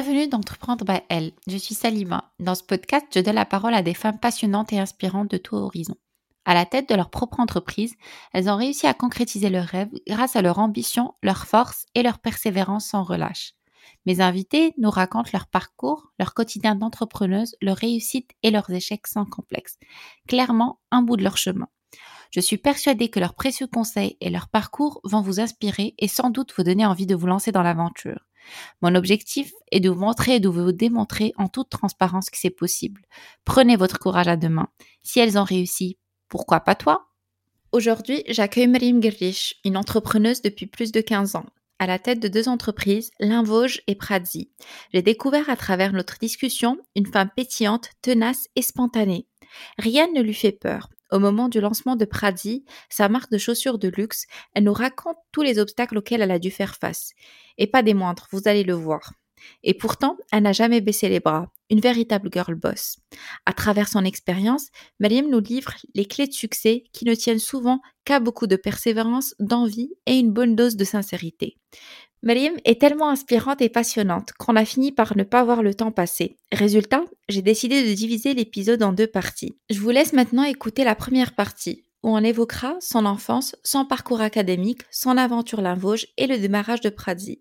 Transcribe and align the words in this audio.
Bienvenue 0.00 0.28
d'Entreprendre 0.28 0.84
by 0.84 1.00
Elle. 1.08 1.32
Je 1.48 1.56
suis 1.56 1.74
Salima. 1.74 2.30
Dans 2.38 2.54
ce 2.54 2.62
podcast, 2.62 3.06
je 3.12 3.18
donne 3.18 3.34
la 3.34 3.44
parole 3.44 3.74
à 3.74 3.82
des 3.82 3.94
femmes 3.94 4.20
passionnantes 4.20 4.72
et 4.72 4.78
inspirantes 4.78 5.28
de 5.28 5.38
tout 5.38 5.56
horizon. 5.56 5.96
À 6.44 6.54
la 6.54 6.66
tête 6.66 6.88
de 6.88 6.94
leur 6.94 7.10
propre 7.10 7.40
entreprise, 7.40 7.96
elles 8.32 8.48
ont 8.48 8.54
réussi 8.54 8.86
à 8.86 8.94
concrétiser 8.94 9.50
leurs 9.50 9.66
rêves 9.66 9.90
grâce 10.06 10.36
à 10.36 10.40
leur 10.40 10.60
ambition, 10.60 11.14
leur 11.24 11.48
force 11.48 11.84
et 11.96 12.04
leur 12.04 12.20
persévérance 12.20 12.86
sans 12.86 13.02
relâche. 13.02 13.54
Mes 14.06 14.20
invités 14.20 14.72
nous 14.78 14.88
racontent 14.88 15.30
leur 15.32 15.48
parcours, 15.48 16.12
leur 16.20 16.32
quotidien 16.32 16.76
d'entrepreneuse, 16.76 17.56
leurs 17.60 17.78
réussites 17.78 18.30
et 18.44 18.52
leurs 18.52 18.70
échecs 18.70 19.08
sans 19.08 19.24
complexe. 19.24 19.78
Clairement, 20.28 20.78
un 20.92 21.02
bout 21.02 21.16
de 21.16 21.24
leur 21.24 21.38
chemin. 21.38 21.66
Je 22.30 22.40
suis 22.40 22.58
persuadée 22.58 23.08
que 23.08 23.20
leurs 23.20 23.34
précieux 23.34 23.66
conseils 23.66 24.16
et 24.20 24.30
leur 24.30 24.48
parcours 24.48 25.00
vont 25.04 25.22
vous 25.22 25.40
inspirer 25.40 25.94
et 25.98 26.08
sans 26.08 26.30
doute 26.30 26.52
vous 26.56 26.62
donner 26.62 26.86
envie 26.86 27.06
de 27.06 27.14
vous 27.14 27.26
lancer 27.26 27.52
dans 27.52 27.62
l'aventure. 27.62 28.26
Mon 28.82 28.94
objectif 28.94 29.52
est 29.72 29.80
de 29.80 29.90
vous 29.90 30.00
montrer 30.00 30.36
et 30.36 30.40
de 30.40 30.48
vous 30.48 30.72
démontrer 30.72 31.32
en 31.36 31.48
toute 31.48 31.70
transparence 31.70 32.30
que 32.30 32.38
c'est 32.38 32.50
possible. 32.50 33.02
Prenez 33.44 33.76
votre 33.76 33.98
courage 33.98 34.28
à 34.28 34.36
deux 34.36 34.48
mains. 34.48 34.68
Si 35.02 35.20
elles 35.20 35.38
ont 35.38 35.44
réussi, 35.44 35.98
pourquoi 36.28 36.60
pas 36.60 36.74
toi? 36.74 37.08
Aujourd'hui, 37.72 38.22
j'accueille 38.28 38.66
Marim 38.66 39.02
Gerrich, 39.02 39.60
une 39.64 39.76
entrepreneuse 39.76 40.40
depuis 40.40 40.66
plus 40.66 40.92
de 40.92 41.00
15 41.00 41.36
ans 41.36 41.46
à 41.78 41.86
la 41.86 41.98
tête 41.98 42.20
de 42.20 42.28
deux 42.28 42.48
entreprises, 42.48 43.10
Linvoge 43.20 43.82
et 43.86 43.94
Pradzi. 43.94 44.50
J'ai 44.92 45.02
découvert 45.02 45.48
à 45.48 45.56
travers 45.56 45.92
notre 45.92 46.18
discussion 46.18 46.78
une 46.96 47.06
femme 47.06 47.30
pétillante, 47.34 47.90
tenace 48.02 48.48
et 48.56 48.62
spontanée. 48.62 49.26
Rien 49.78 50.08
ne 50.12 50.20
lui 50.20 50.34
fait 50.34 50.52
peur. 50.52 50.90
Au 51.10 51.18
moment 51.18 51.48
du 51.48 51.60
lancement 51.60 51.96
de 51.96 52.04
Pradi, 52.04 52.64
sa 52.90 53.08
marque 53.08 53.30
de 53.30 53.38
chaussures 53.38 53.78
de 53.78 53.88
luxe, 53.88 54.26
elle 54.54 54.64
nous 54.64 54.72
raconte 54.72 55.16
tous 55.32 55.42
les 55.42 55.58
obstacles 55.58 55.98
auxquels 55.98 56.22
elle 56.22 56.30
a 56.30 56.38
dû 56.38 56.50
faire 56.50 56.74
face. 56.76 57.12
Et 57.56 57.66
pas 57.66 57.82
des 57.82 57.94
moindres, 57.94 58.28
vous 58.30 58.42
allez 58.46 58.64
le 58.64 58.74
voir. 58.74 59.12
Et 59.62 59.74
pourtant, 59.74 60.16
elle 60.32 60.42
n'a 60.42 60.52
jamais 60.52 60.80
baissé 60.80 61.08
les 61.08 61.20
bras, 61.20 61.50
une 61.70 61.80
véritable 61.80 62.28
girl 62.32 62.54
boss. 62.54 62.98
À 63.46 63.52
travers 63.52 63.88
son 63.88 64.04
expérience, 64.04 64.68
Mariam 65.00 65.28
nous 65.28 65.40
livre 65.40 65.74
les 65.94 66.06
clés 66.06 66.26
de 66.26 66.32
succès 66.32 66.84
qui 66.92 67.04
ne 67.04 67.14
tiennent 67.14 67.38
souvent 67.38 67.80
qu'à 68.04 68.20
beaucoup 68.20 68.46
de 68.46 68.56
persévérance, 68.56 69.34
d'envie 69.38 69.90
et 70.06 70.18
une 70.18 70.32
bonne 70.32 70.56
dose 70.56 70.76
de 70.76 70.84
sincérité. 70.84 71.56
Mariam 72.22 72.54
est 72.64 72.80
tellement 72.80 73.10
inspirante 73.10 73.62
et 73.62 73.68
passionnante 73.68 74.32
qu'on 74.32 74.56
a 74.56 74.64
fini 74.64 74.90
par 74.90 75.16
ne 75.16 75.22
pas 75.22 75.44
voir 75.44 75.62
le 75.62 75.72
temps 75.74 75.92
passer. 75.92 76.36
Résultat, 76.50 77.04
j'ai 77.28 77.42
décidé 77.42 77.88
de 77.88 77.94
diviser 77.94 78.34
l'épisode 78.34 78.82
en 78.82 78.92
deux 78.92 79.06
parties. 79.06 79.56
Je 79.70 79.78
vous 79.78 79.90
laisse 79.90 80.12
maintenant 80.12 80.42
écouter 80.42 80.82
la 80.82 80.96
première 80.96 81.36
partie, 81.36 81.84
où 82.02 82.08
on 82.08 82.18
évoquera 82.18 82.76
son 82.80 83.06
enfance, 83.06 83.54
son 83.62 83.84
parcours 83.84 84.20
académique, 84.20 84.82
son 84.90 85.16
aventure 85.16 85.62
Vosges 85.76 86.08
et 86.16 86.26
le 86.26 86.38
démarrage 86.38 86.80
de 86.80 86.90
Pradzi. 86.90 87.40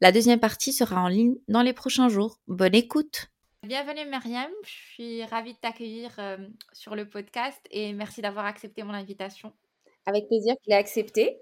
La 0.00 0.10
deuxième 0.10 0.40
partie 0.40 0.72
sera 0.72 1.02
en 1.02 1.08
ligne 1.08 1.34
dans 1.48 1.62
les 1.62 1.74
prochains 1.74 2.08
jours. 2.08 2.38
Bonne 2.46 2.74
écoute 2.74 3.26
Bienvenue 3.62 4.08
Myriam, 4.08 4.50
je 4.64 4.70
suis 4.70 5.24
ravie 5.24 5.54
de 5.54 5.58
t'accueillir 5.58 6.14
euh, 6.18 6.36
sur 6.72 6.94
le 6.94 7.08
podcast 7.08 7.60
et 7.70 7.92
merci 7.92 8.20
d'avoir 8.20 8.44
accepté 8.46 8.82
mon 8.82 8.92
invitation. 8.92 9.52
Avec 10.06 10.26
plaisir, 10.28 10.54
je 10.64 10.70
l'ai 10.70 10.76
accepté. 10.76 11.38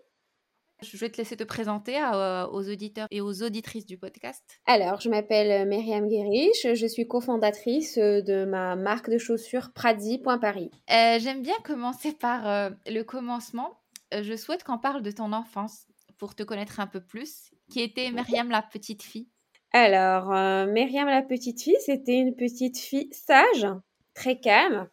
Je 0.83 0.97
vais 0.97 1.11
te 1.11 1.19
laisser 1.19 1.37
te 1.37 1.45
présenter 1.45 1.97
euh, 1.99 2.47
aux 2.49 2.69
auditeurs 2.69 3.07
et 3.11 3.21
aux 3.21 3.43
auditrices 3.43 3.87
du 3.87 3.99
podcast. 3.99 4.43
Alors, 4.67 5.01
je 5.01 5.09
m'appelle 5.09 5.69
Myriam 5.69 6.09
Guérich, 6.09 6.67
je 6.75 6.87
suis 6.87 7.07
cofondatrice 7.07 7.99
de 7.99 8.45
ma 8.45 8.77
marque 8.77 9.11
de 9.11 9.19
chaussures 9.19 9.73
Pradi.paris. 9.73 10.71
Euh, 10.91 11.19
J'aime 11.21 11.43
bien 11.43 11.57
commencer 11.65 12.13
par 12.13 12.49
euh, 12.49 12.71
le 12.87 13.03
commencement. 13.03 13.79
Euh, 14.15 14.23
je 14.23 14.37
souhaite 14.37 14.65
qu'on 14.65 14.79
parle 14.79 15.03
de 15.03 15.11
ton 15.11 15.33
enfance 15.33 15.87
pour 16.19 16.35
te 16.35 16.43
connaître 16.43 16.81
un 16.81 16.87
peu 16.87 17.01
plus. 17.01 17.51
Qui 17.71 17.81
était 17.81 18.11
Myriam 18.11 18.51
la 18.51 18.63
petite 18.63 19.03
fille? 19.03 19.29
Alors, 19.73 20.29
Myriam 20.67 21.09
la 21.09 21.23
petite 21.23 21.63
fille, 21.63 21.79
c'était 21.81 22.19
une 22.19 22.37
petite 22.37 22.77
fille 22.77 23.09
sage, 23.13 23.67
très 24.15 24.39
calme 24.39 24.89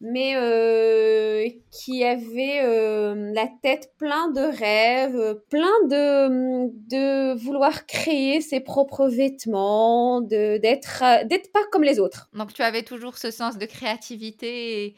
mais 0.00 0.34
euh, 0.36 1.46
qui 1.70 2.04
avait 2.04 2.62
euh, 2.62 3.32
la 3.34 3.48
tête 3.62 3.92
plein 3.98 4.28
de 4.30 4.40
rêves, 4.40 5.40
plein 5.50 5.86
de, 5.88 6.68
de 6.88 7.34
vouloir 7.34 7.86
créer 7.86 8.40
ses 8.40 8.60
propres 8.60 9.08
vêtements, 9.08 10.22
de 10.22 10.56
d'être 10.58 11.02
d'être 11.26 11.52
pas 11.52 11.60
comme 11.70 11.82
les 11.84 12.00
autres. 12.00 12.28
Donc 12.32 12.52
tu 12.54 12.62
avais 12.62 12.82
toujours 12.82 13.18
ce 13.18 13.30
sens 13.30 13.58
de 13.58 13.66
créativité 13.66 14.84
et, 14.86 14.96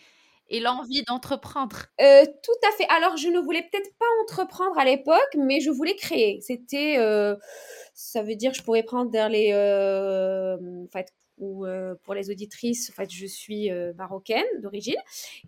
et 0.51 0.61
l'envie 0.61 1.03
d'entreprendre. 1.09 1.87
Euh, 2.01 2.25
tout 2.25 2.69
à 2.69 2.73
fait. 2.77 2.87
Alors 2.97 3.17
je 3.17 3.29
ne 3.29 3.41
voulais 3.41 3.63
peut-être 3.63 3.91
pas 3.99 4.07
entreprendre 4.23 4.79
à 4.79 4.85
l'époque, 4.85 5.37
mais 5.37 5.61
je 5.61 5.71
voulais 5.71 5.97
créer. 5.97 6.41
C'était 6.43 6.97
ça 7.95 8.23
veut 8.23 8.37
dire 8.37 8.53
que 8.53 8.59
je 8.59 8.63
pourrais 8.63 8.83
prendre 8.83 9.11
dans 9.11 9.31
les 9.31 9.53
ou 11.39 11.67
euh, 11.67 11.95
pour 12.05 12.15
les 12.15 12.31
auditrices, 12.31 12.91
en 12.91 12.93
fait, 12.93 13.11
je 13.11 13.27
suis 13.27 13.71
euh, 13.71 13.93
marocaine 13.95 14.45
d'origine. 14.61 14.97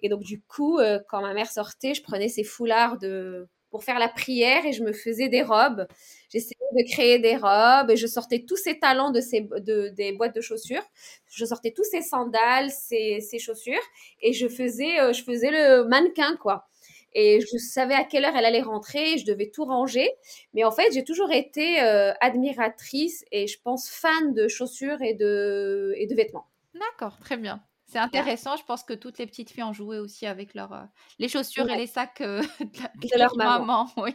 Et 0.03 0.09
donc, 0.09 0.23
du 0.23 0.41
coup, 0.41 0.79
euh, 0.79 0.99
quand 1.09 1.21
ma 1.21 1.35
mère 1.35 1.51
sortait, 1.51 1.95
je 1.95 2.03
prenais 2.03 2.29
ses 2.29 2.45
foulards 2.45 2.99
de, 2.99 3.47
pour 3.71 3.85
faire 3.85 3.99
la 3.99 4.09
prière 4.09 4.65
et 4.67 4.73
je 4.73 4.83
me 4.83 4.93
faisais 4.93 5.29
des 5.29 5.43
robes. 5.43 5.87
J'essayais 6.31 6.55
de 6.73 6.91
créer 6.93 7.19
des 7.19 7.37
robes 7.37 7.91
et 7.91 7.97
je 7.97 8.07
sortais 8.07 8.45
tous 8.47 8.57
ces 8.57 8.79
talents 8.79 9.11
de 9.11 9.21
ces, 9.21 9.43
de, 9.43 9.89
des 9.91 10.13
boîtes 10.13 10.35
de 10.35 10.41
chaussures. 10.41 10.83
Je 11.31 11.45
sortais 11.45 11.73
tous 11.73 11.85
ces 11.85 12.03
sandales, 12.03 12.71
ces, 12.71 13.21
ces 13.21 13.39
chaussures 13.39 13.83
et 14.21 14.33
je 14.33 14.49
faisais, 14.49 15.13
je 15.13 15.23
faisais 15.23 15.51
le 15.51 15.85
mannequin, 15.85 16.37
quoi 16.37 16.67
et 17.15 17.41
je 17.41 17.59
savais 17.59 17.95
à 17.95 18.05
quelle 18.05 18.25
heure 18.25 18.35
elle 18.37 18.45
allait 18.45 18.63
rentrer, 18.63 19.19
je 19.19 19.25
devais 19.25 19.51
tout 19.51 19.65
ranger. 19.65 20.11
Mais 20.53 20.65
en 20.65 20.71
fait, 20.71 20.93
j'ai 20.93 21.05
toujours 21.05 21.33
été 21.33 21.83
euh, 21.83 22.13
admiratrice 22.21 23.25
et 23.31 23.47
je 23.47 23.61
pense 23.63 23.89
fan 23.89 24.35
de 24.35 24.49
chaussures 24.49 25.01
et 25.03 25.15
de, 25.15 25.95
et 25.97 26.07
de 26.07 26.15
vêtements. 26.15 26.49
D'accord, 26.75 27.19
très 27.21 27.37
bien. 27.37 27.63
C'est 27.87 27.99
intéressant. 27.99 28.57
Je 28.57 28.65
pense 28.65 28.83
que 28.83 28.95
toutes 28.95 29.19
les 29.19 29.27
petites 29.27 29.51
filles 29.51 29.63
ont 29.63 29.73
joué 29.73 29.99
aussi 29.99 30.27
avec 30.27 30.55
leurs 30.55 30.73
euh, 30.73 30.83
les 31.19 31.29
chaussures 31.29 31.71
et 31.71 31.77
les 31.77 31.87
sacs 31.87 32.21
euh, 32.23 32.43
de, 32.61 33.19
leur 33.19 33.37
maman, 33.37 33.89
oui. 33.97 34.15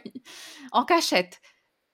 en 0.72 0.84
cachette. 0.84 1.40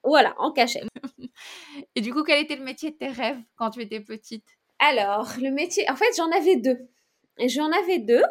Voilà, 0.03 0.33
en 0.37 0.51
cachette. 0.51 0.87
et 1.95 2.01
du 2.01 2.13
coup, 2.13 2.23
quel 2.23 2.43
était 2.43 2.55
le 2.55 2.63
métier 2.63 2.91
de 2.91 2.97
tes 2.97 3.07
rêves 3.07 3.39
quand 3.55 3.69
tu 3.69 3.81
étais 3.81 4.01
petite? 4.01 4.45
Alors, 4.79 5.29
le 5.41 5.51
métier, 5.51 5.89
en 5.89 5.95
fait, 5.95 6.09
j'en 6.17 6.31
avais 6.31 6.57
deux. 6.57 6.89
J'en 7.39 7.71
avais 7.71 7.99
deux. 7.99 8.23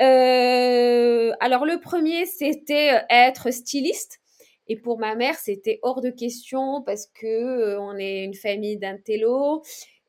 Euh, 0.00 1.32
alors 1.40 1.64
le 1.64 1.80
premier, 1.80 2.26
c'était 2.26 2.94
euh, 2.94 3.00
être 3.10 3.50
styliste. 3.50 4.20
Et 4.68 4.76
pour 4.76 4.98
ma 4.98 5.14
mère, 5.14 5.36
c'était 5.36 5.78
hors 5.82 6.00
de 6.00 6.10
question 6.10 6.82
parce 6.82 7.06
que 7.06 7.26
euh, 7.26 7.80
on 7.80 7.96
est 7.96 8.24
une 8.24 8.34
famille 8.34 8.76
d'intello 8.76 9.62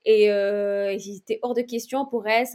et 0.06 0.32
euh, 0.32 0.98
c'était 0.98 1.40
hors 1.42 1.54
de 1.54 1.62
question 1.62 2.06
pour 2.06 2.28
elle. 2.28 2.48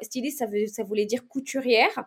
Styliste, 0.00 0.44
ça, 0.68 0.82
voulait 0.84 1.06
dire 1.06 1.26
couturière. 1.28 2.04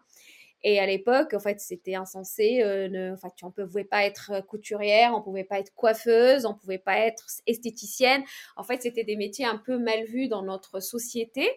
Et 0.63 0.79
à 0.79 0.85
l'époque, 0.85 1.33
en 1.33 1.39
fait, 1.39 1.59
c'était 1.59 1.95
insensé. 1.95 2.61
Euh, 2.61 2.89
ne, 2.89 3.13
enfin, 3.13 3.29
on 3.43 3.47
ne 3.47 3.65
pouvait 3.67 3.83
pas 3.83 4.05
être 4.05 4.45
couturière, 4.47 5.13
on 5.13 5.19
ne 5.19 5.23
pouvait 5.23 5.43
pas 5.43 5.59
être 5.59 5.73
coiffeuse, 5.75 6.45
on 6.45 6.53
ne 6.53 6.57
pouvait 6.57 6.79
pas 6.79 6.97
être 6.99 7.25
esthéticienne. 7.47 8.23
En 8.55 8.63
fait, 8.63 8.81
c'était 8.81 9.03
des 9.03 9.15
métiers 9.15 9.45
un 9.45 9.57
peu 9.57 9.77
mal 9.77 10.05
vus 10.05 10.27
dans 10.27 10.41
notre 10.41 10.79
société. 10.79 11.49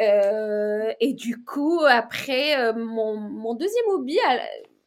Euh, 0.00 0.92
et 1.00 1.12
du 1.12 1.44
coup, 1.44 1.80
après, 1.86 2.58
euh, 2.58 2.72
mon, 2.72 3.16
mon, 3.16 3.54
deuxième 3.54 3.86
hobby, 3.88 4.18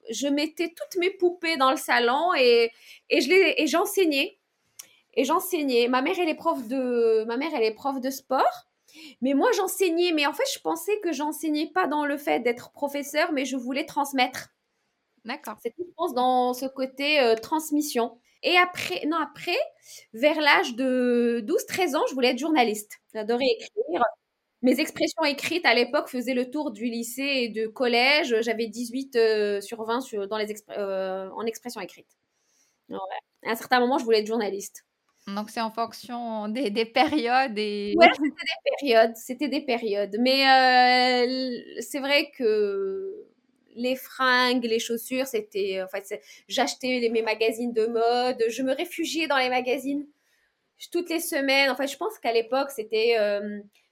je 0.10 0.28
mettais 0.28 0.74
toutes 0.76 1.00
mes 1.00 1.12
poupées 1.12 1.58
dans 1.58 1.72
le 1.72 1.78
salon 1.78 2.34
et, 2.38 2.72
et 3.10 3.22
je 3.22 3.30
les, 3.30 3.56
et 3.58 3.68
j'enseignais. 3.68 4.40
Et 5.16 5.24
j'enseignais. 5.24 5.88
Ma 5.88 6.02
mère, 6.02 6.16
elle 6.20 6.30
est 6.30 6.36
prof 6.36 6.68
de, 6.68 7.24
ma 7.26 7.38
mère, 7.38 7.52
elle 7.56 7.64
est 7.64 7.76
prof 7.76 8.00
de 8.02 8.10
sport. 8.10 8.68
Mais 9.22 9.34
moi, 9.34 9.52
j'enseignais. 9.56 10.12
Mais 10.14 10.26
en 10.26 10.34
fait, 10.34 10.48
je 10.54 10.60
pensais 10.60 11.00
que 11.02 11.12
j'enseignais 11.12 11.68
pas 11.74 11.88
dans 11.88 12.06
le 12.06 12.18
fait 12.18 12.40
d'être 12.40 12.72
professeur, 12.72 13.32
mais 13.32 13.46
je 13.46 13.56
voulais 13.56 13.86
transmettre. 13.86 14.50
D'accord. 15.26 15.56
C'est 15.62 15.74
je 15.78 15.84
pense, 15.96 16.14
dans 16.14 16.54
ce 16.54 16.66
côté 16.66 17.20
euh, 17.20 17.36
transmission. 17.36 18.18
Et 18.42 18.58
après, 18.58 19.06
non, 19.06 19.18
après, 19.18 19.58
vers 20.14 20.40
l'âge 20.42 20.76
de 20.76 21.44
12-13 21.48 21.96
ans, 21.96 22.04
je 22.10 22.14
voulais 22.14 22.32
être 22.32 22.40
journaliste. 22.40 23.00
J'adorais 23.14 23.46
écrire 23.46 24.02
mes 24.64 24.80
expressions 24.80 25.24
écrites 25.26 25.66
à 25.66 25.74
l'époque 25.74 26.08
faisaient 26.08 26.34
le 26.34 26.50
tour 26.50 26.72
du 26.72 26.86
lycée 26.86 27.22
et 27.22 27.50
du 27.50 27.72
collège. 27.72 28.36
J'avais 28.42 28.68
18 28.68 29.16
euh, 29.16 29.62
sur 29.62 29.84
20 29.84 30.02
sur, 30.02 30.28
dans 30.28 30.38
les 30.38 30.48
euh, 30.70 31.30
en 31.36 31.46
expression 31.46 31.82
écrite. 31.82 32.08
À 32.90 33.52
un 33.52 33.56
certain 33.56 33.80
moment, 33.82 33.98
je 33.98 34.06
voulais 34.06 34.20
être 34.20 34.28
journaliste. 34.28 34.86
Donc 35.28 35.50
c'est 35.50 35.62
en 35.62 35.72
fonction 35.72 36.48
des, 36.48 36.70
des 36.70 36.86
périodes 36.86 37.58
et. 37.58 37.94
Ouais, 37.98 38.08
c'était 38.14 38.30
des 38.30 38.78
périodes, 38.80 39.16
c'était 39.16 39.48
des 39.48 39.62
périodes. 39.62 40.16
Mais 40.20 40.48
euh, 40.48 41.82
c'est 41.82 42.00
vrai 42.00 42.32
que 42.38 43.26
les 43.76 43.96
fringues, 43.96 44.64
les 44.64 44.80
chaussures, 44.80 45.28
c'était 45.28 45.82
en 45.82 45.88
fait, 45.88 46.22
j'achetais 46.48 47.10
mes 47.12 47.22
magazines 47.22 47.74
de 47.74 47.88
mode, 47.88 48.44
je 48.50 48.64
me 48.64 48.74
réfugiais 48.74 49.28
dans 49.28 49.38
les 49.38 49.50
magazines 49.50 50.06
toutes 50.92 51.10
les 51.10 51.20
semaines. 51.20 51.70
En 51.70 51.76
fait, 51.76 51.88
je 51.88 51.98
pense 51.98 52.18
qu'à 52.20 52.34
l'époque, 52.34 52.72
c'était 52.72 53.16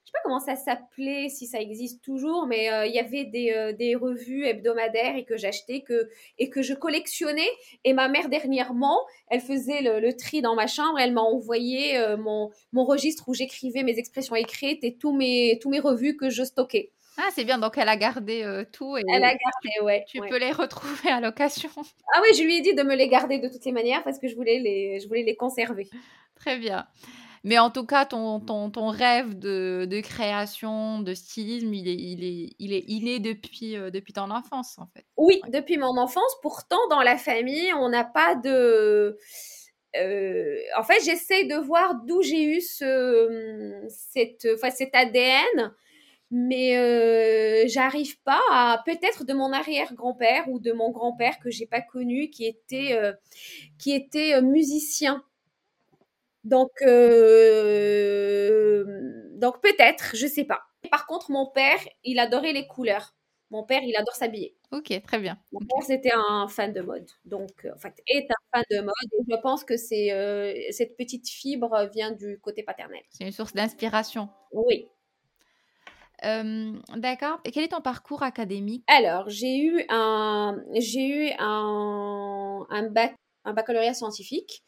sais 0.05 0.11
pas 0.13 0.19
comment 0.23 0.39
ça 0.39 0.55
s'appelait, 0.55 1.29
si 1.29 1.47
ça 1.47 1.59
existe 1.59 2.03
toujours, 2.03 2.47
mais 2.47 2.69
il 2.87 2.93
y 2.93 2.99
avait 2.99 3.25
des, 3.25 3.73
des, 3.77 3.95
revues 3.95 4.45
hebdomadaires 4.45 5.15
et 5.15 5.25
que 5.25 5.37
j'achetais 5.37 5.81
que, 5.81 6.09
et 6.39 6.49
que 6.49 6.61
je 6.61 6.73
collectionnais. 6.73 7.49
Et 7.83 7.93
ma 7.93 8.07
mère, 8.07 8.29
dernièrement, 8.29 8.99
elle 9.29 9.41
faisait 9.41 9.81
le, 9.81 9.99
le 9.99 10.15
tri 10.15 10.41
dans 10.41 10.55
ma 10.55 10.67
chambre. 10.67 10.99
Elle 10.99 11.13
m'a 11.13 11.21
envoyé 11.21 11.99
mon, 12.17 12.49
mon 12.73 12.83
registre 12.83 13.25
où 13.27 13.33
j'écrivais 13.33 13.83
mes 13.83 13.97
expressions 13.97 14.35
écrites 14.35 14.83
et 14.83 14.95
tous 14.95 15.13
mes, 15.13 15.59
tous 15.61 15.69
mes 15.69 15.79
revues 15.79 16.17
que 16.17 16.29
je 16.29 16.43
stockais. 16.43 16.91
Ah, 17.17 17.29
c'est 17.33 17.43
bien, 17.43 17.59
donc 17.59 17.77
elle 17.77 17.89
a 17.89 17.97
gardé 17.97 18.63
tout. 18.71 18.97
Et 18.97 19.03
elle 19.07 19.23
a 19.23 19.35
gardé, 19.35 19.83
ouais. 19.83 20.05
Tu 20.07 20.19
peux 20.21 20.37
les 20.37 20.51
retrouver 20.51 21.09
à 21.09 21.19
l'occasion. 21.19 21.69
Ah 22.13 22.19
oui, 22.23 22.35
je 22.35 22.43
lui 22.43 22.57
ai 22.57 22.61
dit 22.61 22.73
de 22.73 22.83
me 22.83 22.95
les 22.95 23.07
garder 23.07 23.39
de 23.39 23.47
toutes 23.47 23.63
les 23.63 23.71
manières 23.71 24.03
parce 24.03 24.19
que 24.19 24.27
je 24.27 24.35
voulais 24.35 24.59
les, 24.59 24.99
je 24.99 25.07
voulais 25.07 25.23
les 25.23 25.35
conserver. 25.35 25.87
Très 26.35 26.57
bien. 26.57 26.87
Mais 27.43 27.57
en 27.57 27.69
tout 27.71 27.85
cas, 27.85 28.05
ton, 28.05 28.39
ton, 28.39 28.69
ton 28.69 28.87
rêve 28.87 29.37
de, 29.37 29.87
de, 29.89 29.99
création, 30.01 30.99
de 31.01 31.13
stylisme, 31.13 31.73
il 31.73 31.87
est, 31.87 31.95
il 31.95 32.23
est, 32.23 32.55
il 32.59 32.73
est 32.73 32.83
inné 32.87 33.19
depuis, 33.19 33.73
depuis 33.91 34.13
ton 34.13 34.29
enfance, 34.29 34.77
en 34.77 34.87
fait. 34.87 35.05
Oui, 35.17 35.41
depuis 35.49 35.77
mon 35.77 35.97
enfance. 35.97 36.35
Pourtant, 36.41 36.79
dans 36.89 37.01
la 37.01 37.17
famille, 37.17 37.73
on 37.73 37.89
n'a 37.89 38.03
pas 38.03 38.35
de... 38.35 39.17
en 39.95 40.83
fait, 40.83 41.03
j'essaie 41.03 41.45
de 41.45 41.55
voir 41.55 41.95
d'où 42.05 42.21
j'ai 42.21 42.43
eu 42.43 42.61
ce, 42.61 43.87
cette, 43.89 44.47
enfin, 44.55 44.69
cet 44.69 44.93
ADN 44.95 45.73
mais 46.31 46.77
euh, 46.77 47.67
j'arrive 47.67 48.19
pas 48.21 48.41
à 48.51 48.81
peut-être 48.85 49.25
de 49.25 49.33
mon 49.33 49.51
arrière-grand-père 49.51 50.47
ou 50.47 50.59
de 50.59 50.71
mon 50.71 50.89
grand-père 50.89 51.37
que 51.39 51.51
j'ai 51.51 51.65
pas 51.65 51.81
connu 51.81 52.29
qui 52.29 52.45
était 52.45 52.93
euh, 52.93 53.11
qui 53.77 53.91
était 53.91 54.35
euh, 54.35 54.41
musicien. 54.41 55.23
Donc 56.43 56.71
donc 59.39 59.61
peut-être, 59.61 60.15
je 60.15 60.27
sais 60.27 60.45
pas. 60.45 60.61
Par 60.89 61.05
contre, 61.07 61.31
mon 61.31 61.47
père, 61.47 61.79
il 62.03 62.19
adorait 62.19 62.53
les 62.53 62.67
couleurs. 62.67 63.15
Mon 63.49 63.63
père, 63.63 63.81
il 63.83 63.95
adore 63.97 64.15
s'habiller. 64.15 64.55
Ok, 64.71 64.93
très 65.03 65.19
bien. 65.19 65.37
Mon 65.51 65.59
père, 65.59 65.83
c'était 65.85 66.13
un 66.13 66.47
fan 66.47 66.71
de 66.71 66.81
mode. 66.81 67.09
Donc, 67.25 67.67
en 67.75 67.77
fait, 67.77 68.01
est 68.07 68.27
un 68.29 68.55
fan 68.55 68.63
de 68.71 68.79
mode. 68.79 68.93
Et 69.13 69.23
je 69.29 69.35
pense 69.41 69.65
que 69.65 69.75
c'est 69.77 70.67
cette 70.71 70.95
petite 70.95 71.27
fibre 71.27 71.89
vient 71.93 72.11
du 72.11 72.39
côté 72.39 72.63
paternel. 72.63 73.01
C'est 73.09 73.25
une 73.25 73.31
source 73.31 73.53
d'inspiration. 73.53 74.29
Oui, 74.53 74.87
D'accord. 76.21 77.39
Et 77.45 77.51
quel 77.51 77.63
est 77.63 77.69
ton 77.69 77.81
parcours 77.81 78.23
académique? 78.23 78.83
Alors, 78.87 79.29
j'ai 79.29 79.57
eu 79.57 79.83
un, 79.89 80.61
j'ai 80.75 81.07
eu 81.07 81.31
un, 81.39 82.65
un, 82.69 82.89
bac, 82.89 83.15
un 83.43 83.53
baccalauréat 83.53 83.93
scientifique. 83.93 84.63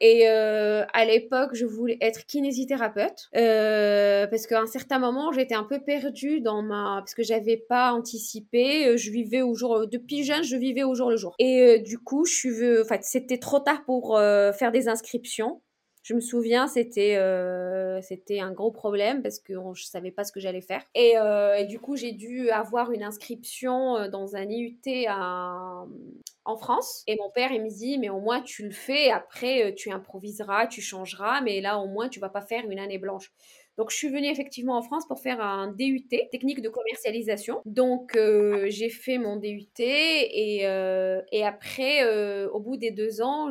Et 0.00 0.26
à 0.26 1.04
l'époque, 1.04 1.50
je 1.54 1.64
voulais 1.64 1.98
être 2.00 2.26
kinésithérapeute 2.26 3.28
euh, 3.36 4.26
parce 4.26 4.46
qu'à 4.46 4.60
un 4.60 4.66
certain 4.66 4.98
moment, 4.98 5.32
j'étais 5.32 5.54
un 5.54 5.64
peu 5.64 5.80
perdue 5.80 6.40
dans 6.40 6.62
ma 6.62 6.96
parce 6.98 7.14
que 7.14 7.22
j'avais 7.22 7.56
pas 7.68 7.92
anticipé. 7.92 8.96
Je 8.96 9.10
vivais 9.10 9.42
au 9.42 9.54
jour 9.54 9.86
depuis 9.86 10.24
jeune, 10.24 10.42
je 10.42 10.56
vivais 10.56 10.84
au 10.84 10.94
jour 10.94 11.10
le 11.10 11.16
jour. 11.16 11.34
Et 11.38 11.80
du 11.80 11.98
coup, 11.98 12.24
je 12.24 12.34
suis, 12.34 12.80
enfin, 12.80 12.98
c'était 13.00 13.38
trop 13.38 13.60
tard 13.60 13.84
pour 13.84 14.18
faire 14.18 14.72
des 14.72 14.88
inscriptions. 14.88 15.60
Je 16.06 16.14
me 16.14 16.20
souviens, 16.20 16.68
c'était 16.68 17.16
euh, 17.16 18.00
c'était 18.00 18.38
un 18.38 18.52
gros 18.52 18.70
problème 18.70 19.22
parce 19.22 19.40
que 19.40 19.54
je 19.74 19.84
savais 19.86 20.12
pas 20.12 20.22
ce 20.22 20.30
que 20.30 20.38
j'allais 20.38 20.60
faire. 20.60 20.84
Et, 20.94 21.18
euh, 21.18 21.64
du 21.64 21.80
coup, 21.80 21.96
j'ai 21.96 22.12
dû 22.12 22.48
avoir 22.50 22.92
une 22.92 23.02
inscription 23.02 23.96
euh, 23.96 24.08
dans 24.08 24.36
un 24.36 24.44
IUT 24.48 24.78
en 25.08 26.56
France. 26.58 27.02
Et 27.08 27.16
mon 27.16 27.28
père, 27.30 27.50
il 27.50 27.60
me 27.60 27.68
dit, 27.68 27.98
mais 27.98 28.08
au 28.08 28.20
moins 28.20 28.40
tu 28.40 28.62
le 28.62 28.70
fais. 28.70 29.10
Après, 29.10 29.74
tu 29.74 29.90
improviseras, 29.90 30.68
tu 30.68 30.80
changeras, 30.80 31.40
mais 31.40 31.60
là, 31.60 31.78
au 31.80 31.88
moins, 31.88 32.08
tu 32.08 32.20
vas 32.20 32.28
pas 32.28 32.40
faire 32.42 32.62
une 32.70 32.78
année 32.78 32.98
blanche. 32.98 33.32
Donc, 33.78 33.90
je 33.90 33.96
suis 33.96 34.08
venue 34.08 34.28
effectivement 34.28 34.76
en 34.76 34.82
France 34.82 35.06
pour 35.06 35.20
faire 35.20 35.40
un 35.40 35.68
DUT, 35.68 36.08
technique 36.08 36.62
de 36.62 36.68
commercialisation. 36.68 37.60
Donc, 37.64 38.16
euh, 38.16 38.66
j'ai 38.68 38.88
fait 38.88 39.18
mon 39.18 39.36
DUT 39.36 39.68
et, 39.78 40.60
euh, 40.66 41.20
et 41.32 41.44
après, 41.44 42.02
euh, 42.04 42.48
au 42.50 42.60
bout 42.60 42.76
des 42.76 42.90
deux 42.90 43.20
ans, 43.20 43.50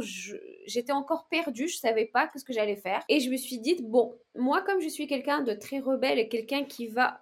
j'étais 0.66 0.94
encore 0.94 1.28
perdue, 1.30 1.68
je 1.68 1.78
savais 1.78 2.06
pas 2.06 2.30
ce 2.36 2.44
que 2.44 2.54
j'allais 2.54 2.76
faire. 2.76 3.04
Et 3.10 3.20
je 3.20 3.30
me 3.30 3.38
suis 3.38 3.60
dit, 3.60 3.78
bon, 3.82 4.18
moi, 4.36 4.62
comme 4.62 4.82
je 4.82 4.90
suis 4.90 5.08
quelqu'un 5.08 5.42
de 5.42 5.54
très 5.54 5.80
rebelle 5.80 6.20
et 6.20 6.28
quelqu'un 6.28 6.64
qui 6.64 6.88
va 6.88 7.22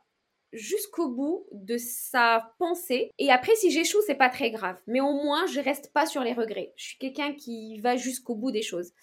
jusqu'au 0.54 1.10
bout 1.10 1.48
de 1.52 1.78
sa 1.78 2.54
pensée. 2.60 3.12
Et 3.20 3.32
après, 3.32 3.56
si 3.56 3.72
j'échoue, 3.72 4.02
c'est 4.06 4.16
pas 4.16 4.30
très 4.30 4.52
grave. 4.52 4.78
Mais 4.88 5.02
au 5.02 5.12
moins, 5.12 5.46
je 5.48 5.60
reste 5.60 5.92
pas 5.92 6.06
sur 6.06 6.22
les 6.22 6.34
regrets. 6.34 6.74
Je 6.78 6.86
suis 6.86 6.98
quelqu'un 6.98 7.34
qui 7.34 7.80
va 7.80 7.98
jusqu'au 7.98 8.36
bout 8.36 8.52
des 8.52 8.62
choses. 8.62 8.94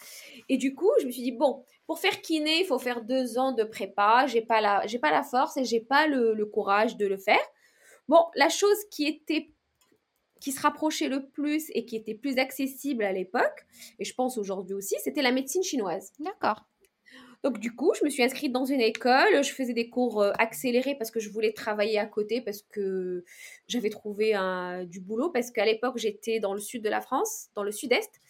Et 0.49 0.57
du 0.57 0.75
coup, 0.75 0.91
je 1.01 1.07
me 1.07 1.11
suis 1.11 1.23
dit, 1.23 1.33
bon, 1.33 1.65
pour 1.91 1.99
faire 1.99 2.21
kiné, 2.23 2.61
il 2.61 2.67
faut 2.67 2.79
faire 2.79 3.03
deux 3.03 3.37
ans 3.37 3.51
de 3.51 3.65
prépa. 3.65 4.25
J'ai 4.29 4.43
pas 4.43 4.61
la, 4.61 4.87
j'ai 4.87 5.01
pas 5.01 5.11
la 5.11 5.25
force 5.25 5.57
et 5.57 5.65
j'ai 5.65 5.81
pas 5.81 6.07
le, 6.07 6.35
le 6.35 6.47
courage 6.47 6.97
de 6.97 7.05
le 7.05 7.17
faire. 7.17 7.45
Bon, 8.07 8.27
la 8.37 8.49
chose 8.49 8.77
qui 8.93 9.07
était 9.07 9.51
qui 10.41 10.53
se 10.53 10.61
rapprochait 10.61 11.09
le 11.09 11.27
plus 11.31 11.69
et 11.75 11.87
qui 11.87 11.97
était 11.97 12.15
plus 12.15 12.39
accessible 12.39 13.03
à 13.03 13.11
l'époque, 13.11 13.67
et 13.99 14.05
je 14.05 14.15
pense 14.15 14.39
aujourd'hui 14.39 14.75
aussi, 14.75 14.95
c'était 15.03 15.21
la 15.21 15.33
médecine 15.33 15.65
chinoise. 15.65 16.13
D'accord. 16.21 16.65
Donc 17.43 17.59
du 17.59 17.75
coup, 17.75 17.93
je 17.99 18.05
me 18.05 18.09
suis 18.09 18.23
inscrite 18.23 18.53
dans 18.53 18.67
une 18.67 18.81
école, 18.81 19.43
je 19.43 19.51
faisais 19.51 19.75
des 19.75 19.91
cours 19.91 20.23
euh, 20.23 20.31
accélérés 20.39 20.95
parce 20.95 21.11
que 21.11 21.19
je 21.19 21.29
voulais 21.29 21.53
travailler 21.53 21.99
à 21.99 22.07
côté 22.07 22.41
parce 22.41 22.63
que 22.63 23.25
j'avais 23.67 23.91
trouvé 23.91 24.35
un, 24.35 24.85
du 24.85 25.01
boulot 25.01 25.31
parce 25.31 25.51
qu'à 25.51 25.65
l'époque, 25.65 25.99
j'étais 25.99 26.39
dans 26.39 26.55
le 26.55 26.61
sud 26.61 26.85
de 26.85 26.89
la 26.89 27.01
France, 27.01 27.49
dans 27.57 27.65
le 27.65 27.73
sud-est 27.73 28.21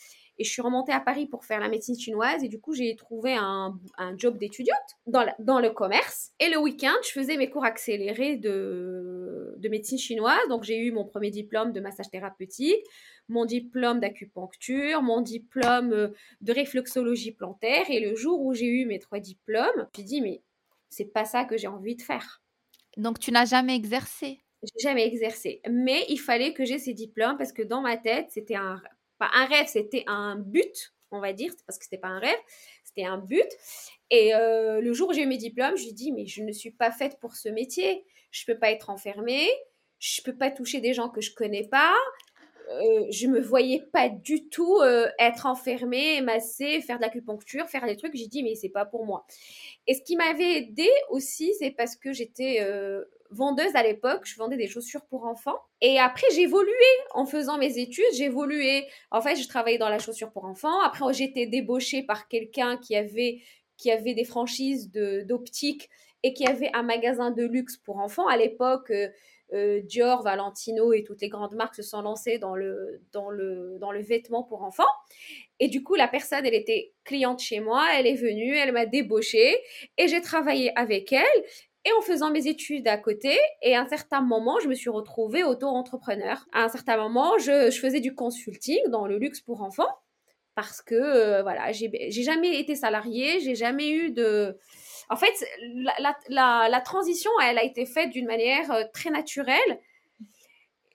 et 0.41 0.45
je 0.45 0.51
suis 0.51 0.63
remontée 0.63 0.91
à 0.91 0.99
Paris 0.99 1.27
pour 1.27 1.45
faire 1.45 1.61
la 1.61 1.69
médecine 1.69 1.97
chinoise 1.97 2.43
et 2.43 2.49
du 2.49 2.61
coup 2.61 2.75
j'ai 2.75 2.97
trouvé 2.97 3.35
un, 3.35 3.79
un 3.99 4.19
job 4.19 4.39
d'étudiante 4.39 4.79
dans, 5.07 5.25
dans 5.39 5.61
le 5.61 5.71
commerce 5.71 6.33
et 6.41 6.49
le 6.49 6.59
week-end 6.59 6.97
je 7.05 7.11
faisais 7.11 7.37
mes 7.37 7.49
cours 7.49 7.65
accélérés 7.65 8.37
de, 8.37 9.55
de 9.57 9.69
médecine 9.69 9.99
chinoise 9.99 10.41
donc 10.49 10.65
j'ai 10.65 10.79
eu 10.79 10.91
mon 10.91 11.05
premier 11.05 11.31
diplôme 11.31 11.73
de 11.73 11.81
massage 11.81 12.11
thérapeutique 12.11 12.85
mon 13.31 13.45
diplôme 13.45 14.01
d'acupuncture, 14.01 15.03
mon 15.03 15.23
diplôme 15.23 15.93
euh, 15.93 16.09
de 16.41 16.53
réflexologie 16.53 17.33
plantaire. 17.33 17.89
Et 17.89 18.01
le 18.01 18.15
jour 18.17 18.43
où 18.43 18.53
j'ai 18.53 18.67
eu 18.67 18.85
mes 18.85 18.99
trois 18.99 19.21
diplômes, 19.21 19.67
je 19.77 19.83
me 19.83 19.89
suis 19.95 20.05
dit, 20.05 20.21
mais 20.21 20.43
c'est 20.91 21.13
pas 21.13 21.25
ça 21.25 21.45
que 21.45 21.57
j'ai 21.57 21.69
envie 21.69 21.97
de 21.97 22.03
faire. 22.03 22.43
Donc, 22.97 23.21
tu 23.21 23.31
n'as 23.31 23.47
jamais 23.47 23.77
exercé? 23.77 24.43
J'ai 24.63 24.89
jamais 24.89 25.07
exercé. 25.07 25.63
Mais 25.71 26.05
il 26.09 26.19
fallait 26.19 26.53
que 26.53 26.65
j'ai 26.65 26.79
ces 26.79 26.93
diplômes 26.93 27.39
parce 27.39 27.53
que 27.53 27.63
dans 27.63 27.81
ma 27.81 27.97
tête, 27.97 28.27
c'était 28.31 28.57
un, 28.57 28.83
un 29.33 29.47
rêve, 29.47 29.67
c'était 29.67 30.05
un 30.07 30.37
but, 30.37 30.95
on 31.11 31.21
va 31.21 31.33
dire, 31.33 31.53
parce 31.67 31.79
que 31.79 31.85
c'était 31.85 31.99
pas 31.99 32.09
un 32.09 32.19
rêve, 32.19 32.39
c'était 32.85 33.05
un 33.05 33.19
but. 33.19 33.49
Et 34.11 34.35
euh, 34.35 34.81
le 34.81 34.93
jour 34.93 35.11
où 35.11 35.13
j'ai 35.13 35.23
eu 35.23 35.27
mes 35.27 35.37
diplômes, 35.37 35.77
je 35.77 35.91
dit, 35.91 36.13
mais 36.13 36.27
je 36.27 36.43
ne 36.43 36.53
suis 36.53 36.71
pas 36.71 36.91
faite 36.91 37.19
pour 37.21 37.37
ce 37.37 37.49
métier. 37.49 38.05
Je 38.31 38.45
peux 38.45 38.59
pas 38.59 38.71
être 38.71 38.91
enfermée. 38.91 39.49
Je 39.99 40.23
peux 40.23 40.37
pas 40.37 40.51
toucher 40.51 40.81
des 40.81 40.95
gens 40.95 41.09
que 41.09 41.21
je 41.21 41.35
connais 41.35 41.69
pas. 41.69 41.95
Euh, 42.71 43.07
je 43.11 43.27
me 43.27 43.41
voyais 43.41 43.83
pas 43.93 44.09
du 44.09 44.49
tout 44.49 44.79
euh, 44.81 45.09
être 45.19 45.47
enfermée, 45.47 46.21
masser, 46.21 46.81
faire 46.81 46.99
de 46.99 47.03
l'acupuncture, 47.03 47.69
faire 47.69 47.85
des 47.85 47.97
trucs. 47.97 48.15
J'ai 48.15 48.29
dit 48.29 48.43
mais 48.43 48.55
c'est 48.55 48.69
pas 48.69 48.85
pour 48.85 49.05
moi. 49.05 49.27
Et 49.87 49.95
ce 49.95 50.03
qui 50.03 50.17
m'avait 50.17 50.59
aidé 50.59 50.89
aussi, 51.09 51.53
c'est 51.59 51.73
parce 51.73 51.97
que 51.97 52.13
j'étais 52.13 52.59
euh, 52.61 53.05
vendeuse 53.31 53.75
à 53.75 53.83
l'époque. 53.83 54.23
Je 54.25 54.37
vendais 54.37 54.57
des 54.57 54.69
chaussures 54.69 55.05
pour 55.07 55.25
enfants. 55.25 55.59
Et 55.81 55.99
après 55.99 56.27
évolué 56.39 56.73
en 57.15 57.27
faisant 57.27 57.59
mes 57.59 57.79
études. 57.79 58.05
Évolué. 58.19 58.87
En 59.11 59.21
fait, 59.21 59.37
je 59.37 59.49
travaillais 59.49 59.79
dans 59.79 59.89
la 59.89 59.99
chaussure 59.99 60.33
pour 60.33 60.45
enfants. 60.45 60.81
Après, 60.83 61.13
j'étais 61.13 61.47
débauchée 61.47 62.03
par 62.03 62.29
quelqu'un 62.29 62.77
qui 62.77 62.97
avait 62.97 63.41
qui 63.77 63.91
avait 63.91 64.13
des 64.13 64.25
franchises 64.25 64.91
d'optique 64.91 65.89
et 66.23 66.35
qui 66.35 66.47
avait 66.47 66.71
un 66.75 66.83
magasin 66.83 67.31
de 67.31 67.45
luxe 67.45 67.79
pour 67.79 67.97
enfants. 67.97 68.29
À 68.29 68.37
l'époque, 68.37 68.93
euh, 69.53 69.81
Dior, 69.83 70.23
Valentino 70.23 70.93
et 70.93 71.03
toutes 71.03 71.21
les 71.21 71.29
grandes 71.29 71.55
marques 71.55 71.75
se 71.75 71.83
sont 71.83 72.03
lancées 72.03 72.39
dans 72.39 72.55
le, 72.55 73.01
dans, 73.13 73.31
le, 73.31 73.79
dans 73.81 73.91
le 73.91 74.01
vêtement 74.01 74.43
pour 74.43 74.63
enfants. 74.63 74.85
Et 75.59 75.69
du 75.69 75.83
coup, 75.83 75.95
la 75.95 76.09
personne, 76.09 76.47
elle 76.47 76.55
était 76.55 76.93
cliente 77.05 77.41
chez 77.41 77.61
moi, 77.61 77.87
elle 77.95 78.07
est 78.07 78.15
venue, 78.15 78.55
elle 78.57 78.73
m'a 78.73 78.87
débauchée 78.87 79.57
et 79.99 80.09
j'ai 80.09 80.21
travaillé 80.21 80.77
avec 80.79 81.13
elle. 81.13 81.45
Et 81.85 81.93
en 81.93 82.03
faisant 82.03 82.31
mes 82.31 82.47
études 82.47 82.87
à 82.89 82.99
côté, 82.99 83.39
et 83.63 83.75
à 83.75 83.81
un 83.81 83.89
certain 83.89 84.21
moment, 84.21 84.59
je 84.63 84.69
me 84.69 84.75
suis 84.75 84.91
retrouvée 84.91 85.45
auto-entrepreneur. 85.45 86.47
À 86.53 86.65
un 86.65 86.69
certain 86.69 86.97
moment, 86.99 87.39
je, 87.39 87.71
faisais 87.71 88.01
du 88.01 88.15
consulting 88.15 88.79
dans 88.89 89.07
le 89.07 89.19
luxe 89.19 89.41
pour 89.41 89.63
enfants 89.63 89.89
parce 90.55 90.83
que, 90.83 90.95
euh, 90.95 91.43
voilà, 91.43 91.73
j'ai 91.73 92.11
jamais 92.11 92.61
été 92.61 92.75
salariée, 92.75 93.41
j'ai 93.41 93.55
jamais 93.55 93.91
eu 93.91 94.11
de 94.11 94.59
en 95.11 95.17
fait, 95.17 95.45
la, 96.29 96.81
transition, 96.81 97.31
elle 97.43 97.59
a 97.59 97.65
été 97.65 97.85
faite 97.85 98.11
d'une 98.11 98.27
manière 98.27 98.71
euh, 98.71 98.85
très 98.95 99.11
naturelle. 99.11 99.81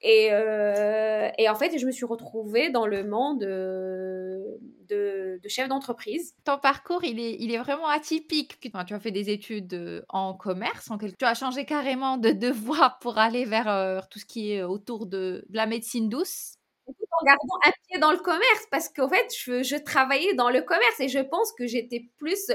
Euh, 0.04 1.30
et, 1.38 1.48
en 1.48 1.54
fait, 1.54 1.78
je 1.78 1.86
me 1.86 1.90
suis 1.90 2.04
retrouvée 2.04 2.70
dans 2.70 2.86
le 2.86 3.04
monde 3.04 3.42
euh, 3.44 4.38
de, 4.88 5.40
chef 5.48 5.68
d'entreprise. 5.68 6.34
Ton 6.44 6.58
parcours, 6.58 7.04
il 7.04 7.18
est, 7.20 7.36
il 7.40 7.52
est 7.52 7.58
vraiment 7.58 7.88
atypique. 7.88 8.60
tu 8.60 8.94
as 8.94 9.00
fait 9.00 9.10
des 9.10 9.30
études 9.30 10.04
en 10.08 10.34
commerce, 10.34 10.90
en 10.90 10.98
quelque... 10.98 11.16
tu 11.16 11.24
as 11.24 11.34
changé 11.34 11.64
carrément 11.64 12.18
de, 12.18 12.50
voie 12.50 12.98
pour 13.00 13.18
aller 13.18 13.44
vers 13.44 14.06
tout 14.10 14.18
ce 14.18 14.24
qui 14.24 14.52
est 14.52 14.62
autour 14.62 15.06
de, 15.06 15.44
la 15.50 15.66
médecine 15.66 16.08
douce. 16.08 16.54
Tout 16.86 16.94
en 17.20 17.24
gardant 17.24 17.58
un 17.64 17.72
pied 17.88 17.98
dans 17.98 18.12
le 18.12 18.18
commerce 18.18 18.66
parce 18.70 18.88
qu'en 18.88 19.08
fait, 19.08 19.26
je, 19.36 19.64
je, 19.64 19.76
travaillais 19.76 20.34
dans 20.34 20.50
le 20.50 20.62
commerce 20.62 21.00
et 21.00 21.08
je 21.08 21.18
pense 21.18 21.52
que 21.52 21.66
j'étais 21.66 22.08
plus. 22.16 22.46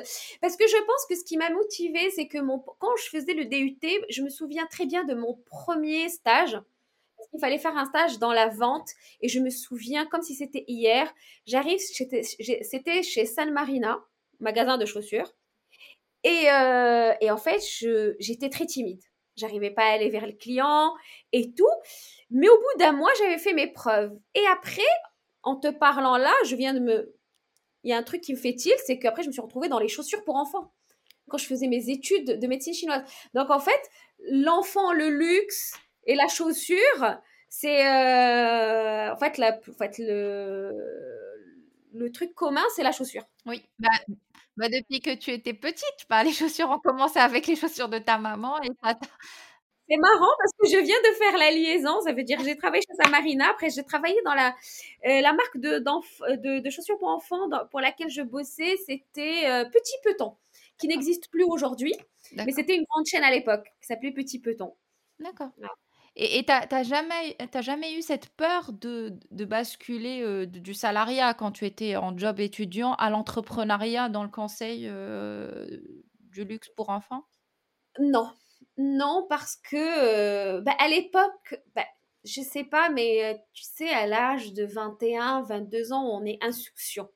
Parce 0.42 0.56
que 0.56 0.68
je 0.68 0.86
pense 0.86 1.06
que 1.10 1.16
ce 1.16 1.26
qui 1.26 1.36
m'a 1.36 1.50
motivée, 1.50 2.10
c'est 2.12 2.28
que 2.28 2.38
mon, 2.38 2.60
quand 2.60 2.96
je 2.98 3.10
faisais 3.10 3.34
le 3.34 3.46
DUT, 3.46 3.80
je 4.10 4.22
me 4.22 4.30
souviens 4.30 4.68
très 4.68 4.86
bien 4.86 5.04
de 5.04 5.16
mon 5.16 5.38
premier 5.46 6.08
stage. 6.08 6.58
Il 7.34 7.40
fallait 7.40 7.58
faire 7.58 7.76
un 7.78 7.86
stage 7.86 8.20
dans 8.20 8.34
la 8.34 8.48
vente 8.48 8.90
et 9.22 9.28
je 9.28 9.40
me 9.40 9.50
souviens 9.50 10.06
comme 10.06 10.22
si 10.22 10.36
c'était 10.36 10.66
hier. 10.68 11.12
J'arrive, 11.46 11.80
c'était 11.80 13.04
chez 13.04 13.26
San 13.26 13.52
Marina, 13.52 14.00
magasin 14.40 14.78
de 14.78 14.86
chaussures. 14.86 15.34
Et, 16.24 16.52
euh, 16.52 17.14
et 17.20 17.32
en 17.32 17.38
fait, 17.38 17.62
j'étais 18.20 18.50
très 18.50 18.66
timide. 18.66 19.02
J'arrivais 19.36 19.72
pas 19.72 19.84
à 19.84 19.94
aller 19.94 20.10
vers 20.10 20.26
le 20.26 20.34
client 20.34 20.94
et 21.32 21.54
tout. 21.54 21.66
Mais 22.30 22.50
au 22.50 22.58
bout 22.58 22.80
d'un 22.80 22.92
mois, 22.92 23.12
j'avais 23.20 23.38
fait 23.38 23.54
mes 23.54 23.72
preuves. 23.72 24.12
Et 24.36 24.46
après, 24.52 24.82
en 25.44 25.56
te 25.56 25.70
parlant 25.70 26.18
là, 26.18 26.34
je 26.46 26.56
viens 26.56 26.74
de 26.74 26.80
me. 26.80 27.16
Il 27.84 27.90
y 27.90 27.94
a 27.94 27.98
un 27.98 28.04
truc 28.04 28.22
qui 28.22 28.34
me 28.34 28.38
fait 28.38 28.54
tilt, 28.54 28.78
c'est 28.86 29.00
qu'après, 29.00 29.24
je 29.24 29.28
me 29.28 29.34
suis 29.34 29.42
retrouvée 29.42 29.68
dans 29.68 29.80
les 29.80 29.88
chaussures 29.88 30.24
pour 30.24 30.36
enfants 30.36 30.72
quand 31.32 31.38
je 31.38 31.46
faisais 31.46 31.68
mes 31.68 31.90
études 31.90 32.40
de 32.40 32.48
médecine 32.48 32.74
chinoise. 32.74 33.04
Donc 33.34 33.50
en 33.50 33.60
fait, 33.60 33.82
l'enfant, 34.30 34.92
le 34.94 35.10
luxe 35.10 35.74
et 36.06 36.16
la 36.16 36.28
chaussure, 36.28 37.20
c'est 37.50 37.86
euh, 37.88 39.14
en 39.14 39.18
fait, 39.18 39.38
la, 39.38 39.58
en 39.58 39.74
fait 39.78 39.98
le, 40.00 40.72
le 41.94 42.12
truc 42.12 42.34
commun, 42.34 42.64
c'est 42.76 42.84
la 42.84 42.92
chaussure. 42.92 43.24
Oui, 43.46 43.64
bah, 43.80 43.90
bah, 44.58 44.70
depuis 44.70 45.00
que 45.00 45.16
tu 45.16 45.32
étais 45.32 45.54
petite, 45.54 46.06
bah, 46.10 46.24
les 46.24 46.34
chaussures 46.34 46.70
ont 46.70 46.80
commencé 46.80 47.20
avec 47.20 47.48
les 47.48 47.56
chaussures 47.56 47.90
de 47.90 48.00
ta 48.00 48.18
maman 48.18 48.62
et 48.62 48.70
c'est 49.90 49.98
marrant 49.98 50.32
parce 50.40 50.52
que 50.60 50.68
je 50.68 50.84
viens 50.84 51.02
de 51.02 51.16
faire 51.16 51.38
la 51.38 51.52
liaison. 51.52 52.02
Ça 52.02 52.14
veut 52.14 52.24
dire 52.24 52.38
que 52.38 52.44
j'ai 52.46 52.56
travaillé 52.56 52.82
chez 52.82 53.04
Samarina. 53.04 53.50
Après, 53.50 53.70
j'ai 53.70 53.84
travaillé 53.84 54.16
dans 54.26 54.34
la, 54.34 54.56
euh, 55.06 55.22
la 55.22 55.34
marque 55.34 55.58
de, 55.58 55.80
de, 55.80 56.60
de, 56.60 56.70
chaussures 56.70 56.98
pour 56.98 57.10
enfants 57.10 57.50
pour 57.70 57.82
laquelle 57.82 58.10
je 58.10 58.22
bossais. 58.22 58.78
C'était 58.86 59.50
euh, 59.50 59.66
Petit 59.66 59.96
Peton, 60.04 60.36
qui 60.78 60.88
n'existe 60.88 61.30
plus 61.30 61.44
aujourd'hui. 61.44 61.96
Mais 62.34 62.52
c'était 62.54 62.76
une 62.76 62.86
grande 62.90 63.06
chaîne 63.06 63.24
à 63.24 63.32
l'époque 63.32 63.66
qui 63.82 63.88
s'appelait 63.88 64.12
Petit 64.12 64.40
Peton. 64.40 64.74
D'accord. 65.20 65.50
Et 66.16 66.46
tu 66.46 66.52
n'as 66.52 66.84
jamais, 66.84 67.38
jamais 67.62 67.94
eu 67.98 68.02
cette 68.02 68.30
peur 68.30 68.74
de, 68.74 69.18
de 69.32 69.46
basculer 69.46 70.22
euh, 70.22 70.46
du 70.46 70.74
salariat 70.74 71.34
quand 71.34 71.52
tu 71.52 71.66
étais 71.66 71.96
en 71.96 72.18
job 72.18 72.40
étudiant 72.40 72.94
à 72.96 73.10
l'entrepreneuriat 73.10 74.10
dans 74.10 74.24
le 74.24 74.30
conseil 74.30 74.92
du 76.32 76.44
luxe 76.44 76.70
pour 76.76 76.90
enfants? 76.90 77.24
Non, 78.00 78.32
non, 78.78 79.26
parce 79.30 79.56
que 79.56 79.76
euh, 79.76 80.62
bah, 80.62 80.76
à 80.80 80.88
l'époque, 80.88 81.62
bah, 81.76 81.86
je 82.24 82.42
sais 82.42 82.64
pas, 82.64 82.90
mais 82.90 83.24
euh, 83.24 83.38
tu 83.54 83.64
sais, 83.64 83.90
à 83.90 84.08
l'âge 84.08 84.54
de 84.54 84.66
21, 84.66 85.42
22 85.44 85.94
ans, 85.94 86.04
on 86.04 86.26
est 86.26 86.40
insouciant. 86.42 87.10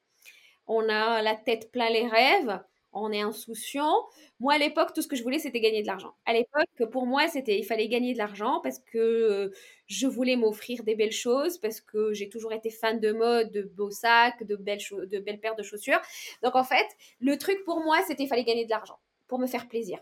On 0.67 0.87
a 0.89 1.21
la 1.21 1.35
tête 1.35 1.71
plein 1.71 1.89
les 1.89 2.07
rêves, 2.07 2.59
on 2.95 3.11
est 3.11 3.21
insouciant. 3.21 3.93
Moi, 4.39 4.53
à 4.53 4.57
l'époque, 4.57 4.93
tout 4.93 5.01
ce 5.01 5.07
que 5.07 5.15
je 5.15 5.23
voulais, 5.23 5.39
c'était 5.39 5.59
gagner 5.59 5.81
de 5.81 5.87
l'argent. 5.87 6.13
À 6.25 6.33
l'époque, 6.33 6.89
pour 6.91 7.05
moi, 7.05 7.27
c'était 7.27 7.57
il 7.59 7.63
fallait 7.63 7.87
gagner 7.87 8.13
de 8.13 8.17
l'argent 8.17 8.59
parce 8.63 8.79
que 8.79 8.97
euh, 8.97 9.49
je 9.87 10.07
voulais 10.07 10.35
m'offrir 10.35 10.83
des 10.83 10.95
belles 10.95 11.11
choses, 11.11 11.57
parce 11.57 11.81
que 11.81 12.13
j'ai 12.13 12.29
toujours 12.29 12.53
été 12.53 12.69
fan 12.69 12.99
de 12.99 13.11
mode, 13.11 13.51
de 13.51 13.61
beaux 13.61 13.91
sacs, 13.91 14.43
de 14.43 14.55
belles, 14.55 14.79
de 14.91 15.19
belles 15.19 15.39
paires 15.39 15.55
de 15.55 15.63
chaussures. 15.63 16.01
Donc, 16.43 16.55
en 16.55 16.63
fait, 16.63 16.87
le 17.19 17.37
truc 17.37 17.63
pour 17.65 17.81
moi, 17.81 17.97
c'était 18.07 18.23
il 18.23 18.27
fallait 18.27 18.43
gagner 18.43 18.65
de 18.65 18.71
l'argent 18.71 18.97
pour 19.27 19.39
me 19.39 19.47
faire 19.47 19.67
plaisir. 19.67 19.99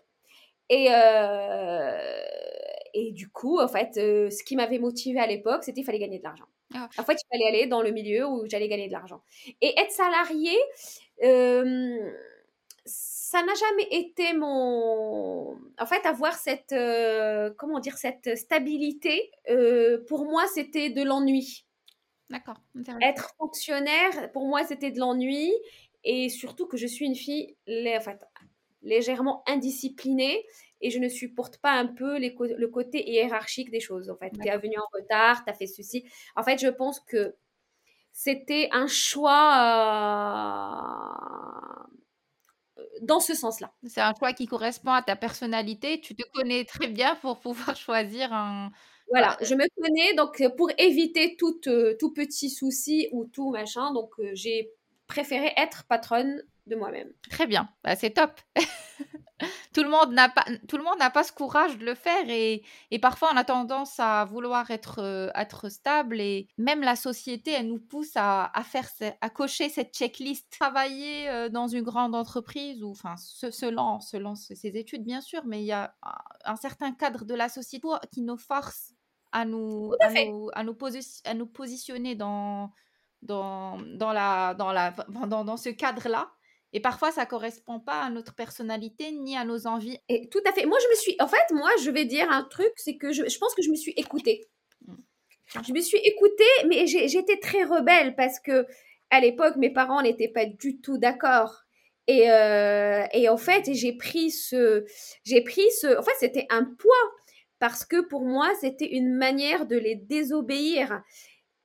Et, 0.69 0.87
euh, 0.89 2.23
et 2.93 3.11
du 3.11 3.29
coup, 3.29 3.59
en 3.59 3.67
fait, 3.67 3.97
euh, 3.97 4.29
ce 4.29 4.43
qui 4.43 4.55
m'avait 4.55 4.79
motivé 4.79 5.19
à 5.19 5.27
l'époque, 5.27 5.63
c'était 5.63 5.81
qu'il 5.81 5.85
fallait 5.85 5.99
gagner 5.99 6.19
de 6.19 6.23
l'argent. 6.23 6.45
Ah. 6.73 6.89
En 6.97 7.03
fait, 7.03 7.13
il 7.13 7.27
fallait 7.31 7.47
aller 7.47 7.67
dans 7.67 7.81
le 7.81 7.91
milieu 7.91 8.25
où 8.27 8.45
j'allais 8.49 8.67
gagner 8.67 8.87
de 8.87 8.93
l'argent. 8.93 9.21
Et 9.61 9.77
être 9.79 9.91
salarié, 9.91 10.55
euh, 11.23 12.11
ça 13.33 13.41
n'a 13.43 13.53
jamais 13.55 13.87
été 13.89 14.33
mon. 14.33 15.57
En 15.79 15.85
fait, 15.87 16.05
avoir 16.05 16.35
cette. 16.35 16.75
comment 17.57 17.79
dire 17.79 17.97
Cette 17.97 18.37
stabilité, 18.37 19.31
pour 20.07 20.25
moi, 20.25 20.45
c'était 20.53 20.91
de 20.91 21.01
l'ennui. 21.01 21.65
D'accord. 22.29 22.57
Être 23.01 23.33
fonctionnaire, 23.39 24.31
pour 24.33 24.45
moi, 24.45 24.63
c'était 24.63 24.91
de 24.91 24.99
l'ennui. 24.99 25.51
Et 26.03 26.29
surtout 26.29 26.67
que 26.67 26.77
je 26.77 26.85
suis 26.85 27.05
une 27.07 27.15
fille. 27.15 27.55
En 27.67 28.01
fait, 28.01 28.19
légèrement 28.83 29.43
indisciplinée 29.47 30.45
et 30.81 30.91
je 30.91 30.99
ne 30.99 31.09
supporte 31.09 31.57
pas 31.57 31.71
un 31.71 31.87
peu 31.87 32.19
le 32.19 32.67
côté 32.67 33.09
hiérarchique 33.09 33.71
des 33.71 33.79
choses. 33.79 34.11
En 34.11 34.15
fait, 34.17 34.31
tu 34.31 34.47
es 34.47 34.57
venu 34.59 34.75
en 34.77 34.85
retard, 34.93 35.43
tu 35.43 35.49
as 35.49 35.55
fait 35.55 35.65
ceci. 35.65 36.05
En 36.35 36.43
fait, 36.43 36.59
je 36.59 36.67
pense 36.67 36.99
que 36.99 37.35
c'était 38.11 38.69
un 38.71 38.85
choix 38.85 39.55
euh, 40.69 41.93
dans 43.01 43.19
ce 43.19 43.33
sens-là. 43.33 43.73
C'est 43.85 44.01
un 44.01 44.13
choix 44.17 44.33
qui 44.33 44.45
correspond 44.45 44.91
à 44.91 45.01
ta 45.01 45.15
personnalité. 45.15 45.99
Tu 46.01 46.15
te 46.15 46.23
connais 46.33 46.65
très 46.65 46.87
bien 46.87 47.15
pour 47.15 47.39
pouvoir 47.39 47.75
choisir 47.75 48.33
un. 48.33 48.71
Voilà, 49.09 49.37
je 49.41 49.53
me 49.53 49.65
connais 49.81 50.13
donc 50.15 50.41
pour 50.55 50.71
éviter 50.77 51.35
tout, 51.37 51.59
euh, 51.67 51.95
tout 51.99 52.13
petit 52.13 52.49
souci 52.49 53.09
ou 53.11 53.25
tout 53.25 53.51
machin. 53.51 53.93
Donc 53.93 54.11
euh, 54.19 54.31
j'ai 54.33 54.71
préféré 55.07 55.53
être 55.57 55.83
patronne 55.85 56.41
de 56.67 56.75
moi-même. 56.75 57.11
Très 57.29 57.45
bien, 57.45 57.69
bah, 57.83 57.95
c'est 57.95 58.11
top. 58.11 58.39
tout 59.73 59.83
le 59.83 59.89
monde 59.89 60.13
n'a 60.13 60.29
pas, 60.29 60.45
tout 60.67 60.77
le 60.77 60.83
monde 60.83 60.97
n'a 60.99 61.09
pas 61.09 61.23
ce 61.23 61.31
courage 61.31 61.77
de 61.77 61.85
le 61.85 61.95
faire 61.95 62.29
et, 62.29 62.63
et, 62.91 62.99
parfois 62.99 63.29
on 63.33 63.37
a 63.37 63.43
tendance 63.43 63.99
à 63.99 64.25
vouloir 64.25 64.69
être, 64.71 64.99
euh, 64.99 65.29
être 65.35 65.69
stable 65.69 66.19
et 66.19 66.47
même 66.57 66.81
la 66.81 66.95
société, 66.95 67.51
elle 67.51 67.67
nous 67.67 67.79
pousse 67.79 68.11
à, 68.15 68.51
à 68.53 68.63
faire, 68.63 68.89
à 69.21 69.29
cocher 69.29 69.69
cette 69.69 69.93
checklist. 69.93 70.49
Travailler 70.51 71.29
euh, 71.29 71.49
dans 71.49 71.67
une 71.67 71.83
grande 71.83 72.15
entreprise 72.15 72.83
ou 72.83 72.91
enfin 72.91 73.15
selon, 73.17 73.99
selon 73.99 74.35
ses 74.35 74.77
études 74.77 75.03
bien 75.03 75.21
sûr, 75.21 75.41
mais 75.45 75.61
il 75.61 75.65
y 75.65 75.71
a 75.71 75.95
un, 76.45 76.55
certain 76.55 76.91
cadre 76.91 77.25
de 77.25 77.33
la 77.33 77.49
société 77.49 77.87
qui 78.11 78.21
nous 78.21 78.37
force 78.37 78.93
à 79.31 79.45
nous, 79.45 79.93
à, 79.99 80.09
nous, 80.11 80.49
à, 80.53 80.63
nous, 80.63 80.73
à 81.25 81.33
nous 81.33 81.45
positionner 81.47 82.15
dans 82.15 82.71
dans, 83.23 83.77
dans, 83.95 84.13
la, 84.13 84.53
dans, 84.53 84.71
la, 84.71 84.91
dans, 85.27 85.43
dans 85.43 85.57
ce 85.57 85.69
cadre-là. 85.69 86.29
Et 86.73 86.79
parfois, 86.79 87.11
ça 87.11 87.25
correspond 87.25 87.79
pas 87.79 88.01
à 88.01 88.09
notre 88.09 88.33
personnalité 88.33 89.11
ni 89.11 89.37
à 89.37 89.45
nos 89.45 89.67
envies. 89.67 89.99
Et 90.09 90.27
tout 90.29 90.41
à 90.47 90.51
fait. 90.51 90.65
Moi, 90.65 90.77
je 90.81 90.89
me 90.89 90.95
suis. 90.95 91.15
En 91.19 91.27
fait, 91.27 91.51
moi, 91.51 91.69
je 91.83 91.91
vais 91.91 92.05
dire 92.05 92.29
un 92.31 92.43
truc, 92.43 92.71
c'est 92.77 92.97
que 92.97 93.13
je, 93.13 93.29
je, 93.29 93.37
pense 93.37 93.53
que 93.53 93.61
je 93.61 93.69
me 93.69 93.75
suis 93.75 93.93
écoutée. 93.95 94.47
Mmh. 94.87 94.95
Je 95.67 95.73
me 95.73 95.81
suis 95.81 95.99
écoutée, 95.99 96.67
mais 96.67 96.87
j'étais 96.87 97.37
très 97.37 97.63
rebelle 97.63 98.15
parce 98.15 98.39
que 98.39 98.65
à 99.11 99.19
l'époque, 99.19 99.55
mes 99.57 99.69
parents 99.69 100.01
n'étaient 100.01 100.29
pas 100.29 100.45
du 100.45 100.81
tout 100.81 100.97
d'accord. 100.97 101.63
Et, 102.07 102.31
euh, 102.31 103.03
et 103.13 103.29
en 103.29 103.37
fait, 103.37 103.71
j'ai 103.71 103.93
pris 103.93 104.31
ce, 104.31 104.85
j'ai 105.23 105.41
pris 105.41 105.69
ce, 105.79 105.97
en 105.97 106.01
fait, 106.01 106.15
c'était 106.19 106.47
un 106.49 106.65
poids 106.65 107.11
parce 107.59 107.85
que 107.85 108.01
pour 108.01 108.25
moi, 108.25 108.51
c'était 108.59 108.89
une 108.89 109.13
manière 109.13 109.67
de 109.67 109.77
les 109.77 109.95
désobéir. 109.95 111.01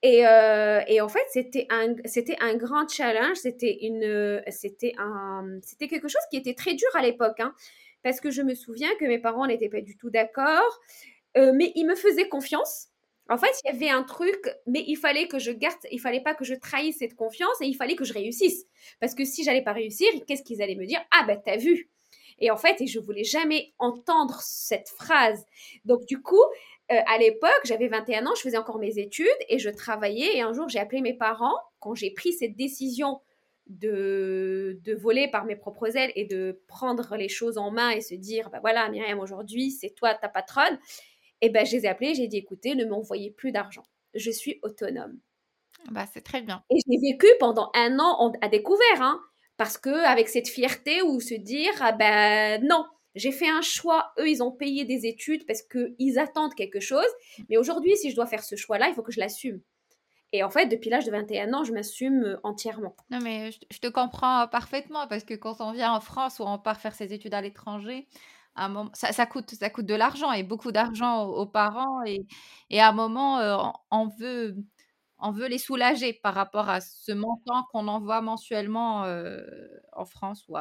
Et, 0.03 0.27
euh, 0.27 0.81
et, 0.87 1.01
en 1.01 1.09
fait, 1.09 1.27
c'était 1.31 1.67
un, 1.71 1.95
un 2.41 2.55
grand 2.57 2.89
challenge. 2.89 3.37
C'était 3.37 3.79
c'était 4.53 5.89
quelque 5.89 6.09
chose 6.09 6.23
qui 6.31 6.37
était 6.37 6.55
très 6.55 6.75
dur 6.75 6.89
à 6.95 7.03
l'époque, 7.03 7.41
hein, 7.41 7.53
parce 8.03 8.21
que 8.21 8.31
je 8.31 8.43
me 8.43 8.55
souviens 8.55 8.91
que 9.01 9.05
mes 9.07 9.19
parents 9.19 9.47
n'étaient 9.47 9.69
pas 9.69 9.81
du 9.81 9.97
tout 9.97 10.11
d'accord, 10.11 10.79
euh, 11.37 11.53
mais 11.55 11.73
ils 11.75 11.85
me 11.87 11.97
faisaient 11.97 12.29
confiance. 12.29 12.89
En 13.31 13.37
fait, 13.37 13.51
il 13.65 13.73
y 13.73 13.77
avait 13.77 13.91
un 13.91 14.05
truc, 14.05 14.49
mais 14.67 14.83
il 14.87 14.97
fallait 14.97 15.29
que 15.29 15.39
je 15.39 15.51
garde, 15.51 15.77
il 15.91 16.01
fallait 16.01 16.23
pas 16.23 16.35
que 16.35 16.45
je 16.45 16.55
trahisse 16.55 16.99
cette 16.99 17.15
confiance 17.15 17.61
et 17.61 17.67
il 17.67 17.75
fallait 17.75 17.97
que 17.97 18.05
je 18.05 18.15
réussisse. 18.15 18.65
Parce 19.01 19.15
que 19.15 19.25
si 19.25 19.45
j'allais 19.45 19.63
pas 19.63 19.73
réussir, 19.73 20.09
qu'est-ce 20.27 20.43
qu'ils 20.43 20.63
allaient 20.63 20.77
me 20.77 20.87
dire? 20.87 21.01
Ah 21.11 21.25
ben 21.27 21.39
t'as 21.45 21.59
vu. 21.59 21.91
Et 22.39 22.51
en 22.51 22.57
fait, 22.57 22.81
et 22.81 22.87
je 22.87 22.99
voulais 23.01 23.25
jamais 23.25 23.75
entendre 23.79 24.41
cette 24.43 24.89
phrase. 24.89 25.45
Donc 25.85 26.07
du 26.07 26.23
coup, 26.23 26.43
euh, 26.91 27.01
à 27.07 27.19
l'époque, 27.19 27.61
j'avais 27.65 27.89
21 27.89 28.27
ans, 28.27 28.35
je 28.35 28.43
faisais 28.43 28.57
encore 28.57 28.79
mes 28.79 28.99
études 28.99 29.29
et 29.49 29.59
je 29.59 29.69
travaillais. 29.69 30.37
Et 30.37 30.41
un 30.41 30.53
jour, 30.53 30.69
j'ai 30.69 30.79
appelé 30.79 31.01
mes 31.01 31.15
parents 31.15 31.57
quand 31.81 31.95
j'ai 31.95 32.11
pris 32.11 32.33
cette 32.33 32.57
décision 32.57 33.21
de, 33.67 34.79
de 34.83 34.95
voler 34.95 35.29
par 35.29 35.45
mes 35.45 35.57
propres 35.57 35.97
ailes 35.97 36.13
et 36.17 36.25
de 36.25 36.63
prendre 36.67 37.17
les 37.17 37.29
choses 37.29 37.59
en 37.59 37.71
main 37.71 37.91
et 37.91 38.01
se 38.01 38.15
dire, 38.15 38.49
bah 38.51 38.61
voilà, 38.61 38.89
Myriam, 38.89 39.19
aujourd'hui, 39.21 39.71
c'est 39.71 39.91
toi 39.91 40.15
ta 40.15 40.29
patronne. 40.29 40.79
Et 41.41 41.51
ben, 41.51 41.67
je 41.67 41.77
les 41.77 41.85
ai 41.85 41.89
appelés, 41.89 42.15
j'ai 42.15 42.27
dit, 42.27 42.39
écoutez, 42.39 42.75
ne 42.75 42.85
m'envoyez 42.85 43.31
plus 43.31 43.53
d'argent. 43.53 43.85
Je 44.15 44.31
suis 44.31 44.59
autonome. 44.63 45.19
Bah, 45.91 46.07
c'est 46.13 46.23
très 46.23 46.43
bien. 46.43 46.63
Et 46.71 46.79
j'ai 46.87 46.99
vécu 46.99 47.27
pendant 47.39 47.71
un 47.75 47.99
an 47.99 48.33
à 48.41 48.49
découvert, 48.49 49.01
hein, 49.01 49.21
parce 49.57 49.79
que 49.79 49.91
avec 50.07 50.29
cette 50.29 50.49
fierté 50.49 51.03
ou 51.03 51.21
se 51.21 51.35
dire, 51.35 51.73
ah 51.81 51.93
ben 51.93 52.63
non, 52.65 52.85
j'ai 53.19 53.33
fait 53.33 53.49
un 53.49 53.63
choix, 53.63 54.13
eux, 54.19 54.29
ils 54.29 54.43
ont 54.43 54.53
payé 54.53 54.85
des 54.85 55.07
études 55.07 55.45
parce 55.47 55.63
qu'ils 55.63 56.19
attendent 56.19 56.55
quelque 56.55 56.81
chose. 56.81 57.09
Mais 57.49 57.57
aujourd'hui, 57.57 57.97
si 57.97 58.11
je 58.11 58.17
dois 58.17 58.27
faire 58.27 58.45
ce 58.45 58.57
choix-là, 58.57 58.89
il 58.89 58.95
faut 58.95 59.03
que 59.03 59.13
je 59.13 59.21
l'assume. 59.21 59.61
Et 60.33 60.45
en 60.45 60.51
fait, 60.51 60.67
depuis 60.67 60.91
l'âge 60.91 61.07
de 61.07 61.11
21 61.11 61.53
ans, 61.55 61.65
je 61.65 61.73
m'assume 61.73 62.23
euh, 62.23 62.41
entièrement. 62.45 62.95
Non, 63.11 63.19
mais 63.23 63.51
je, 63.51 63.79
te 63.79 63.89
comprends 63.89 64.47
parfaitement 64.49 65.07
parce 65.09 65.25
que 65.25 65.35
quand 65.35 65.61
on 65.61 65.73
vient 65.73 65.93
en 65.93 66.01
France 66.01 66.39
ou 66.39 66.45
on 66.45 66.59
part 66.59 66.81
faire 66.81 66.95
ses 66.95 67.13
études 67.13 67.35
à 67.35 67.41
l'étranger, 67.41 68.07
ça, 68.93 69.27
coûte, 69.27 69.51
ça 69.53 69.71
coûte 69.71 69.87
de 69.87 69.95
l'argent 69.95 70.33
et 70.33 70.43
beaucoup 70.43 70.73
d'argent 70.73 71.25
aux, 71.25 71.47
parents. 71.47 72.03
Et, 72.05 72.27
à 72.81 72.89
un 72.89 72.93
moment, 72.93 73.39
euh, 73.39 73.57
on 73.91 74.09
veut 74.09 74.57
on 75.21 75.33
veut 75.33 75.49
les 75.49 75.59
soulager 75.59 76.13
par 76.13 76.35
rapport 76.35 76.69
à 76.69 76.81
ce 76.81 77.11
montant 77.11 77.65
qu'on 77.73 77.89
envoie 77.89 78.21
mensuellement 78.21 79.05
en 79.93 80.05
France 80.05 80.45
ou, 80.49 80.57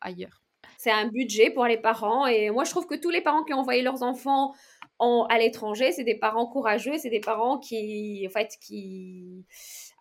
ailleurs. 0.00 0.45
C'est 0.78 0.90
un 0.90 1.08
budget 1.08 1.50
pour 1.50 1.66
les 1.66 1.78
parents 1.78 2.26
et 2.26 2.50
moi 2.50 2.64
je 2.64 2.70
trouve 2.70 2.86
que 2.86 2.94
tous 2.94 3.10
les 3.10 3.20
parents 3.20 3.44
qui 3.44 3.54
ont 3.54 3.58
envoyé 3.58 3.82
leurs 3.82 4.02
enfants 4.02 4.54
à 4.98 5.38
l'étranger, 5.38 5.92
c'est 5.92 6.04
des 6.04 6.14
parents 6.14 6.46
courageux, 6.46 6.98
c'est 6.98 7.10
des 7.10 7.20
parents 7.20 7.58
qui, 7.58 8.26
en 8.26 8.30
fait, 8.30 8.56
qui, 8.60 9.44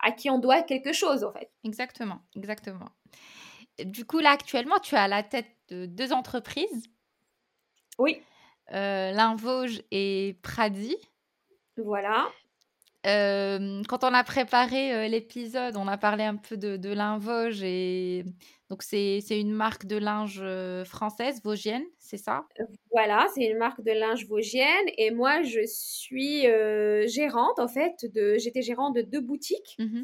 à 0.02 0.12
qui 0.12 0.30
on 0.30 0.40
doit 0.40 0.62
quelque 0.64 0.94
chose, 0.94 1.24
en 1.24 1.32
fait. 1.32 1.52
Exactement, 1.64 2.22
exactement. 2.36 2.90
Du 3.84 4.06
coup, 4.06 4.20
là, 4.20 4.32
actuellement, 4.32 4.80
tu 4.80 4.96
es 4.96 4.98
à 4.98 5.08
la 5.08 5.24
tête 5.24 5.52
de 5.70 5.86
deux 5.86 6.14
entreprises. 6.14 6.88
Oui. 7.98 8.22
Euh, 8.74 9.12
et 9.92 10.40
Pradi. 10.42 10.96
Voilà. 11.78 12.28
Euh, 13.06 13.84
quand 13.88 14.04
on 14.04 14.14
a 14.14 14.24
préparé 14.24 14.94
euh, 14.94 15.08
l'épisode, 15.08 15.76
on 15.78 15.88
a 15.88 15.98
parlé 15.98 16.24
un 16.24 16.38
peu 16.38 16.58
de, 16.58 16.78
de 16.78 17.64
et 17.64 18.24
donc 18.70 18.84
c'est 18.84 19.20
une 19.30 19.54
marque 19.54 19.86
de 19.86 19.98
linge 19.98 20.40
euh, 20.42 20.84
française, 20.86 21.42
vosgienne, 21.44 21.84
c'est 22.00 22.18
ça? 22.18 22.46
Voilà, 22.92 23.28
c'est 23.34 23.46
une 23.46 23.58
marque 23.58 23.82
de 23.82 23.92
linge 23.92 24.28
vosgienne 24.28 24.86
et 24.98 25.12
moi 25.12 25.44
je 25.44 25.62
suis 25.66 26.44
gérante 27.08 27.60
en 27.60 27.68
fait 27.68 27.94
de 28.14 28.38
j'étais 28.38 28.62
gérante 28.62 28.96
de 28.96 29.02
deux 29.02 29.22
boutiques. 29.22 29.76
Mmh 29.80 30.04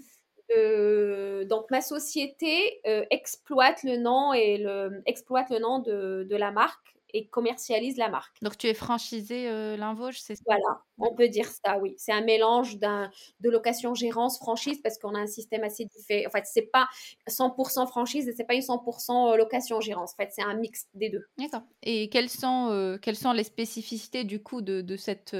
donc 1.49 1.71
ma 1.71 1.79
société 1.79 2.81
exploite 3.09 3.83
le 3.83 3.95
nom 3.95 4.33
et 4.33 4.57
le 4.57 5.01
exploite 5.05 5.49
le 5.49 5.59
nom 5.59 5.79
de, 5.79 6.27
de 6.29 6.35
la 6.35 6.51
marque 6.51 6.97
et 7.13 7.27
commercialise 7.27 7.97
la 7.97 8.09
marque. 8.09 8.41
Donc 8.41 8.57
tu 8.57 8.67
es 8.67 8.73
franchisé 8.73 9.49
euh, 9.49 9.77
c'est 10.13 10.35
ça? 10.35 10.43
Voilà, 10.45 10.81
on 10.97 11.13
peut 11.13 11.27
dire 11.27 11.47
ça, 11.47 11.77
oui. 11.79 11.95
C'est 11.97 12.11
un 12.11 12.21
mélange 12.21 12.77
d'un 12.77 13.09
de 13.39 13.49
location 13.49 13.93
gérance 13.93 14.37
franchise 14.37 14.79
parce 14.81 14.97
qu'on 14.97 15.15
a 15.15 15.19
un 15.19 15.27
système 15.27 15.63
assez 15.63 15.85
différent. 15.85 16.27
En 16.27 16.31
fait, 16.31 16.45
c'est 16.45 16.69
pas 16.71 16.87
100% 17.27 17.87
franchise 17.87 18.27
et 18.27 18.33
c'est 18.33 18.45
pas 18.45 18.53
une 18.53 18.61
100% 18.61 19.33
euh, 19.33 19.37
location 19.37 19.81
gérance. 19.81 20.13
En 20.13 20.23
fait, 20.23 20.29
c'est 20.31 20.43
un 20.43 20.55
mix 20.55 20.87
des 20.93 21.09
deux. 21.09 21.25
D'accord. 21.37 21.63
Et 21.83 22.09
quelles 22.09 22.29
sont 22.29 22.69
euh, 22.71 22.97
quelles 22.97 23.15
sont 23.15 23.33
les 23.33 23.43
spécificités 23.43 24.23
du 24.23 24.41
coup 24.41 24.61
de, 24.61 24.81
de 24.81 24.97
cette 24.97 25.35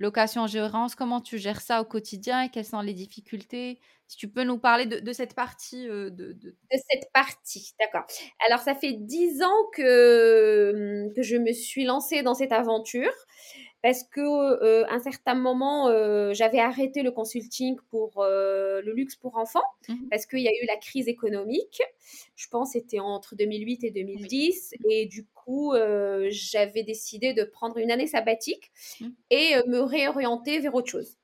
euh, 0.00 0.04
location 0.04 0.46
gérance 0.46 0.94
Comment 0.94 1.20
tu 1.20 1.38
gères 1.38 1.60
ça 1.60 1.80
au 1.80 1.84
quotidien 1.84 2.48
Quelles 2.48 2.64
sont 2.64 2.80
les 2.80 2.94
difficultés? 2.94 3.78
Si 4.06 4.16
tu 4.16 4.28
peux 4.28 4.42
nous 4.42 4.58
parler 4.58 4.86
de, 4.86 5.12
cette 5.12 5.34
partie. 5.34 5.88
Euh, 5.88 6.10
de, 6.10 6.32
de... 6.32 6.56
cette 6.72 7.12
partie, 7.12 7.74
d'accord. 7.78 8.04
Alors, 8.48 8.58
ça 8.58 8.74
fait 8.74 8.94
dix 8.94 9.40
ans 9.40 9.70
que, 9.72 11.08
que 11.14 11.22
je 11.22 11.36
me 11.36 11.52
suis 11.52 11.84
lancée 11.84 12.22
dans 12.22 12.34
cette 12.34 12.50
aventure 12.50 13.12
parce 13.82 14.02
que 14.02 14.20
euh, 14.20 14.84
un 14.90 14.98
certain 14.98 15.34
moment 15.34 15.88
euh, 15.88 16.34
j'avais 16.34 16.58
arrêté 16.58 17.02
le 17.02 17.12
consulting 17.12 17.76
pour 17.88 18.12
le 18.18 18.92
luxe 18.92 19.16
pour 19.16 19.38
enfants 19.38 19.62
mmh 19.88 19.94
parce 20.10 20.26
qu'il 20.26 20.40
y 20.40 20.48
a 20.48 20.50
eu 20.50 20.66
la 20.66 20.76
crise 20.76 21.08
économique 21.08 21.80
je 22.36 22.48
pense 22.48 22.72
c'était 22.72 23.00
entre 23.00 23.36
2008 23.36 23.84
et 23.84 23.90
2010 23.90 24.74
et 24.90 25.06
du 25.06 25.24
coup 25.50 25.74
j'avais 26.28 26.82
décidé 26.82 27.32
de 27.32 27.44
prendre 27.44 27.78
une 27.78 27.90
année 27.90 28.06
sabbatique 28.06 28.70
mmh. 29.00 29.08
et 29.30 29.54
me 29.66 29.80
réorienter 29.80 30.58
vers 30.60 30.74
autre 30.74 30.90
chose 30.90 31.16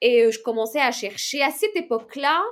et 0.00 0.22
euh, 0.22 0.30
je 0.30 0.40
commençais 0.40 0.80
à 0.80 0.92
chercher. 0.92 1.42
À 1.42 1.50
cette 1.50 1.76
époque-là, 1.76 2.42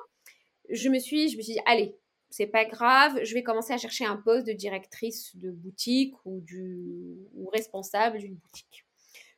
je 0.71 0.89
me 0.89 0.99
suis, 0.99 1.29
je 1.29 1.37
me 1.37 1.43
suis 1.43 1.55
dit, 1.55 1.61
allez, 1.67 1.97
c'est 2.31 2.47
pas 2.47 2.65
grave, 2.65 3.21
je 3.23 3.35
vais 3.35 3.43
commencer 3.43 3.73
à 3.73 3.79
chercher 3.79 4.05
un 4.05 4.17
poste 4.17 4.47
de 4.47 4.53
directrice 4.53 5.37
de 5.37 5.51
boutique 5.51 6.15
ou, 6.25 6.41
du, 6.41 7.17
ou 7.35 7.49
responsable 7.49 8.19
d'une 8.19 8.35
boutique 8.35 8.85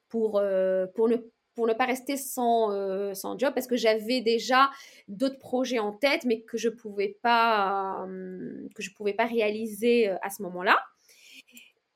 pour, 0.09 0.39
euh, 0.39 0.87
pour, 0.95 1.09
ne, 1.09 1.17
pour 1.55 1.67
ne 1.67 1.75
pas 1.75 1.85
rester 1.85 2.17
sans, 2.17 2.73
euh, 2.73 3.13
sans 3.13 3.39
job 3.39 3.53
parce 3.55 3.67
que 3.67 3.77
j'avais 3.77 4.23
déjà 4.23 4.71
d'autres 5.07 5.39
projets 5.39 5.79
en 5.79 5.93
tête 5.93 6.25
mais 6.25 6.41
que 6.41 6.57
je 6.57 6.71
pouvais 6.71 7.19
pas, 7.23 8.07
que 8.75 8.83
je 8.83 8.91
pouvais 8.95 9.13
pas 9.13 9.27
réaliser 9.27 10.09
à 10.09 10.31
ce 10.31 10.43
moment-là. 10.43 10.79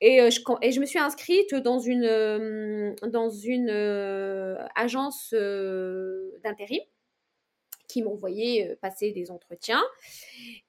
Et, 0.04 0.20
euh, 0.20 0.30
je, 0.30 0.40
et 0.62 0.72
je 0.72 0.80
me 0.80 0.84
suis 0.84 0.98
inscrite 0.98 1.54
dans 1.54 1.78
une, 1.78 2.04
euh, 2.04 2.92
dans 3.06 3.30
une 3.30 3.70
euh, 3.70 4.56
agence 4.74 5.32
d'intérim 6.42 6.80
qui 7.86 8.02
m'envoyait 8.02 8.76
passer 8.80 9.12
des 9.12 9.30
entretiens. 9.30 9.82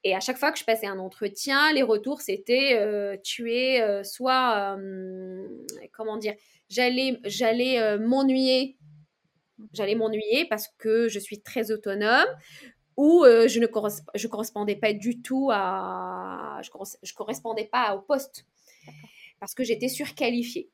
Et 0.04 0.14
à 0.14 0.20
chaque 0.20 0.38
fois 0.38 0.52
que 0.52 0.60
je 0.60 0.66
passais 0.66 0.86
un 0.86 1.00
entretien, 1.00 1.74
les 1.74 1.82
retours, 1.82 2.22
c'était 2.22 2.78
tu 3.24 3.52
es 3.52 4.04
soit, 4.04 4.78
comment 5.94 6.18
dire, 6.18 6.34
j'allais, 6.70 7.18
m'ennuyer, 7.98 8.78
j'allais 9.72 9.96
m'ennuyer 9.96 10.46
parce 10.50 10.68
que 10.78 11.08
je 11.08 11.18
suis 11.18 11.42
très 11.42 11.72
autonome, 11.72 12.28
ou 12.98 13.24
je 13.24 13.60
ne 13.60 14.28
correspondais 14.28 14.76
pas 14.76 14.92
du 14.92 15.22
tout 15.22 15.50
à, 15.50 16.60
je, 16.62 16.70
je 17.04 17.14
correspondais 17.14 17.70
pas 17.72 17.96
au 17.96 18.02
poste 18.02 18.46
parce 19.44 19.56
que 19.56 19.66
j'étais 19.66 19.90
surqualifiée. 19.90 20.70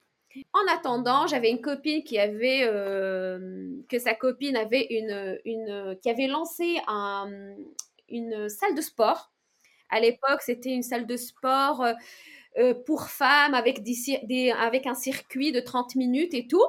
En 0.54 0.72
attendant, 0.72 1.26
j'avais 1.26 1.50
une 1.50 1.60
copine 1.60 2.04
qui 2.04 2.20
avait 2.20 2.62
euh, 2.62 3.82
que 3.90 3.98
sa 3.98 4.14
copine 4.14 4.56
avait 4.56 4.86
une, 4.92 5.98
qui 6.04 6.08
avait 6.08 6.28
lancé 6.28 6.78
un, 6.86 7.56
une 8.10 8.48
salle 8.48 8.76
de 8.76 8.82
sport. 8.82 9.32
À 9.90 10.00
l'époque, 10.00 10.44
c'était 10.44 10.70
une 10.70 10.84
salle 10.84 11.08
de 11.08 11.18
sport 11.18 11.84
euh, 12.58 12.74
pour 12.74 13.10
femmes 13.10 13.54
avec, 13.54 13.84
des, 13.84 14.52
avec 14.52 14.88
un 14.88 14.96
circuit 14.96 15.52
de 15.52 15.60
30 15.60 15.96
minutes 15.96 16.34
et 16.34 16.48
tout. 16.48 16.66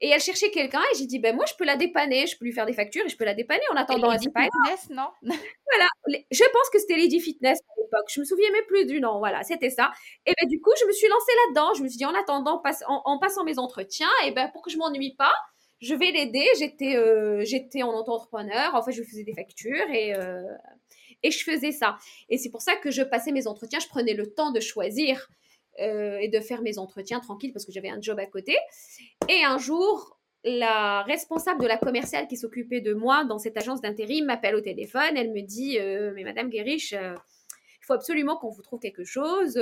Et 0.00 0.08
elle 0.08 0.20
cherchait 0.20 0.50
quelqu'un 0.50 0.80
et 0.92 0.98
j'ai 0.98 1.06
dit, 1.06 1.20
ben 1.20 1.36
moi, 1.36 1.44
je 1.48 1.54
peux 1.54 1.64
la 1.64 1.76
dépanner, 1.76 2.26
je 2.26 2.36
peux 2.36 2.44
lui 2.44 2.52
faire 2.52 2.66
des 2.66 2.72
factures 2.72 3.04
et 3.06 3.08
je 3.08 3.16
peux 3.16 3.24
la 3.24 3.34
dépanner 3.34 3.62
en 3.72 3.76
attendant. 3.76 4.10
Lady 4.10 4.26
Fitness, 4.26 4.90
non? 4.90 5.08
Voilà, 5.72 5.86
je 6.32 6.44
pense 6.52 6.68
que 6.72 6.80
c'était 6.80 6.96
Lady 6.96 7.20
Fitness 7.20 7.58
à 7.60 7.80
l'époque. 7.80 8.10
Je 8.12 8.18
me 8.18 8.24
souviens 8.24 8.50
même 8.50 8.64
plus 8.66 8.86
du 8.86 9.00
nom, 9.00 9.18
voilà, 9.18 9.44
c'était 9.44 9.70
ça. 9.70 9.92
Et 10.26 10.32
ben 10.36 10.48
du 10.48 10.60
coup, 10.60 10.72
je 10.80 10.84
me 10.84 10.92
suis 10.92 11.06
lancée 11.06 11.32
là-dedans. 11.46 11.74
Je 11.74 11.84
me 11.84 11.88
suis 11.88 11.98
dit, 11.98 12.06
en 12.06 12.14
attendant, 12.14 12.60
en, 12.88 13.18
passant 13.20 13.44
mes 13.44 13.58
entretiens, 13.58 14.10
et 14.26 14.32
ben 14.32 14.50
pour 14.52 14.62
que 14.62 14.70
je 14.70 14.78
m'ennuie 14.78 15.14
pas, 15.14 15.32
je 15.80 15.94
vais 15.94 16.10
l'aider. 16.10 16.44
J'étais 16.58 16.96
euh, 16.96 17.44
j'étais 17.44 17.84
en 17.84 17.92
auto-entrepreneur. 17.94 18.74
En 18.74 18.82
fait, 18.82 18.90
je 18.90 19.04
faisais 19.04 19.22
des 19.22 19.34
factures 19.34 19.88
et, 19.92 20.14
euh, 20.16 20.42
et 21.22 21.30
je 21.30 21.42
faisais 21.44 21.72
ça. 21.72 21.96
Et 22.28 22.38
c'est 22.38 22.50
pour 22.50 22.62
ça 22.62 22.76
que 22.76 22.90
je 22.90 23.02
passais 23.02 23.32
mes 23.32 23.46
entretiens, 23.46 23.78
je 23.80 23.88
prenais 23.88 24.14
le 24.14 24.32
temps 24.32 24.50
de 24.52 24.60
choisir 24.60 25.28
euh, 25.80 26.18
et 26.18 26.28
de 26.28 26.40
faire 26.40 26.62
mes 26.62 26.78
entretiens 26.78 27.20
tranquilles 27.20 27.52
parce 27.52 27.64
que 27.64 27.72
j'avais 27.72 27.88
un 27.88 28.00
job 28.00 28.18
à 28.18 28.26
côté. 28.26 28.56
Et 29.28 29.44
un 29.44 29.58
jour, 29.58 30.18
la 30.44 31.02
responsable 31.02 31.62
de 31.62 31.66
la 31.66 31.76
commerciale 31.76 32.26
qui 32.26 32.36
s'occupait 32.36 32.80
de 32.80 32.94
moi 32.94 33.24
dans 33.24 33.38
cette 33.38 33.56
agence 33.56 33.80
d'intérim 33.80 34.26
m'appelle 34.26 34.54
au 34.54 34.60
téléphone. 34.60 35.16
Elle 35.16 35.32
me 35.32 35.42
dit 35.42 35.78
euh, 35.78 36.12
Mais 36.14 36.24
Madame 36.24 36.50
Guérich, 36.50 36.92
euh, 36.92 37.14
il 37.80 37.86
faut 37.86 37.94
absolument 37.94 38.36
qu'on 38.36 38.50
vous 38.50 38.62
trouve 38.62 38.80
quelque 38.80 39.04
chose. 39.04 39.60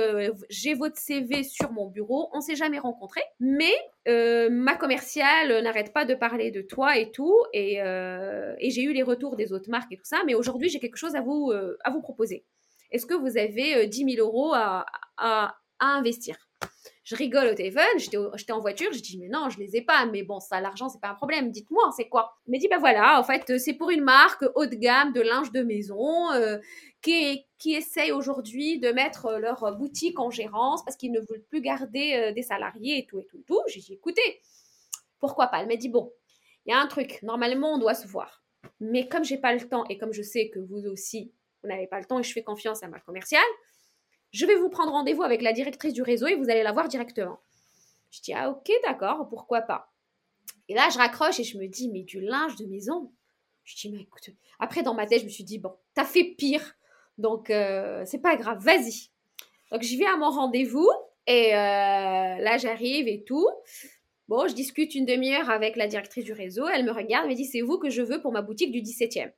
J'ai 0.49 0.73
votre 0.73 0.97
CV 0.97 1.43
sur 1.43 1.71
mon 1.71 1.87
bureau. 1.87 2.29
On 2.33 2.41
s'est 2.41 2.55
jamais 2.55 2.79
rencontrés, 2.79 3.23
mais 3.39 3.73
ma 4.05 4.75
commerciale 4.75 5.63
n'arrête 5.63 5.93
pas 5.93 6.05
de 6.05 6.15
parler 6.15 6.51
de 6.51 6.61
toi 6.61 6.97
et 6.97 7.11
tout. 7.11 7.37
Et, 7.53 7.75
et 7.77 8.69
j'ai 8.69 8.83
eu 8.83 8.93
les 8.93 9.03
retours 9.03 9.35
des 9.35 9.53
autres 9.53 9.69
marques 9.69 9.91
et 9.93 9.97
tout 9.97 10.05
ça. 10.05 10.17
Mais 10.25 10.35
aujourd'hui, 10.35 10.69
j'ai 10.69 10.79
quelque 10.79 10.97
chose 10.97 11.15
à 11.15 11.21
vous, 11.21 11.51
à 11.83 11.89
vous 11.91 12.01
proposer. 12.01 12.45
Est-ce 12.91 13.05
que 13.05 13.13
vous 13.13 13.37
avez 13.37 13.87
10 13.87 14.15
000 14.15 14.27
euros 14.27 14.53
à, 14.53 14.85
à 15.17 15.55
investir? 15.79 16.48
Je 17.09 17.15
rigole 17.15 17.47
au 17.47 17.55
téléphone, 17.55 17.97
j'étais 17.97 18.51
en 18.51 18.59
voiture, 18.59 18.93
je 18.93 18.99
dis 18.99 19.17
mais 19.17 19.29
non, 19.29 19.49
je 19.49 19.57
les 19.57 19.75
ai 19.75 19.81
pas, 19.81 20.05
mais 20.05 20.21
bon, 20.21 20.39
ça, 20.39 20.61
l'argent, 20.61 20.89
c'est 20.89 21.01
pas 21.01 21.09
un 21.09 21.15
problème, 21.15 21.49
dites-moi, 21.49 21.89
c'est 21.97 22.07
quoi? 22.07 22.37
Il 22.45 22.51
m'a 22.51 22.59
dit 22.59 22.67
ben 22.67 22.77
voilà, 22.77 23.19
en 23.19 23.23
fait, 23.23 23.57
c'est 23.57 23.73
pour 23.73 23.89
une 23.89 24.03
marque 24.03 24.45
haut 24.53 24.67
de 24.67 24.75
gamme 24.75 25.11
de 25.11 25.21
linge 25.21 25.51
de 25.51 25.63
maison 25.63 26.31
euh, 26.33 26.59
qui, 27.01 27.47
qui 27.57 27.73
essaye 27.73 28.11
aujourd'hui 28.11 28.77
de 28.77 28.91
mettre 28.91 29.39
leur 29.39 29.75
boutique 29.75 30.19
en 30.19 30.29
gérance 30.29 30.85
parce 30.85 30.97
qu'ils 30.97 31.11
ne 31.11 31.19
veulent 31.19 31.43
plus 31.49 31.61
garder 31.61 32.13
euh, 32.13 32.31
des 32.31 32.43
salariés 32.43 32.99
et 32.99 33.05
tout 33.07 33.17
et 33.17 33.25
tout 33.25 33.37
et 33.37 33.43
tout. 33.43 33.59
J'ai 33.65 33.79
dit 33.79 33.93
écoutez, 33.93 34.39
pourquoi 35.19 35.47
pas? 35.47 35.61
Elle 35.61 35.67
m'a 35.67 35.77
dit 35.77 35.89
bon, 35.89 36.13
il 36.67 36.69
y 36.69 36.73
a 36.75 36.79
un 36.79 36.85
truc, 36.85 37.23
normalement, 37.23 37.73
on 37.73 37.79
doit 37.79 37.95
se 37.95 38.07
voir. 38.07 38.43
Mais 38.79 39.07
comme 39.07 39.23
j'ai 39.23 39.39
pas 39.39 39.53
le 39.55 39.67
temps 39.67 39.83
et 39.89 39.97
comme 39.97 40.13
je 40.13 40.21
sais 40.21 40.51
que 40.51 40.59
vous 40.59 40.85
aussi, 40.85 41.31
vous 41.63 41.69
n'avez 41.69 41.87
pas 41.87 41.97
le 41.97 42.05
temps 42.05 42.19
et 42.19 42.23
je 42.23 42.33
fais 42.33 42.43
confiance 42.43 42.83
à 42.83 42.87
ma 42.87 42.99
commerciale, 42.99 43.41
je 44.31 44.45
vais 44.45 44.55
vous 44.55 44.69
prendre 44.69 44.91
rendez-vous 44.91 45.23
avec 45.23 45.41
la 45.41 45.53
directrice 45.53 45.93
du 45.93 46.01
réseau 46.01 46.27
et 46.27 46.35
vous 46.35 46.49
allez 46.49 46.63
la 46.63 46.71
voir 46.71 46.87
directement. 46.87 47.39
Je 48.11 48.21
dis, 48.21 48.33
ah 48.33 48.49
ok, 48.49 48.71
d'accord, 48.83 49.27
pourquoi 49.29 49.61
pas. 49.61 49.91
Et 50.67 50.73
là, 50.73 50.89
je 50.91 50.97
raccroche 50.97 51.39
et 51.39 51.43
je 51.43 51.57
me 51.57 51.67
dis, 51.67 51.89
mais 51.89 52.03
du 52.03 52.21
linge 52.21 52.55
de 52.55 52.65
maison 52.65 53.11
Je 53.63 53.75
dis, 53.75 53.91
mais 53.91 54.01
écoute, 54.01 54.29
après 54.59 54.83
dans 54.83 54.93
ma 54.93 55.05
tête, 55.05 55.21
je 55.21 55.25
me 55.25 55.29
suis 55.29 55.43
dit, 55.43 55.59
bon, 55.59 55.73
t'as 55.93 56.05
fait 56.05 56.35
pire, 56.37 56.75
donc 57.17 57.49
euh, 57.49 58.03
c'est 58.05 58.21
pas 58.21 58.35
grave, 58.35 58.63
vas-y. 58.63 59.09
Donc 59.71 59.81
j'y 59.81 59.97
vais 59.97 60.05
à 60.05 60.17
mon 60.17 60.29
rendez-vous 60.29 60.89
et 61.27 61.53
euh, 61.53 61.57
là, 61.57 62.57
j'arrive 62.57 63.07
et 63.07 63.23
tout. 63.23 63.47
Bon, 64.27 64.47
je 64.47 64.53
discute 64.53 64.93
une 64.93 65.05
demi-heure 65.05 65.49
avec 65.49 65.75
la 65.75 65.87
directrice 65.87 66.23
du 66.23 66.33
réseau, 66.33 66.67
elle 66.67 66.85
me 66.85 66.91
regarde, 66.91 67.25
elle 67.25 67.31
me 67.31 67.35
dit, 67.35 67.45
c'est 67.45 67.61
vous 67.61 67.79
que 67.79 67.89
je 67.89 68.03
veux 68.03 68.21
pour 68.21 68.31
ma 68.31 68.43
boutique 68.43 68.71
du 68.71 68.81
17e. 68.81 69.31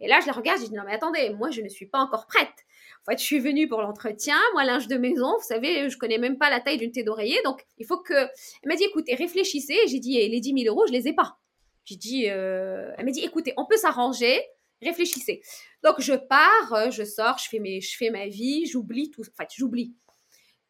Et 0.00 0.08
là, 0.08 0.20
je 0.20 0.26
la 0.26 0.32
regarde, 0.32 0.60
je 0.60 0.66
dis, 0.66 0.74
non 0.74 0.82
mais 0.86 0.92
attendez, 0.92 1.30
moi, 1.30 1.50
je 1.50 1.62
ne 1.62 1.68
suis 1.68 1.86
pas 1.86 1.98
encore 1.98 2.26
prête. 2.26 2.63
En 3.06 3.12
fait, 3.12 3.18
je 3.18 3.24
suis 3.24 3.38
venue 3.38 3.68
pour 3.68 3.82
l'entretien. 3.82 4.38
Moi, 4.54 4.64
linge 4.64 4.88
de 4.88 4.96
maison, 4.96 5.34
vous 5.36 5.46
savez, 5.46 5.90
je 5.90 5.98
connais 5.98 6.18
même 6.18 6.38
pas 6.38 6.48
la 6.48 6.60
taille 6.60 6.78
d'une 6.78 6.90
thé 6.90 7.02
d'oreiller. 7.02 7.38
Donc, 7.44 7.64
il 7.78 7.86
faut 7.86 7.98
que. 7.98 8.14
Elle 8.14 8.68
m'a 8.68 8.76
dit, 8.76 8.84
écoutez, 8.84 9.14
réfléchissez. 9.14 9.76
J'ai 9.86 9.98
dit, 9.98 10.14
les 10.14 10.40
10 10.40 10.62
000 10.64 10.74
euros, 10.74 10.86
je 10.86 10.92
les 10.92 11.08
ai 11.08 11.12
pas. 11.12 11.38
J'ai 11.84 11.96
dit, 11.96 12.24
elle 12.24 13.04
m'a 13.04 13.10
dit, 13.10 13.20
écoutez, 13.20 13.52
on 13.58 13.66
peut 13.66 13.76
s'arranger, 13.76 14.40
réfléchissez. 14.80 15.42
Donc 15.82 16.00
je 16.00 16.14
pars, 16.14 16.90
je 16.90 17.04
sors, 17.04 17.36
je 17.38 17.48
fais, 17.48 17.58
mes, 17.58 17.80
je 17.82 17.96
fais 17.96 18.08
ma 18.08 18.26
vie, 18.26 18.64
j'oublie 18.66 19.10
tout. 19.10 19.20
En 19.20 19.36
fait, 19.42 19.50
j'oublie. 19.54 19.94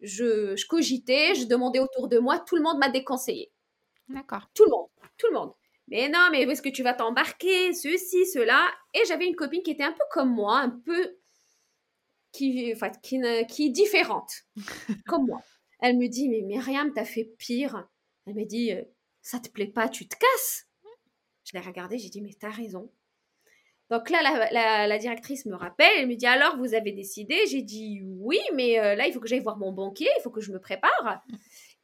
Je, 0.01 0.57
je 0.57 0.67
cogitais, 0.67 1.35
je 1.37 1.45
demandais 1.45 1.79
autour 1.79 2.09
de 2.09 2.19
moi, 2.19 2.41
tout 2.41 2.57
le 2.57 2.63
monde 2.63 2.79
m'a 2.79 2.89
déconseillé. 2.89 3.53
D'accord. 4.09 4.51
Tout 4.55 4.65
le 4.65 4.71
monde, 4.71 4.89
tout 5.17 5.29
le 5.29 5.35
monde. 5.35 5.53
Mais 5.89 6.09
non, 6.09 6.29
mais 6.33 6.47
où 6.47 6.51
est-ce 6.51 6.63
que 6.63 6.69
tu 6.69 6.83
vas 6.83 6.95
t'embarquer? 6.95 7.73
Ceci, 7.75 8.27
cela. 8.27 8.67
Et 8.93 9.05
j'avais 9.07 9.27
une 9.27 9.37
copine 9.37 9.63
qui 9.63 9.71
était 9.71 9.85
un 9.85 9.93
peu 9.93 10.05
comme 10.11 10.35
moi, 10.35 10.59
un 10.59 10.71
peu. 10.71 11.17
Qui, 12.35 12.73
enfin, 12.75 12.91
qui, 13.03 13.21
qui 13.49 13.67
est 13.67 13.71
différente, 13.71 14.31
comme 15.07 15.27
moi. 15.27 15.41
Elle 15.81 15.97
me 15.97 16.09
dit 16.09 16.29
Mais 16.29 16.43
Myriam, 16.43 16.93
t'as 16.93 17.05
fait 17.05 17.25
pire. 17.39 17.89
Elle 18.27 18.35
me 18.35 18.45
dit 18.45 18.73
Ça 19.23 19.39
te 19.39 19.49
plaît 19.49 19.67
pas, 19.67 19.89
tu 19.89 20.09
te 20.09 20.17
casses. 20.17 20.69
Je 21.45 21.53
l'ai 21.53 21.65
regardée, 21.65 21.99
j'ai 21.99 22.09
dit 22.09 22.21
Mais 22.21 22.35
t'as 22.39 22.51
raison. 22.51 22.91
Donc 23.91 24.09
là, 24.09 24.23
la, 24.51 24.87
la, 24.87 24.99
directrice 24.99 25.45
me 25.45 25.55
rappelle, 25.55 25.93
elle 25.99 26.09
me 26.09 26.17
dit 26.17 26.27
alors, 26.27 26.57
vous 26.57 26.75
avez 26.75 26.93
décidé? 26.93 27.47
J'ai 27.51 27.61
dit 27.61 28.01
oui, 28.03 28.39
mais 28.55 28.77
là, 28.97 29.07
il 29.07 29.13
faut 29.13 29.21
que 29.21 29.29
j'aille 29.29 29.41
voir 29.41 29.59
mon 29.59 29.73
banquier, 29.73 30.09
il 30.19 30.23
faut 30.23 30.31
que 30.31 30.41
je 30.41 30.53
me 30.53 30.59
prépare. 30.59 31.23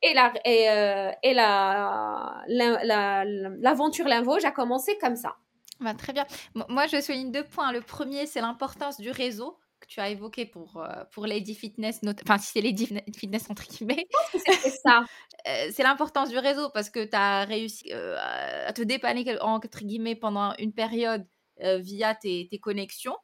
Et 0.02 0.14
la, 0.14 0.32
et, 0.44 0.70
euh, 0.70 1.12
et 1.22 1.34
la, 1.34 2.42
l'aventure 2.48 4.08
Linvauge 4.08 4.44
a 4.44 4.50
commencé 4.50 4.96
comme 4.98 5.16
ça. 5.16 5.36
Bah, 5.80 5.94
très 5.94 6.12
bien. 6.12 6.26
Moi, 6.68 6.86
je 6.86 7.00
souligne 7.00 7.30
deux 7.30 7.44
points. 7.44 7.72
Le 7.72 7.80
premier, 7.80 8.26
c'est 8.26 8.40
l'importance 8.40 8.98
du 8.98 9.10
réseau 9.10 9.58
que 9.80 9.86
tu 9.86 10.00
as 10.00 10.10
évoqué 10.10 10.46
pour, 10.46 10.76
euh, 10.76 11.04
pour 11.12 11.26
Lady 11.26 11.54
Fitness, 11.54 12.00
enfin 12.22 12.38
si 12.38 12.52
c'est 12.52 12.60
Lady 12.60 12.88
Fitness 13.16 13.50
entre 13.50 13.66
guillemets. 13.66 14.06
c'est 14.32 14.70
ça. 14.70 15.04
Euh, 15.48 15.70
c'est 15.72 15.82
l'importance 15.82 16.28
du 16.28 16.36
réseau 16.36 16.68
parce 16.68 16.90
que 16.90 17.02
tu 17.02 17.16
as 17.16 17.46
réussi 17.46 17.90
à 17.94 18.70
te 18.74 18.82
dépanner 18.82 19.24
entre 19.40 19.82
guillemets 19.82 20.14
pendant 20.14 20.54
une 20.58 20.74
période 20.74 21.26
via 21.58 22.14
tes, 22.14 22.46
tes 22.50 22.58
connexions. 22.58 23.16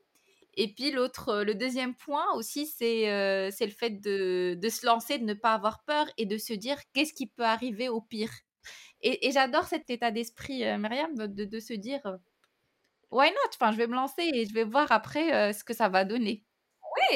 Et 0.57 0.73
puis 0.73 0.90
l'autre, 0.90 1.29
euh, 1.29 1.45
le 1.45 1.55
deuxième 1.55 1.95
point 1.95 2.33
aussi, 2.35 2.66
c'est 2.66 3.11
euh, 3.11 3.51
le 3.61 3.71
fait 3.71 3.90
de, 3.90 4.55
de, 4.55 4.69
se 4.71 4.87
lancer, 4.87 5.19
de 5.19 5.25
ne 5.25 5.35
pas 5.35 5.53
avoir 5.53 5.85
peur 5.85 6.07
et 6.16 6.25
de 6.25 6.38
se 6.38 6.55
dire 6.55 6.79
qu'est-ce 6.95 7.12
qui 7.12 7.27
peut 7.27 7.45
arriver 7.45 7.88
au 7.88 8.01
pire. 8.01 8.33
Et, 9.03 9.29
et 9.29 9.33
j'adore 9.33 9.64
cet 9.64 9.90
état 9.90 10.11
d'esprit, 10.11 10.64
euh, 10.64 10.79
Myriam, 10.79 11.14
de, 11.14 11.45
de, 11.45 11.61
se 11.61 11.75
dire 11.75 12.01
why 13.11 13.29
not? 13.29 13.51
Enfin, 13.55 13.71
je 13.73 13.77
vais 13.77 13.87
me 13.87 13.95
lancer 13.95 14.23
et 14.23 14.47
je 14.47 14.55
vais 14.55 14.64
voir 14.64 14.90
après 14.90 15.53
ce 15.53 15.62
que 15.62 15.75
ça 15.75 15.88
va 15.88 16.05
donner. 16.05 16.46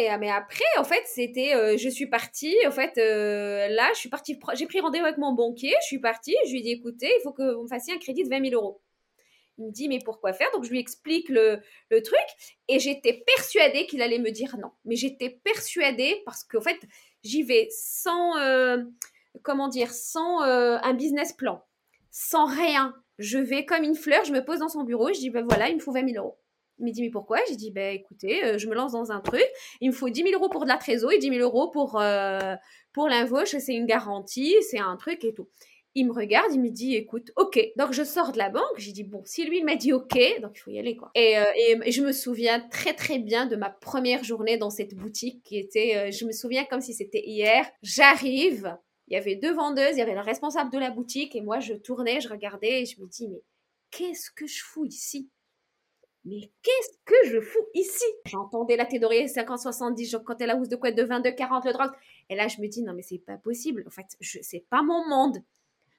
Ah, 0.08 0.18
mais 0.18 0.30
après, 0.30 0.64
en 0.78 0.84
fait, 0.84 1.02
c'était, 1.06 1.76
je 1.78 1.88
suis 1.88 2.06
partie, 2.06 2.56
en 2.66 2.70
fait, 2.70 2.96
là, 2.96 3.90
je 3.94 3.98
suis 3.98 4.08
partie, 4.08 4.38
j'ai 4.54 4.66
pris 4.66 4.80
rendez-vous 4.80 5.04
avec 5.04 5.18
mon 5.18 5.32
banquier, 5.32 5.74
je 5.82 5.86
suis 5.86 5.98
partie, 5.98 6.36
je 6.46 6.52
lui 6.52 6.60
ai 6.60 6.62
dit, 6.62 6.70
écoutez, 6.72 7.10
il 7.18 7.22
faut 7.22 7.32
que 7.32 7.54
vous 7.54 7.62
me 7.62 7.68
fassiez 7.68 7.94
un 7.94 7.98
crédit 7.98 8.24
de 8.24 8.28
20 8.28 8.50
000 8.50 8.54
euros. 8.60 8.80
Il 9.58 9.66
me 9.66 9.72
dit, 9.72 9.88
mais 9.88 9.98
pourquoi 10.02 10.32
faire? 10.32 10.50
Donc, 10.52 10.64
je 10.64 10.70
lui 10.70 10.78
explique 10.78 11.28
le, 11.28 11.60
le 11.90 12.02
truc. 12.02 12.18
Et 12.68 12.78
j'étais 12.78 13.22
persuadée 13.36 13.86
qu'il 13.86 14.00
allait 14.00 14.18
me 14.18 14.30
dire 14.30 14.56
non. 14.56 14.70
Mais 14.86 14.96
j'étais 14.96 15.28
persuadée 15.28 16.22
parce 16.24 16.44
qu'en 16.44 16.62
fait, 16.62 16.78
j'y 17.22 17.42
vais 17.42 17.68
sans, 17.70 18.38
euh, 18.38 18.82
comment 19.42 19.68
dire, 19.68 19.92
sans 19.92 20.42
euh, 20.42 20.78
un 20.82 20.94
business 20.94 21.32
plan, 21.32 21.62
sans 22.10 22.46
rien. 22.46 22.94
Je 23.18 23.38
vais 23.38 23.66
comme 23.66 23.84
une 23.84 23.94
fleur, 23.94 24.24
je 24.24 24.32
me 24.32 24.42
pose 24.42 24.60
dans 24.60 24.68
son 24.68 24.82
bureau, 24.82 25.12
je 25.12 25.18
dis, 25.18 25.30
ben 25.30 25.44
voilà, 25.44 25.68
il 25.68 25.76
me 25.76 25.80
faut 25.80 25.92
20 25.92 26.08
000 26.08 26.24
euros. 26.24 26.38
Il 26.80 26.86
me 26.86 26.90
dit, 26.90 27.02
mais 27.02 27.10
pourquoi? 27.10 27.38
J'ai 27.48 27.56
dit, 27.56 27.70
ben 27.70 27.94
écoutez, 27.94 28.44
euh, 28.44 28.58
je 28.58 28.66
me 28.68 28.74
lance 28.74 28.92
dans 28.92 29.12
un 29.12 29.20
truc. 29.20 29.44
Il 29.80 29.90
me 29.90 29.94
faut 29.94 30.08
10 30.08 30.22
000 30.22 30.34
euros 30.34 30.48
pour 30.48 30.62
de 30.62 30.68
la 30.68 30.76
trésor 30.76 31.12
et 31.12 31.18
10 31.18 31.28
000 31.28 31.40
euros 31.40 31.70
pour, 31.70 32.02
pour 32.92 33.08
l'invoche. 33.08 33.56
C'est 33.58 33.74
une 33.74 33.86
garantie, 33.86 34.54
c'est 34.68 34.78
un 34.78 34.96
truc 34.96 35.24
et 35.24 35.32
tout. 35.32 35.48
Il 35.96 36.06
me 36.06 36.12
regarde, 36.12 36.52
il 36.54 36.60
me 36.60 36.70
dit, 36.70 36.94
écoute, 36.94 37.32
ok. 37.36 37.58
Donc 37.76 37.92
je 37.92 38.04
sors 38.04 38.30
de 38.30 38.38
la 38.38 38.48
banque, 38.48 38.78
j'ai 38.78 38.92
dit, 38.92 39.02
bon, 39.02 39.22
si 39.24 39.44
lui 39.44 39.62
m'a 39.64 39.74
dit 39.74 39.92
ok, 39.92 40.16
donc 40.40 40.52
il 40.54 40.60
faut 40.60 40.70
y 40.70 40.78
aller, 40.78 40.96
quoi. 40.96 41.10
Et, 41.16 41.36
euh, 41.36 41.80
et, 41.84 41.90
je 41.90 42.02
me 42.02 42.12
souviens 42.12 42.60
très 42.60 42.94
très 42.94 43.18
bien 43.18 43.46
de 43.46 43.56
ma 43.56 43.70
première 43.70 44.22
journée 44.22 44.56
dans 44.56 44.70
cette 44.70 44.94
boutique 44.94 45.42
qui 45.42 45.58
était, 45.58 45.96
euh, 45.96 46.10
je 46.12 46.24
me 46.26 46.32
souviens 46.32 46.64
comme 46.64 46.80
si 46.80 46.94
c'était 46.94 47.24
hier. 47.26 47.68
J'arrive, 47.82 48.76
il 49.08 49.14
y 49.14 49.16
avait 49.16 49.34
deux 49.34 49.52
vendeuses, 49.52 49.94
il 49.94 49.98
y 49.98 50.02
avait 50.02 50.14
le 50.14 50.20
responsable 50.20 50.70
de 50.70 50.78
la 50.78 50.90
boutique 50.90 51.34
et 51.34 51.40
moi 51.40 51.58
je 51.58 51.74
tournais, 51.74 52.20
je 52.20 52.28
regardais 52.28 52.82
et 52.82 52.86
je 52.86 53.00
me 53.00 53.08
dis, 53.08 53.26
mais 53.26 53.42
qu'est-ce 53.90 54.30
que 54.30 54.46
je 54.46 54.62
fous 54.62 54.84
ici? 54.84 55.28
Mais 56.24 56.50
qu'est-ce 56.62 56.98
que 57.04 57.14
je 57.30 57.40
fous 57.40 57.66
ici? 57.74 58.04
J'entendais 58.26 58.76
la 58.76 58.84
théorie 58.84 59.26
50-70, 59.26 60.10
je 60.10 60.16
comptais 60.18 60.46
la 60.46 60.56
housse 60.56 60.68
de 60.68 60.76
quoi 60.76 60.90
de 60.90 61.02
22, 61.02 61.32
40, 61.32 61.64
le 61.64 61.72
drogue. 61.72 61.92
Et 62.28 62.36
là, 62.36 62.46
je 62.48 62.60
me 62.60 62.68
dis, 62.68 62.82
non, 62.82 62.92
mais 62.92 63.02
c'est 63.02 63.18
pas 63.18 63.38
possible. 63.38 63.84
En 63.86 63.90
fait, 63.90 64.06
c'est 64.20 64.64
pas 64.68 64.82
mon 64.82 65.08
monde. 65.08 65.38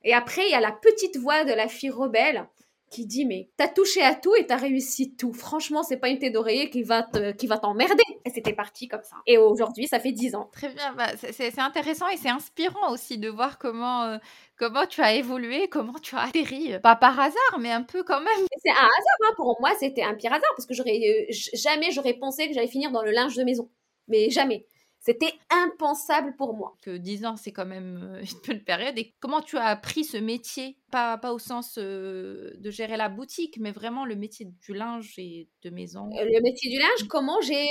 Et 0.03 0.13
après, 0.13 0.43
il 0.47 0.51
y 0.51 0.55
a 0.55 0.59
la 0.59 0.71
petite 0.71 1.17
voix 1.17 1.43
de 1.43 1.53
la 1.53 1.67
fille 1.67 1.89
rebelle 1.89 2.47
qui 2.91 3.05
dit 3.05 3.25
mais 3.25 3.49
t'as 3.57 3.69
touché 3.69 4.01
à 4.03 4.13
tout 4.13 4.35
et 4.35 4.45
t'as 4.45 4.57
réussi 4.57 5.15
tout. 5.15 5.33
Franchement, 5.33 5.81
c'est 5.81 5.97
pas 5.97 6.09
une 6.09 6.19
tête 6.19 6.33
d'oreiller 6.33 6.69
qui 6.69 6.83
va 6.83 7.07
qui 7.37 7.47
va 7.47 7.57
t'emmerder. 7.57 8.03
Et 8.25 8.29
c'était 8.29 8.53
parti 8.53 8.87
comme 8.87 9.01
ça. 9.03 9.15
Et 9.25 9.37
aujourd'hui, 9.37 9.87
ça 9.87 9.99
fait 9.99 10.11
dix 10.11 10.35
ans. 10.35 10.49
Très 10.51 10.69
bien, 10.69 10.93
bah, 10.93 11.07
c'est 11.17 11.57
intéressant 11.57 12.07
et 12.09 12.17
c'est 12.17 12.29
inspirant 12.29 12.91
aussi 12.91 13.17
de 13.17 13.29
voir 13.29 13.57
comment 13.57 14.03
euh, 14.03 14.17
comment 14.57 14.85
tu 14.85 15.01
as 15.01 15.15
évolué, 15.15 15.69
comment 15.69 15.97
tu 16.01 16.15
as 16.15 16.23
atterri, 16.23 16.73
pas 16.83 16.95
par 16.95 17.19
hasard, 17.19 17.59
mais 17.59 17.71
un 17.71 17.83
peu 17.83 18.03
quand 18.03 18.19
même. 18.19 18.45
C'est 18.61 18.69
un 18.69 18.73
hasard 18.73 19.29
hein. 19.29 19.33
pour 19.37 19.57
moi, 19.59 19.71
c'était 19.79 20.03
un 20.03 20.13
pire 20.13 20.33
hasard 20.33 20.51
parce 20.55 20.67
que 20.67 20.73
j'aurais 20.73 20.99
euh, 20.99 21.33
jamais 21.53 21.91
j'aurais 21.91 22.13
pensé 22.13 22.47
que 22.47 22.53
j'allais 22.53 22.67
finir 22.67 22.91
dans 22.91 23.01
le 23.01 23.11
linge 23.11 23.35
de 23.35 23.43
maison, 23.43 23.69
mais 24.07 24.29
jamais. 24.29 24.65
C'était 25.03 25.33
impensable 25.49 26.35
pour 26.37 26.55
moi. 26.55 26.75
Que 26.83 26.95
10 26.95 27.25
ans, 27.25 27.35
c'est 27.35 27.51
quand 27.51 27.65
même 27.65 28.17
euh, 28.17 28.21
une 28.21 28.39
bonne 28.47 28.63
période. 28.63 28.97
Et 28.99 29.15
comment 29.19 29.41
tu 29.41 29.57
as 29.57 29.65
appris 29.65 30.03
ce 30.03 30.17
métier? 30.17 30.77
Pas, 30.91 31.17
pas 31.17 31.33
au 31.33 31.39
sens 31.39 31.79
euh, 31.79 32.51
de 32.59 32.69
gérer 32.69 32.97
la 32.97 33.09
boutique, 33.09 33.57
mais 33.59 33.71
vraiment 33.71 34.05
le 34.05 34.15
métier 34.15 34.45
du 34.45 34.73
linge 34.73 35.15
et 35.17 35.47
de 35.63 35.69
maison. 35.71 36.09
Euh, 36.19 36.23
le 36.23 36.41
métier 36.41 36.69
du 36.69 36.77
linge, 36.77 37.07
comment 37.07 37.41
j'ai 37.41 37.65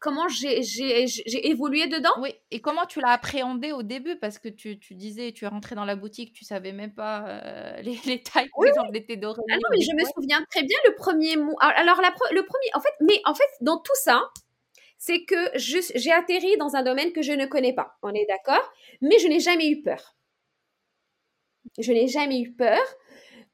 comment 0.00 0.26
j'ai, 0.28 0.64
évolué 1.48 1.86
dedans? 1.86 2.10
Oui, 2.20 2.30
et 2.50 2.60
comment 2.60 2.86
tu 2.86 3.00
l'as 3.00 3.10
appréhendé 3.10 3.70
au 3.70 3.84
début? 3.84 4.16
Parce 4.16 4.38
que 4.38 4.48
tu, 4.48 4.80
tu, 4.80 4.94
disais, 4.96 5.30
tu 5.30 5.44
es 5.44 5.48
rentré 5.48 5.76
dans 5.76 5.84
la 5.84 5.94
boutique, 5.94 6.32
tu 6.32 6.44
savais 6.44 6.72
même 6.72 6.94
pas 6.94 7.80
les, 7.82 8.00
les, 8.06 8.20
tailles, 8.22 8.48
par 8.56 8.66
exemple, 8.66 8.92
des 8.92 9.16
d'oreiller. 9.16 9.44
Ah 9.52 9.56
non, 9.56 9.68
mais 9.70 9.82
je 9.82 9.94
me 9.94 10.04
souviens 10.14 10.42
très 10.50 10.62
bien 10.62 10.78
le 10.86 10.94
premier 10.96 11.36
mot. 11.36 11.54
Alors, 11.60 12.00
la, 12.00 12.12
le 12.32 12.42
premier, 12.44 12.70
en 12.74 12.80
fait, 12.80 12.94
mais 13.00 13.20
en 13.26 13.34
fait, 13.34 13.48
dans 13.60 13.78
tout 13.78 13.96
ça, 14.02 14.22
c'est 15.00 15.24
que 15.24 15.34
j'ai 15.54 16.12
atterri 16.12 16.58
dans 16.58 16.76
un 16.76 16.82
domaine 16.82 17.12
que 17.12 17.22
je 17.22 17.32
ne 17.32 17.46
connais 17.46 17.72
pas. 17.72 17.96
On 18.02 18.12
est 18.12 18.26
d'accord? 18.26 18.70
Mais 19.00 19.18
je 19.18 19.28
n'ai 19.28 19.40
jamais 19.40 19.70
eu 19.70 19.80
peur. 19.80 20.14
Je 21.78 21.90
n'ai 21.90 22.06
jamais 22.06 22.38
eu 22.42 22.52
peur. 22.52 22.78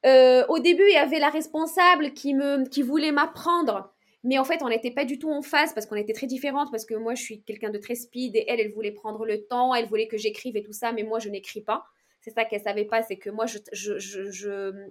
Euh, 0.05 0.45
au 0.49 0.59
début, 0.59 0.83
il 0.89 0.95
y 0.95 0.99
avait 0.99 1.21
la 1.21 1.31
responsable 1.31 2.13
qui, 2.15 2.35
me, 2.35 2.69
qui 2.69 2.83
voulait 2.83 3.13
m'apprendre. 3.13 3.95
Mais 4.25 4.39
en 4.39 4.45
fait, 4.45 4.61
on 4.63 4.69
n'était 4.69 4.91
pas 4.91 5.05
du 5.05 5.21
tout 5.21 5.31
en 5.31 5.41
phase 5.41 5.73
parce 5.73 5.87
qu'on 5.87 5.95
était 5.95 6.15
très 6.15 6.27
différentes. 6.27 6.73
Parce 6.73 6.85
que 6.85 6.95
moi, 6.95 7.15
je 7.15 7.23
suis 7.23 7.43
quelqu'un 7.43 7.71
de 7.71 7.79
très 7.79 7.95
speed 7.95 8.35
et 8.35 8.45
elle, 8.49 8.59
elle 8.59 8.73
voulait 8.73 8.91
prendre 8.91 9.25
le 9.25 9.47
temps. 9.47 9.73
Elle 9.73 9.87
voulait 9.87 10.09
que 10.09 10.19
j'écrive 10.19 10.57
et 10.57 10.65
tout 10.65 10.73
ça. 10.73 10.91
Mais 10.91 11.05
moi, 11.05 11.21
je 11.21 11.29
n'écris 11.29 11.61
pas. 11.61 11.85
C'est 12.23 12.33
ça 12.33 12.45
qu'elle 12.45 12.63
savait 12.63 12.87
pas. 12.87 13.05
C'est 13.05 13.19
que 13.19 13.31
moi, 13.31 13.47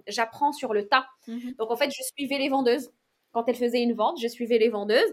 j'apprends 0.06 0.52
je, 0.52 0.56
sur 0.56 0.72
le 0.72 0.88
tas. 0.88 1.06
Mhm. 1.28 1.52
Donc, 1.58 1.70
en 1.70 1.76
fait, 1.76 1.90
je 1.90 2.02
suivais 2.16 2.38
les 2.38 2.48
vendeuses 2.48 2.90
quand 3.36 3.48
elle 3.48 3.56
faisait 3.56 3.82
une 3.82 3.92
vente, 3.92 4.18
je 4.18 4.28
suivais 4.28 4.56
les 4.56 4.70
vendeuses. 4.70 5.12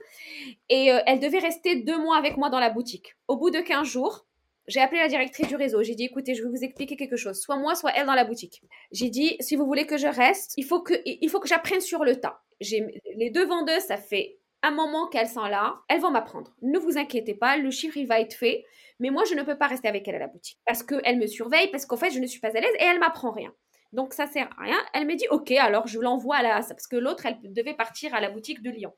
Et 0.69 0.93
euh, 0.93 0.99
elle 1.05 1.19
devait 1.19 1.39
rester 1.39 1.75
deux 1.75 1.97
mois 1.97 2.15
avec 2.15 2.37
moi 2.37 2.49
dans 2.49 2.59
la 2.59 2.69
boutique. 2.69 3.15
Au 3.27 3.35
bout 3.35 3.49
de 3.49 3.59
15 3.59 3.85
jours, 3.85 4.25
j'ai 4.67 4.79
appelé 4.79 5.01
la 5.01 5.09
directrice 5.09 5.49
du 5.49 5.57
réseau. 5.57 5.83
J'ai 5.83 5.93
dit, 5.95 6.05
écoutez, 6.05 6.33
je 6.33 6.41
vais 6.41 6.47
vous 6.47 6.63
expliquer 6.63 6.95
quelque 6.95 7.17
chose. 7.17 7.37
Soit 7.37 7.57
moi, 7.57 7.75
soit 7.75 7.91
elle 7.93 8.05
dans 8.05 8.13
la 8.13 8.23
boutique. 8.23 8.61
J'ai 8.93 9.09
dit, 9.09 9.35
si 9.41 9.57
vous 9.57 9.65
voulez 9.65 9.85
que 9.85 9.97
je 9.97 10.07
reste, 10.07 10.53
il 10.55 10.63
faut 10.63 10.81
que, 10.81 10.93
il 11.05 11.29
faut 11.29 11.41
que 11.41 11.49
j'apprenne 11.49 11.81
sur 11.81 12.05
le 12.05 12.15
tas. 12.15 12.41
Les 12.61 13.29
deux 13.29 13.45
vendeuses, 13.45 13.83
ça 13.83 13.97
fait 13.97 14.37
un 14.61 14.71
moment 14.71 15.09
qu'elles 15.09 15.27
sont 15.27 15.43
là. 15.43 15.81
Elles 15.89 15.99
vont 15.99 16.11
m'apprendre. 16.11 16.55
Ne 16.61 16.79
vous 16.79 16.97
inquiétez 16.97 17.33
pas, 17.33 17.57
le 17.57 17.71
chiffre, 17.71 17.97
il 17.97 18.07
va 18.07 18.21
être 18.21 18.35
fait. 18.35 18.63
Mais 18.99 19.09
moi, 19.09 19.23
je 19.29 19.35
ne 19.35 19.43
peux 19.43 19.57
pas 19.57 19.67
rester 19.67 19.89
avec 19.89 20.07
elle 20.07 20.15
à 20.15 20.19
la 20.19 20.27
boutique. 20.27 20.59
Parce 20.65 20.81
qu'elle 20.81 21.17
me 21.17 21.27
surveille, 21.27 21.67
parce 21.71 21.85
qu'en 21.85 21.97
fait, 21.97 22.11
je 22.11 22.19
ne 22.19 22.25
suis 22.25 22.39
pas 22.39 22.55
à 22.55 22.61
l'aise 22.61 22.75
et 22.79 22.85
elle 22.85 22.99
m'apprend 22.99 23.31
rien. 23.31 23.53
Donc 23.93 24.13
ça 24.13 24.27
sert 24.27 24.49
à 24.57 24.63
rien. 24.63 24.77
Elle 24.93 25.07
m'a 25.07 25.15
dit 25.15 25.27
ok, 25.29 25.51
alors 25.51 25.87
je 25.87 25.99
l'envoie 25.99 26.37
à 26.37 26.43
la 26.43 26.49
parce 26.61 26.87
que 26.87 26.95
l'autre 26.95 27.25
elle 27.25 27.37
devait 27.53 27.75
partir 27.75 28.13
à 28.13 28.19
la 28.21 28.29
boutique 28.29 28.61
de 28.61 28.71
Lyon. 28.71 28.93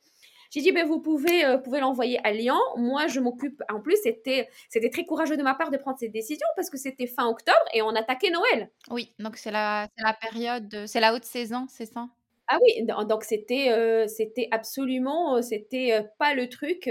J'ai 0.51 0.61
dit 0.61 0.71
ben 0.71 0.87
vous 0.87 1.01
pouvez 1.01 1.43
euh, 1.43 1.57
pouvez 1.57 1.81
l'envoyer 1.81 2.19
à 2.25 2.31
Lyon. 2.31 2.59
Moi 2.77 3.07
je 3.07 3.19
m'occupe. 3.19 3.61
En 3.71 3.81
plus 3.81 3.97
c'était 4.03 4.47
c'était 4.69 4.89
très 4.89 5.05
courageux 5.05 5.35
de 5.37 5.43
ma 5.43 5.53
part 5.53 5.69
de 5.69 5.77
prendre 5.77 5.97
cette 5.99 6.13
décision 6.13 6.47
parce 6.55 6.69
que 6.69 6.77
c'était 6.77 7.07
fin 7.07 7.27
octobre 7.27 7.57
et 7.73 7.81
on 7.81 7.89
attaquait 7.89 8.29
Noël. 8.29 8.71
Oui, 8.89 9.13
donc 9.19 9.35
c'est 9.37 9.51
la 9.51 9.87
la 9.97 10.13
période, 10.13 10.85
c'est 10.87 11.01
la 11.01 11.13
haute 11.13 11.25
saison, 11.25 11.65
c'est 11.69 11.85
ça? 11.85 12.07
Ah 12.47 12.57
oui, 12.61 12.85
donc 12.85 13.23
c'était 13.23 13.71
euh, 13.71 14.07
c'était 14.07 14.47
absolument 14.51 15.37
euh, 15.37 15.41
c'était 15.41 16.05
pas 16.19 16.33
le 16.35 16.47
truc. 16.47 16.89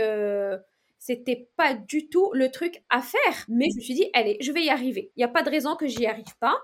c'était 0.99 1.49
pas 1.57 1.75
du 1.75 2.09
tout 2.09 2.31
le 2.33 2.51
truc 2.51 2.83
à 2.91 3.01
faire. 3.01 3.45
Mais 3.49 3.67
je 3.71 3.77
me 3.77 3.81
suis 3.83 3.95
dit, 3.95 4.09
allez, 4.15 4.37
je 4.41 4.53
vais 4.53 4.63
y 4.65 4.71
arriver. 4.71 5.13
Il 5.17 5.21
n'y 5.21 5.25
a 5.25 5.29
pas 5.29 5.43
de 5.43 5.51
raison 5.51 5.77
que 5.77 5.87
j'y 5.87 6.07
arrive 6.07 6.35
pas. 6.41 6.57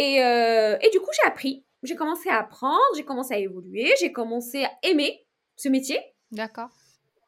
Euh, 0.00 0.78
et, 0.80 0.90
du 0.90 1.00
coup, 1.00 1.10
j'ai 1.12 1.28
appris. 1.28 1.64
J'ai 1.82 1.96
commencé 1.96 2.28
à 2.28 2.38
apprendre, 2.38 2.80
j'ai 2.96 3.04
commencé 3.04 3.34
à 3.34 3.38
évoluer, 3.38 3.92
j'ai 3.98 4.12
commencé 4.12 4.64
à 4.64 4.70
aimer 4.82 5.26
ce 5.56 5.68
métier. 5.68 5.98
D'accord. 6.30 6.68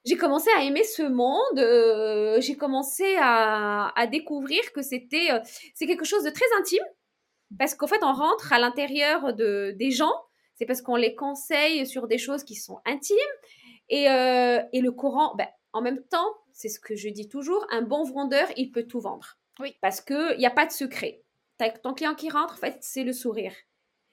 J'ai 0.04 0.16
commencé 0.16 0.50
à 0.56 0.62
aimer 0.64 0.84
ce 0.84 1.02
monde, 1.02 1.58
euh, 1.58 2.40
j'ai 2.40 2.56
commencé 2.56 3.16
à, 3.18 4.06
découvrir 4.10 4.60
que 4.72 4.82
c'était 4.82 5.30
euh, 5.30 5.38
c'est 5.74 5.86
quelque 5.86 6.04
chose 6.04 6.24
de 6.24 6.30
très 6.30 6.44
intime, 6.58 6.84
Parce 7.58 7.74
qu'en 7.74 7.86
fait, 7.86 8.02
on 8.02 8.12
rentre 8.12 8.52
à 8.52 8.58
l'intérieur 8.58 9.32
de, 9.32 9.74
des 9.78 9.90
gens, 9.90 10.12
c'est 10.56 10.66
parce 10.66 10.82
qu'on 10.82 10.96
les 10.96 11.14
conseille 11.14 11.86
sur 11.86 12.08
des 12.08 12.18
choses 12.18 12.42
qui 12.42 12.56
sont 12.56 12.78
intimes. 12.84 13.16
Et, 13.88 14.04
et 14.04 14.80
le 14.80 14.90
courant, 14.90 15.34
ben, 15.36 15.46
en 15.72 15.82
même 15.82 16.02
temps, 16.04 16.34
c'est 16.52 16.68
ce 16.68 16.80
que 16.80 16.96
je 16.96 17.08
dis 17.08 17.28
toujours, 17.28 17.66
un 17.70 17.82
bon 17.82 18.04
vendeur, 18.04 18.48
il 18.56 18.70
peut 18.70 18.84
tout 18.84 19.00
vendre. 19.00 19.38
Oui. 19.60 19.76
Parce 19.80 20.00
qu'il 20.00 20.36
n'y 20.38 20.46
a 20.46 20.50
pas 20.50 20.66
de 20.66 20.72
secret. 20.72 21.22
Ton 21.82 21.94
client 21.94 22.14
qui 22.14 22.30
rentre, 22.30 22.54
en 22.54 22.56
fait, 22.56 22.78
c'est 22.80 23.04
le 23.04 23.12
sourire. 23.12 23.54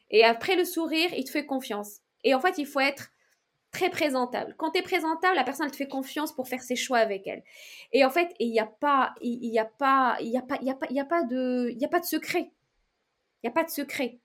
Et 0.10 0.24
après 0.24 0.56
le 0.56 0.66
sourire, 0.66 1.10
il 1.16 1.24
te 1.24 1.32
fait 1.32 1.46
confiance. 1.46 2.00
Et 2.24 2.34
en 2.34 2.40
fait, 2.40 2.58
il 2.58 2.66
faut 2.66 2.80
être 2.80 3.12
très 3.72 3.90
présentable. 3.90 4.56
Quand 4.58 4.72
tu 4.72 4.80
es 4.80 4.82
présentable, 4.82 5.36
la 5.36 5.44
personne 5.44 5.66
elle 5.66 5.72
te 5.72 5.78
fait 5.78 5.88
confiance 5.88 6.34
pour 6.34 6.48
faire 6.48 6.62
ses 6.62 6.76
choix 6.76 6.98
avec 6.98 7.28
elle. 7.28 7.44
Et 7.92 8.04
en 8.04 8.10
fait, 8.10 8.34
il 8.40 8.52
n'y 8.52 8.60
a 8.60 8.66
pas 8.66 9.14
il 9.22 9.46
y 9.46 9.60
a 9.60 9.66
pas 9.66 10.18
il 10.20 10.30
y 10.30 10.38
a 10.38 10.42
pas 10.42 10.58
il 10.62 10.68
y 10.68 10.72
a 10.72 10.76
pas 10.76 10.88
il 10.90 10.96
y 10.96 11.00
a 11.00 11.06
pas 11.06 11.24
de 11.24 11.70
il 11.72 11.80
y 11.80 11.86
a 11.86 11.90
pas 11.90 12.00
de 12.00 12.06
secret. 12.06 12.52
Il 13.42 13.48
n'y 13.48 13.50
a 13.50 13.54
pas 13.54 13.64
de 13.64 13.70
secret. 13.70 14.20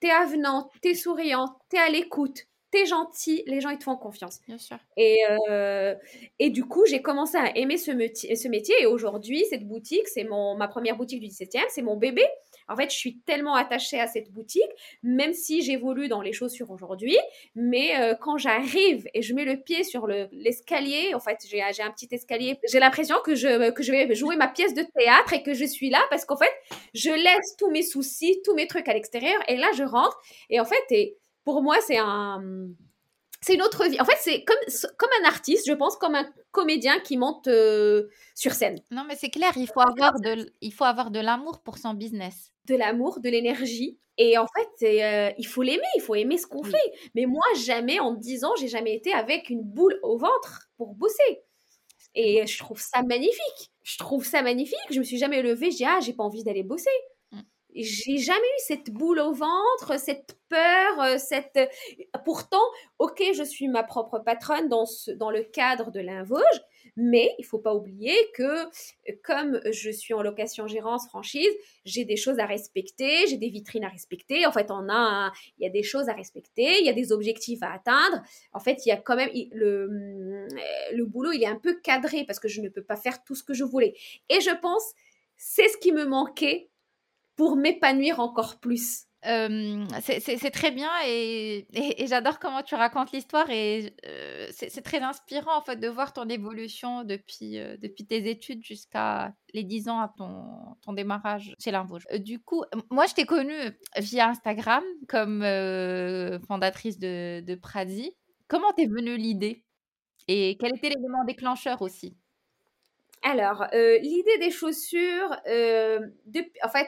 T'es 0.00 0.10
avenant, 0.10 0.70
t'es 0.82 0.94
souriant, 0.94 1.58
t'es 1.70 1.78
à 1.78 1.88
l'écoute, 1.88 2.46
t'es 2.70 2.84
gentil, 2.84 3.42
les 3.46 3.62
gens 3.62 3.70
ils 3.70 3.78
te 3.78 3.84
font 3.84 3.96
confiance. 3.96 4.40
Bien 4.46 4.58
sûr. 4.58 4.76
Et, 4.98 5.18
euh, 5.48 5.94
et 6.38 6.50
du 6.50 6.66
coup, 6.66 6.84
j'ai 6.86 7.00
commencé 7.00 7.38
à 7.38 7.56
aimer 7.56 7.78
ce, 7.78 7.90
métier, 7.90 8.36
ce 8.36 8.46
métier. 8.48 8.74
Et 8.80 8.86
aujourd'hui, 8.86 9.46
cette 9.48 9.66
boutique, 9.66 10.06
c'est 10.08 10.24
mon 10.24 10.54
ma 10.54 10.68
première 10.68 10.96
boutique 10.96 11.20
du 11.20 11.28
17e, 11.28 11.64
c'est 11.70 11.82
mon 11.82 11.96
bébé. 11.96 12.24
En 12.68 12.76
fait, 12.76 12.90
je 12.90 12.96
suis 12.96 13.18
tellement 13.20 13.54
attachée 13.54 14.00
à 14.00 14.06
cette 14.06 14.30
boutique, 14.32 14.70
même 15.02 15.32
si 15.34 15.62
j'évolue 15.62 16.08
dans 16.08 16.20
les 16.20 16.32
chaussures 16.32 16.70
aujourd'hui. 16.70 17.16
Mais 17.54 17.98
euh, 18.00 18.14
quand 18.14 18.38
j'arrive 18.38 19.06
et 19.14 19.22
je 19.22 19.34
mets 19.34 19.44
le 19.44 19.56
pied 19.60 19.84
sur 19.84 20.06
le- 20.06 20.28
l'escalier, 20.32 21.14
en 21.14 21.20
fait, 21.20 21.38
j'ai 21.48 21.62
j'ai 21.74 21.82
un 21.82 21.90
petit 21.90 22.08
escalier, 22.10 22.58
j'ai 22.70 22.78
l'impression 22.80 23.16
que 23.24 23.34
je, 23.34 23.70
que 23.70 23.82
je 23.82 23.92
vais 23.92 24.14
jouer 24.14 24.36
ma 24.36 24.48
pièce 24.48 24.74
de 24.74 24.82
théâtre 24.82 25.32
et 25.32 25.42
que 25.42 25.54
je 25.54 25.64
suis 25.64 25.90
là 25.90 26.00
parce 26.10 26.24
qu'en 26.24 26.36
fait, 26.36 26.52
je 26.94 27.10
laisse 27.10 27.56
tous 27.58 27.70
mes 27.70 27.82
soucis, 27.82 28.40
tous 28.44 28.54
mes 28.54 28.66
trucs 28.66 28.88
à 28.88 28.94
l'extérieur. 28.94 29.40
Et 29.48 29.56
là, 29.56 29.68
je 29.76 29.82
rentre. 29.82 30.20
Et 30.50 30.60
en 30.60 30.64
fait, 30.64 30.82
et 30.90 31.16
pour 31.44 31.62
moi, 31.62 31.76
c'est 31.86 31.98
un 31.98 32.42
c'est 33.46 33.54
une 33.54 33.62
autre 33.62 33.84
vie. 33.88 34.00
En 34.00 34.04
fait, 34.04 34.16
c'est 34.18 34.42
comme, 34.42 34.56
comme 34.98 35.10
un 35.22 35.28
artiste, 35.28 35.66
je 35.68 35.72
pense, 35.72 35.96
comme 35.96 36.16
un 36.16 36.28
comédien 36.50 36.98
qui 36.98 37.16
monte 37.16 37.46
euh, 37.46 38.08
sur 38.34 38.52
scène. 38.52 38.80
Non, 38.90 39.04
mais 39.06 39.14
c'est 39.14 39.30
clair, 39.30 39.52
il 39.56 39.68
faut 39.68 39.80
avoir 39.80 40.18
de, 40.20 40.52
il 40.60 40.72
faut 40.72 40.82
avoir 40.84 41.12
de 41.12 41.20
l'amour 41.20 41.62
pour 41.62 41.78
son 41.78 41.94
business. 41.94 42.50
De 42.64 42.74
l'amour, 42.74 43.20
de 43.20 43.28
l'énergie. 43.28 44.00
Et 44.18 44.36
en 44.36 44.46
fait, 44.48 45.02
euh, 45.04 45.32
il 45.38 45.46
faut 45.46 45.62
l'aimer, 45.62 45.86
il 45.96 46.02
faut 46.02 46.16
aimer 46.16 46.38
ce 46.38 46.46
qu'on 46.48 46.62
Oui. 46.62 46.70
fait. 46.72 47.10
Mais 47.14 47.26
moi, 47.26 47.44
jamais, 47.64 48.00
en 48.00 48.14
10 48.14 48.44
ans, 48.44 48.54
j'ai 48.58 48.66
jamais 48.68 48.94
été 48.96 49.12
avec 49.12 49.48
une 49.48 49.62
boule 49.62 49.96
au 50.02 50.18
ventre 50.18 50.68
pour 50.76 50.94
bosser. 50.94 51.42
Et 52.16 52.46
je 52.46 52.58
trouve 52.58 52.80
ça 52.80 53.02
magnifique. 53.02 53.70
Je 53.84 53.98
trouve 53.98 54.24
ça 54.24 54.42
magnifique. 54.42 54.78
Je 54.90 54.98
me 54.98 55.04
suis 55.04 55.18
jamais 55.18 55.40
levée, 55.42 55.70
je 55.70 55.76
dis, 55.76 55.84
ah, 55.84 56.00
j'ai 56.00 56.14
pas 56.14 56.24
envie 56.24 56.42
d'aller 56.42 56.64
bosser. 56.64 56.90
J'ai 57.76 58.16
jamais 58.16 58.40
eu 58.40 58.60
cette 58.60 58.90
boule 58.90 59.18
au 59.18 59.32
ventre, 59.32 59.98
cette 59.98 60.38
peur, 60.48 61.00
euh, 61.00 61.18
cette. 61.18 61.58
Pourtant, 62.24 62.62
ok, 62.98 63.22
je 63.36 63.42
suis 63.42 63.68
ma 63.68 63.82
propre 63.82 64.18
patronne 64.18 64.68
dans, 64.68 64.86
le 65.30 65.42
cadre 65.42 65.90
de 65.90 66.00
l'Invoge, 66.00 66.42
mais 66.96 67.34
il 67.38 67.44
faut 67.44 67.58
pas 67.58 67.74
oublier 67.74 68.16
que 68.34 68.64
euh, 68.64 69.12
comme 69.22 69.60
je 69.70 69.90
suis 69.90 70.14
en 70.14 70.22
location 70.22 70.66
gérance 70.66 71.06
franchise, 71.06 71.52
j'ai 71.84 72.06
des 72.06 72.16
choses 72.16 72.38
à 72.38 72.46
respecter, 72.46 73.26
j'ai 73.26 73.36
des 73.36 73.50
vitrines 73.50 73.84
à 73.84 73.88
respecter. 73.88 74.46
En 74.46 74.52
fait, 74.52 74.70
on 74.70 74.88
a, 74.88 75.30
il 75.58 75.64
y 75.64 75.66
a 75.66 75.70
des 75.70 75.82
choses 75.82 76.08
à 76.08 76.14
respecter, 76.14 76.80
il 76.80 76.86
y 76.86 76.90
a 76.90 76.94
des 76.94 77.12
objectifs 77.12 77.62
à 77.62 77.72
atteindre. 77.72 78.22
En 78.54 78.60
fait, 78.60 78.86
il 78.86 78.88
y 78.88 78.92
a 78.92 78.96
quand 78.96 79.16
même 79.16 79.30
le 79.52 80.46
le 80.92 81.04
boulot, 81.04 81.32
il 81.32 81.42
est 81.42 81.46
un 81.46 81.58
peu 81.58 81.74
cadré 81.74 82.24
parce 82.24 82.40
que 82.40 82.48
je 82.48 82.62
ne 82.62 82.70
peux 82.70 82.82
pas 82.82 82.96
faire 82.96 83.22
tout 83.22 83.34
ce 83.34 83.44
que 83.44 83.52
je 83.52 83.64
voulais. 83.64 83.94
Et 84.30 84.40
je 84.40 84.54
pense 84.60 84.94
c'est 85.36 85.68
ce 85.68 85.76
qui 85.76 85.92
me 85.92 86.06
manquait 86.06 86.70
pour 87.36 87.56
m'épanouir 87.56 88.20
encore 88.20 88.58
plus. 88.60 89.02
Euh, 89.24 89.84
c'est- 90.02 90.50
très 90.52 90.70
bien 90.70 90.90
et, 91.04 91.66
et- 91.72 92.02
et 92.02 92.06
j'adore 92.06 92.38
comment 92.38 92.62
tu 92.62 92.76
racontes 92.76 93.10
l'histoire 93.10 93.50
et 93.50 93.92
euh, 94.06 94.46
c'est 94.52 94.82
très 94.82 95.00
inspirant 95.00 95.56
en 95.56 95.62
fait 95.62 95.76
de 95.76 95.88
voir 95.88 96.12
ton 96.12 96.28
évolution 96.28 97.02
depuis, 97.02 97.58
euh, 97.58 97.76
depuis 97.78 98.06
tes 98.06 98.28
études 98.30 98.62
jusqu'à 98.62 99.34
les 99.52 99.64
10 99.64 99.88
ans 99.88 99.98
à 99.98 100.12
ton, 100.16 100.44
ton 100.84 100.92
démarrage 100.92 101.54
chez. 101.58 101.72
Euh, 102.12 102.18
du 102.18 102.38
coup, 102.38 102.62
moi 102.90 103.06
je 103.06 103.14
t'ai 103.14 103.24
connue 103.26 103.52
via 103.98 104.28
Instagram 104.28 104.84
comme 105.08 105.42
fondatrice 106.46 106.98
de, 107.00 107.40
de 107.40 107.54
Pradi. 107.56 108.12
Comment 108.46 108.72
t'es 108.76 108.86
venue 108.86 109.16
l'idée? 109.16 109.64
Et 110.28 110.56
quel 110.60 110.76
était 110.76 110.90
l'élément 110.90 111.24
déclencheur 111.24 111.82
aussi? 111.82 112.16
Alors, 113.22 113.64
l'idée 113.72 114.38
des 114.38 114.50
chaussures, 114.52 115.34
depuis- 116.26 116.60
en 116.62 116.68
fait, 116.68 116.86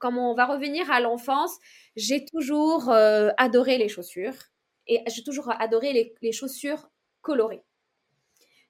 comme 0.00 0.18
on 0.18 0.34
va 0.34 0.46
revenir 0.46 0.90
à 0.90 1.00
l'enfance, 1.00 1.56
j'ai 1.96 2.24
toujours 2.24 2.90
euh, 2.90 3.30
adoré 3.36 3.78
les 3.78 3.88
chaussures 3.88 4.34
et 4.86 5.00
j'ai 5.06 5.22
toujours 5.22 5.50
adoré 5.60 5.92
les, 5.92 6.14
les 6.22 6.32
chaussures 6.32 6.88
colorées. 7.22 7.62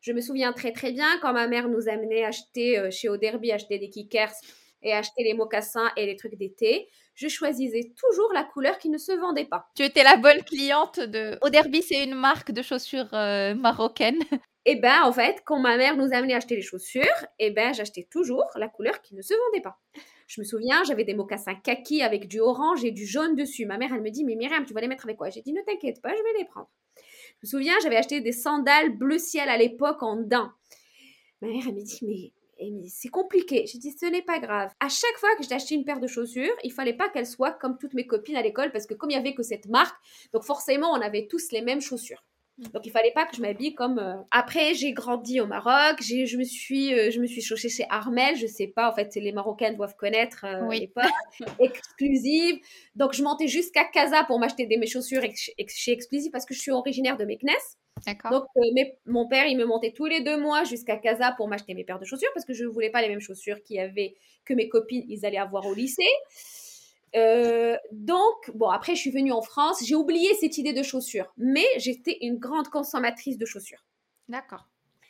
Je 0.00 0.12
me 0.12 0.20
souviens 0.20 0.52
très 0.52 0.72
très 0.72 0.92
bien 0.92 1.18
quand 1.22 1.32
ma 1.32 1.46
mère 1.46 1.68
nous 1.68 1.88
amenait 1.88 2.24
acheter 2.24 2.78
euh, 2.78 2.90
chez 2.90 3.08
Oderby, 3.08 3.52
acheter 3.52 3.78
des 3.78 3.88
kickers 3.88 4.34
et 4.82 4.92
acheter 4.92 5.24
les 5.24 5.34
mocassins 5.34 5.90
et 5.96 6.06
les 6.06 6.16
trucs 6.16 6.36
d'été. 6.36 6.88
Je 7.14 7.28
choisissais 7.28 7.92
toujours 7.96 8.32
la 8.34 8.44
couleur 8.44 8.78
qui 8.78 8.90
ne 8.90 8.98
se 8.98 9.12
vendait 9.12 9.46
pas. 9.46 9.66
Tu 9.74 9.82
étais 9.82 10.02
la 10.02 10.16
bonne 10.16 10.42
cliente 10.42 11.00
de... 11.00 11.38
Oderby, 11.40 11.80
c'est 11.80 12.04
une 12.04 12.14
marque 12.14 12.52
de 12.52 12.60
chaussures 12.60 13.12
euh, 13.14 13.54
marocaine. 13.54 14.18
Et 14.66 14.76
ben 14.76 15.02
en 15.04 15.12
fait, 15.12 15.42
quand 15.44 15.58
ma 15.58 15.76
mère 15.76 15.96
nous 15.96 16.12
amenait 16.12 16.34
acheter 16.34 16.56
les 16.56 16.62
chaussures, 16.62 17.26
et 17.38 17.50
ben 17.50 17.72
j'achetais 17.72 18.06
toujours 18.10 18.46
la 18.56 18.68
couleur 18.68 19.00
qui 19.02 19.14
ne 19.14 19.22
se 19.22 19.34
vendait 19.34 19.62
pas. 19.62 19.78
Je 20.26 20.40
me 20.40 20.44
souviens, 20.44 20.82
j'avais 20.84 21.04
des 21.04 21.14
mocassins 21.14 21.54
kaki 21.54 22.02
avec 22.02 22.28
du 22.28 22.40
orange 22.40 22.84
et 22.84 22.90
du 22.90 23.06
jaune 23.06 23.34
dessus. 23.34 23.66
Ma 23.66 23.78
mère, 23.78 23.92
elle 23.92 24.02
me 24.02 24.10
dit, 24.10 24.24
mais 24.24 24.36
Myriam, 24.36 24.64
tu 24.64 24.72
vas 24.72 24.80
les 24.80 24.88
mettre 24.88 25.04
avec 25.04 25.16
quoi? 25.16 25.30
J'ai 25.30 25.42
dit, 25.42 25.52
ne 25.52 25.62
t'inquiète 25.62 26.00
pas, 26.00 26.10
je 26.10 26.22
vais 26.22 26.38
les 26.38 26.44
prendre. 26.44 26.70
Je 26.96 27.46
me 27.46 27.48
souviens, 27.48 27.74
j'avais 27.82 27.96
acheté 27.96 28.20
des 28.20 28.32
sandales 28.32 28.96
bleu 28.96 29.18
ciel 29.18 29.48
à 29.48 29.56
l'époque 29.56 30.02
en 30.02 30.16
daim. 30.16 30.54
Ma 31.40 31.48
mère, 31.48 31.64
elle 31.66 31.74
me 31.74 31.82
dit, 31.82 32.32
mais, 32.58 32.88
c'est 32.88 33.08
compliqué. 33.08 33.66
J'ai 33.66 33.78
dit, 33.78 33.92
ce 33.92 34.06
n'est 34.06 34.22
pas 34.22 34.38
grave. 34.38 34.70
À 34.80 34.88
chaque 34.88 35.16
fois 35.18 35.34
que 35.36 35.42
j'ai 35.42 35.54
acheté 35.54 35.74
une 35.74 35.84
paire 35.84 36.00
de 36.00 36.06
chaussures, 36.06 36.54
il 36.62 36.72
fallait 36.72 36.96
pas 36.96 37.08
qu'elle 37.08 37.26
soit 37.26 37.52
comme 37.52 37.76
toutes 37.78 37.94
mes 37.94 38.06
copines 38.06 38.36
à 38.36 38.42
l'école 38.42 38.72
parce 38.72 38.86
que 38.86 38.94
comme 38.94 39.10
il 39.10 39.14
y 39.14 39.18
avait 39.18 39.34
que 39.34 39.42
cette 39.42 39.66
marque, 39.66 39.96
donc 40.32 40.44
forcément, 40.44 40.90
on 40.92 41.00
avait 41.00 41.26
tous 41.26 41.50
les 41.52 41.60
mêmes 41.60 41.80
chaussures. 41.80 42.24
Donc 42.58 42.86
il 42.86 42.90
fallait 42.92 43.10
pas 43.12 43.26
que 43.26 43.34
je 43.36 43.40
m'habille 43.42 43.74
comme. 43.74 43.98
euh, 43.98 44.14
Après 44.30 44.74
j'ai 44.74 44.92
grandi 44.92 45.40
au 45.40 45.46
Maroc, 45.46 45.96
j'ai 46.00 46.24
je 46.26 46.36
me 46.36 46.44
suis 46.44 46.94
euh, 46.94 47.10
je 47.10 47.18
me 47.20 47.26
suis 47.26 47.42
chaussée 47.42 47.68
chez 47.68 47.84
Armel, 47.90 48.36
je 48.36 48.46
sais 48.46 48.68
pas 48.68 48.88
en 48.88 48.94
fait 48.94 49.12
les 49.16 49.32
Marocaines 49.32 49.74
doivent 49.74 49.96
connaître 49.96 50.44
euh, 50.44 50.64
Oui. 50.68 50.78
l'époque 50.80 51.04
exclusive. 51.58 52.56
Donc 52.94 53.12
je 53.12 53.22
montais 53.24 53.48
jusqu'à 53.48 53.84
Casa 53.84 54.22
pour 54.24 54.38
m'acheter 54.38 54.66
des 54.66 54.76
mes 54.76 54.86
chaussures 54.86 55.24
ex- 55.24 55.50
ex- 55.58 55.74
chez 55.76 55.92
Exclusive 55.92 56.30
parce 56.30 56.44
que 56.46 56.54
je 56.54 56.60
suis 56.60 56.70
originaire 56.70 57.16
de 57.16 57.24
Meknès. 57.24 57.76
D'accord. 58.06 58.30
Donc 58.30 58.44
euh, 58.56 58.60
mes- 58.74 58.94
mon 59.06 59.26
père 59.28 59.46
il 59.46 59.56
me 59.56 59.64
montait 59.64 59.92
tous 59.92 60.06
les 60.06 60.20
deux 60.20 60.36
mois 60.40 60.62
jusqu'à 60.64 60.96
Casa 60.96 61.32
pour 61.32 61.48
m'acheter 61.48 61.74
mes 61.74 61.82
paires 61.84 61.98
de 61.98 62.04
chaussures 62.04 62.30
parce 62.34 62.46
que 62.46 62.52
je 62.54 62.64
voulais 62.64 62.90
pas 62.90 63.02
les 63.02 63.08
mêmes 63.08 63.20
chaussures 63.20 63.62
qu'il 63.62 63.76
y 63.76 63.80
avait 63.80 64.14
que 64.44 64.54
mes 64.54 64.68
copines 64.68 65.04
ils 65.08 65.26
allaient 65.26 65.38
avoir 65.38 65.66
au 65.66 65.74
lycée. 65.74 66.02
Euh, 67.16 67.76
donc, 67.92 68.50
bon, 68.54 68.68
après, 68.68 68.94
je 68.94 69.00
suis 69.00 69.10
venue 69.10 69.32
en 69.32 69.42
France. 69.42 69.82
J'ai 69.84 69.94
oublié 69.94 70.34
cette 70.34 70.58
idée 70.58 70.72
de 70.72 70.82
chaussures, 70.82 71.32
mais 71.36 71.66
j'étais 71.78 72.18
une 72.20 72.38
grande 72.38 72.68
consommatrice 72.68 73.38
de 73.38 73.46
chaussures. 73.46 73.84
D'accord. 74.28 74.66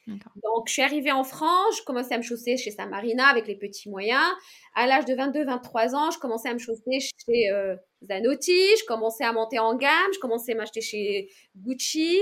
Donc, 0.06 0.68
je 0.68 0.72
suis 0.72 0.82
arrivée 0.82 1.12
en 1.12 1.24
France, 1.24 1.78
je 1.78 1.82
commençais 1.84 2.14
à 2.14 2.18
me 2.18 2.22
chausser 2.22 2.58
chez 2.58 2.70
Samarina 2.70 3.26
avec 3.26 3.46
les 3.46 3.56
petits 3.56 3.88
moyens. 3.88 4.30
À 4.74 4.86
l'âge 4.86 5.06
de 5.06 5.14
22-23 5.14 5.94
ans, 5.94 6.10
je 6.10 6.18
commençais 6.18 6.50
à 6.50 6.52
me 6.52 6.58
chausser 6.58 6.98
chez 7.00 7.50
euh, 7.50 7.74
Zanotti, 8.02 8.76
je 8.78 8.84
commençais 8.84 9.24
à 9.24 9.32
monter 9.32 9.58
en 9.58 9.74
gamme, 9.74 10.12
je 10.12 10.18
commençais 10.18 10.52
à 10.52 10.56
m'acheter 10.56 10.82
chez 10.82 11.30
Gucci, 11.56 12.20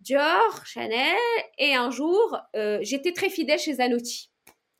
Dior, 0.00 0.66
Chanel. 0.66 1.16
Et 1.58 1.74
un 1.74 1.90
jour, 1.90 2.38
euh, 2.56 2.78
j'étais 2.82 3.12
très 3.12 3.30
fidèle 3.30 3.60
chez 3.60 3.74
Zanotti. 3.74 4.30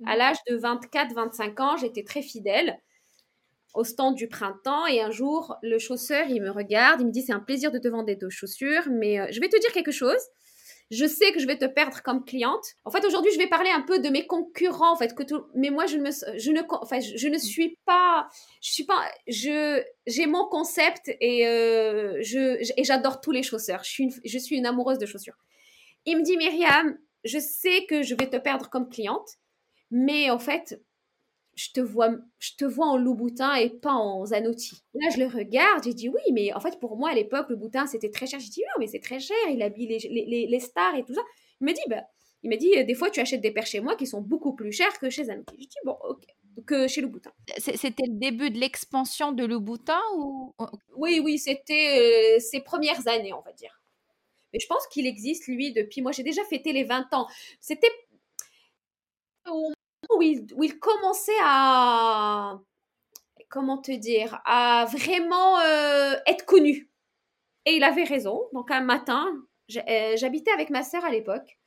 À 0.04 0.16
l'âge 0.16 0.36
de 0.48 0.58
24-25 0.58 1.62
ans, 1.62 1.76
j'étais 1.76 2.02
très 2.02 2.22
fidèle 2.22 2.76
au 3.76 3.84
stand 3.84 4.14
du 4.14 4.26
printemps 4.26 4.86
et 4.86 5.00
un 5.00 5.10
jour, 5.10 5.56
le 5.62 5.78
chausseur, 5.78 6.26
il 6.28 6.42
me 6.42 6.50
regarde, 6.50 7.00
il 7.00 7.06
me 7.06 7.12
dit 7.12 7.22
c'est 7.22 7.32
un 7.32 7.40
plaisir 7.40 7.70
de 7.70 7.78
te 7.78 7.88
vendre 7.88 8.06
des 8.06 8.18
chaussures, 8.30 8.84
mais 8.90 9.20
euh, 9.20 9.26
je 9.30 9.40
vais 9.40 9.48
te 9.48 9.60
dire 9.60 9.72
quelque 9.72 9.92
chose. 9.92 10.20
Je 10.90 11.04
sais 11.04 11.32
que 11.32 11.40
je 11.40 11.46
vais 11.48 11.58
te 11.58 11.64
perdre 11.64 12.00
comme 12.02 12.24
cliente. 12.24 12.64
En 12.84 12.92
fait, 12.92 13.04
aujourd'hui, 13.04 13.32
je 13.32 13.38
vais 13.38 13.48
parler 13.48 13.70
un 13.70 13.82
peu 13.82 13.98
de 13.98 14.08
mes 14.08 14.26
concurrents, 14.26 14.92
en 14.92 14.96
fait, 14.96 15.16
que 15.16 15.24
tout, 15.24 15.46
mais 15.54 15.70
moi, 15.70 15.86
je 15.86 15.96
ne 15.96 16.02
me, 16.02 16.10
je 16.38 16.50
ne, 16.52 16.60
enfin, 16.80 17.00
je, 17.00 17.28
ne 17.28 17.38
suis 17.38 17.76
pas, 17.84 18.28
je 18.62 18.70
suis 18.70 18.84
pas, 18.84 19.02
je, 19.26 19.82
j'ai 20.06 20.26
mon 20.26 20.46
concept 20.48 21.10
et 21.20 21.46
euh, 21.46 22.18
je, 22.22 22.64
j'adore 22.82 23.20
tous 23.20 23.32
les 23.32 23.42
chausseurs. 23.42 23.82
Je 23.82 23.90
suis, 23.90 24.04
une, 24.04 24.12
je 24.24 24.38
suis 24.38 24.56
une 24.56 24.66
amoureuse 24.66 24.98
de 24.98 25.06
chaussures. 25.06 25.36
Il 26.04 26.18
me 26.18 26.22
dit, 26.22 26.36
Myriam, 26.36 26.96
je 27.24 27.40
sais 27.40 27.84
que 27.86 28.04
je 28.04 28.14
vais 28.14 28.30
te 28.30 28.36
perdre 28.36 28.70
comme 28.70 28.88
cliente, 28.88 29.28
mais 29.90 30.30
en 30.30 30.38
fait, 30.38 30.80
je 31.56 31.70
te 31.70 31.80
vois, 31.80 32.10
je 32.38 32.52
te 32.56 32.66
vois 32.66 32.86
en 32.86 32.98
Louboutin 32.98 33.54
et 33.54 33.70
pas 33.70 33.92
en 33.92 34.26
Zanotti. 34.26 34.82
Là, 34.92 35.08
je 35.12 35.18
le 35.18 35.26
regarde, 35.26 35.84
j'ai 35.84 35.94
dit 35.94 36.10
oui, 36.10 36.20
mais 36.32 36.52
en 36.52 36.60
fait, 36.60 36.78
pour 36.78 36.96
moi, 36.96 37.10
à 37.10 37.14
l'époque, 37.14 37.46
le 37.48 37.56
boutin, 37.56 37.86
c'était 37.86 38.10
très 38.10 38.26
cher. 38.26 38.38
J'ai 38.38 38.50
dit 38.50 38.60
non, 38.60 38.78
mais 38.78 38.86
c'est 38.86 39.00
très 39.00 39.18
cher, 39.18 39.36
il 39.50 39.62
habille 39.62 39.86
les, 39.88 39.98
les, 40.26 40.46
les, 40.46 40.60
stars 40.60 40.94
et 40.96 41.02
tout 41.02 41.14
ça. 41.14 41.22
Il 41.60 41.64
m'a 41.64 41.72
dit, 41.72 41.80
bah, 41.88 42.02
il 42.42 42.50
m'a 42.50 42.56
dit, 42.56 42.84
des 42.84 42.94
fois, 42.94 43.08
tu 43.10 43.20
achètes 43.20 43.40
des 43.40 43.50
paires 43.50 43.66
chez 43.66 43.80
moi 43.80 43.96
qui 43.96 44.06
sont 44.06 44.20
beaucoup 44.20 44.54
plus 44.54 44.70
chères 44.70 44.98
que 44.98 45.08
chez 45.08 45.24
Zanotti. 45.24 45.56
J'ai 45.58 45.66
dit, 45.66 45.76
bon, 45.84 45.96
ok. 46.08 46.24
Que 46.66 46.88
chez 46.88 47.02
Louboutin. 47.02 47.32
C'était 47.58 48.06
le 48.06 48.18
début 48.18 48.50
de 48.50 48.58
l'expansion 48.58 49.32
de 49.32 49.44
Louboutin 49.44 50.00
ou 50.16 50.54
Oui, 50.96 51.20
oui, 51.22 51.38
c'était 51.38 52.38
ses 52.40 52.60
premières 52.60 53.06
années, 53.08 53.34
on 53.34 53.42
va 53.42 53.52
dire. 53.52 53.82
Mais 54.52 54.58
je 54.58 54.66
pense 54.66 54.86
qu'il 54.86 55.06
existe, 55.06 55.46
lui, 55.48 55.72
depuis. 55.72 56.00
Moi, 56.00 56.12
j'ai 56.12 56.22
déjà 56.22 56.42
fêté 56.44 56.72
les 56.72 56.84
20 56.84 57.12
ans. 57.12 57.26
C'était 57.60 57.90
au 59.46 59.72
où 60.16 60.22
il, 60.22 60.78
commençait 60.78 61.32
à. 61.42 62.60
Comment 63.48 63.78
te 63.78 63.92
dire 63.92 64.40
À 64.44 64.86
vraiment 64.90 65.60
être 66.26 66.44
connu. 66.44 66.90
Et 67.64 67.76
il 67.76 67.84
avait 67.84 68.04
raison. 68.04 68.48
Donc, 68.52 68.70
un 68.70 68.80
matin, 68.80 69.26
j'habitais 69.68 70.50
avec 70.52 70.70
ma 70.70 70.82
sœur 70.82 71.04
à 71.04 71.10
l'époque. 71.10 71.58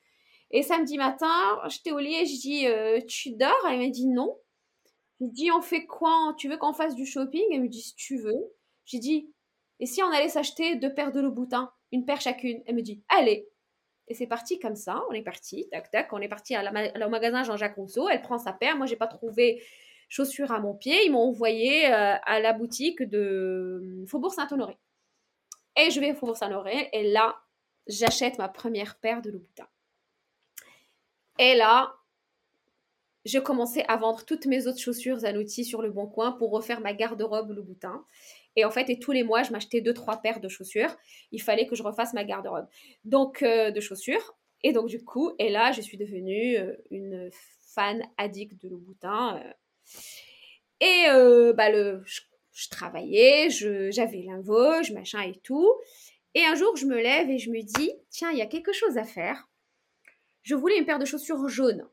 Et 0.51 0.63
samedi 0.63 0.97
matin, 0.97 1.59
j'étais 1.67 1.91
au 1.91 1.99
lit 1.99 2.15
et 2.15 2.25
je 2.25 2.39
dis 2.39 2.67
euh, 2.67 2.99
Tu 3.07 3.31
dors? 3.35 3.67
Elle 3.69 3.79
m'a 3.79 3.89
dit 3.89 4.07
non. 4.07 4.35
Je 5.21 5.27
dis 5.27 5.51
On 5.51 5.61
fait 5.61 5.85
quoi? 5.85 6.33
Tu 6.37 6.49
veux 6.49 6.57
qu'on 6.57 6.73
fasse 6.73 6.95
du 6.95 7.05
shopping? 7.05 7.43
Elle 7.51 7.61
me 7.61 7.67
dit 7.67 7.81
Si 7.81 7.95
tu 7.95 8.17
veux. 8.17 8.55
J'ai 8.85 8.99
dit 8.99 9.31
Et 9.79 9.85
si 9.85 10.01
on 10.01 10.11
allait 10.11 10.29
s'acheter 10.29 10.75
deux 10.75 10.93
paires 10.93 11.11
de 11.11 11.21
Louboutin? 11.21 11.71
Une 11.91 12.05
paire 12.05 12.21
chacune 12.21 12.63
Elle 12.65 12.75
me 12.75 12.81
dit 12.81 13.03
Allez. 13.09 13.47
Et 14.09 14.15
c'est 14.15 14.27
parti 14.27 14.59
comme 14.59 14.75
ça. 14.75 15.03
On 15.09 15.13
est 15.13 15.21
parti. 15.21 15.67
Tac, 15.69 15.91
tac. 15.91 16.11
On 16.11 16.19
est 16.19 16.27
parti 16.27 16.55
au 16.57 17.09
magasin 17.09 17.43
Jean-Jacques 17.43 17.75
Rousseau. 17.75 18.09
Elle 18.09 18.21
prend 18.21 18.39
sa 18.39 18.51
paire. 18.53 18.75
Moi, 18.75 18.87
j'ai 18.87 18.95
pas 18.95 19.07
trouvé 19.07 19.63
chaussures 20.09 20.51
à 20.51 20.59
mon 20.59 20.73
pied. 20.73 21.05
Ils 21.05 21.11
m'ont 21.11 21.29
envoyé 21.29 21.85
euh, 21.85 22.15
à 22.23 22.39
la 22.39 22.53
boutique 22.53 23.03
de 23.03 24.03
Faubourg 24.07 24.33
Saint-Honoré. 24.33 24.77
Et 25.77 25.91
je 25.91 25.99
vais 25.99 26.11
au 26.11 26.15
Faubourg 26.15 26.37
Saint-Honoré. 26.37 26.89
Et 26.91 27.11
là, 27.11 27.37
j'achète 27.87 28.39
ma 28.39 28.49
première 28.49 28.97
paire 28.97 29.21
de 29.21 29.29
Louboutin. 29.29 29.67
Et 31.37 31.55
là, 31.55 31.95
je 33.25 33.37
commençais 33.37 33.85
à 33.87 33.97
vendre 33.97 34.25
toutes 34.25 34.47
mes 34.47 34.67
autres 34.67 34.79
chaussures 34.79 35.23
à 35.23 35.31
outil 35.31 35.63
sur 35.63 35.81
le 35.81 35.91
bon 35.91 36.07
coin 36.07 36.31
pour 36.31 36.51
refaire 36.51 36.81
ma 36.81 36.93
garde-robe 36.93 37.51
Louboutin. 37.51 38.03
Et 38.59 38.65
en 38.65 38.71
fait, 38.71 38.93
tous 38.99 39.13
les 39.13 39.23
mois, 39.23 39.43
je 39.43 39.51
m'achetais 39.51 39.79
deux, 39.79 39.93
trois 39.93 40.17
paires 40.17 40.41
de 40.41 40.49
chaussures. 40.49 40.93
Il 41.31 41.41
fallait 41.41 41.65
que 41.65 41.75
je 41.75 41.83
refasse 41.83 42.13
ma 42.13 42.25
garde-robe. 42.25 42.67
Donc, 43.05 43.41
euh, 43.41 43.71
de 43.71 43.79
chaussures. 43.79 44.35
Et 44.63 44.73
donc, 44.73 44.87
du 44.87 45.01
coup, 45.01 45.31
et 45.39 45.49
là, 45.49 45.71
je 45.71 45.79
suis 45.79 45.97
devenue 45.97 46.57
euh, 46.57 46.75
une 46.91 47.29
fan 47.73 48.03
addict 48.17 48.61
de 48.61 48.67
Louboutin. 48.67 49.41
Euh. 49.41 49.53
Et 50.81 51.53
bah, 51.53 51.69
le, 51.69 52.03
je, 52.05 52.69
travaillais, 52.69 53.49
j'avais 53.49 54.23
je 54.23 54.93
machin 54.93 55.21
et 55.21 55.39
tout. 55.41 55.73
Et 56.35 56.43
un 56.43 56.55
jour, 56.55 56.75
je 56.75 56.85
me 56.85 56.97
lève 56.97 57.29
et 57.29 57.37
je 57.37 57.49
me 57.49 57.61
dis, 57.61 57.93
tiens, 58.09 58.31
il 58.31 58.37
y 58.37 58.41
a 58.41 58.45
quelque 58.45 58.73
chose 58.73 58.97
à 58.97 59.05
faire. 59.05 59.47
Je 60.41 60.55
voulais 60.55 60.77
une 60.77 60.85
paire 60.85 60.99
de 60.99 61.05
chaussures 61.05 61.47
jaunes. 61.47 61.87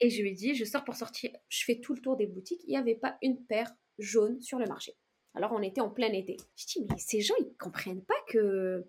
Et 0.00 0.10
je 0.10 0.20
lui 0.20 0.34
dit, 0.34 0.54
je 0.54 0.66
sors 0.66 0.84
pour 0.84 0.94
sortir, 0.94 1.30
je 1.48 1.64
fais 1.64 1.80
tout 1.80 1.94
le 1.94 2.02
tour 2.02 2.16
des 2.16 2.26
boutiques, 2.26 2.60
il 2.66 2.70
n'y 2.70 2.76
avait 2.76 2.94
pas 2.94 3.16
une 3.22 3.42
paire 3.46 3.72
jaune 3.98 4.40
sur 4.42 4.58
le 4.58 4.66
marché. 4.66 4.94
Alors 5.36 5.52
on 5.52 5.62
était 5.62 5.82
en 5.82 5.90
plein 5.90 6.12
été. 6.12 6.38
Je 6.56 6.66
dis, 6.66 6.86
mais 6.88 6.98
ces 6.98 7.20
gens, 7.20 7.34
ils 7.38 7.46
ne 7.46 7.58
comprennent 7.58 8.04
pas 8.04 8.14
que, 8.26 8.84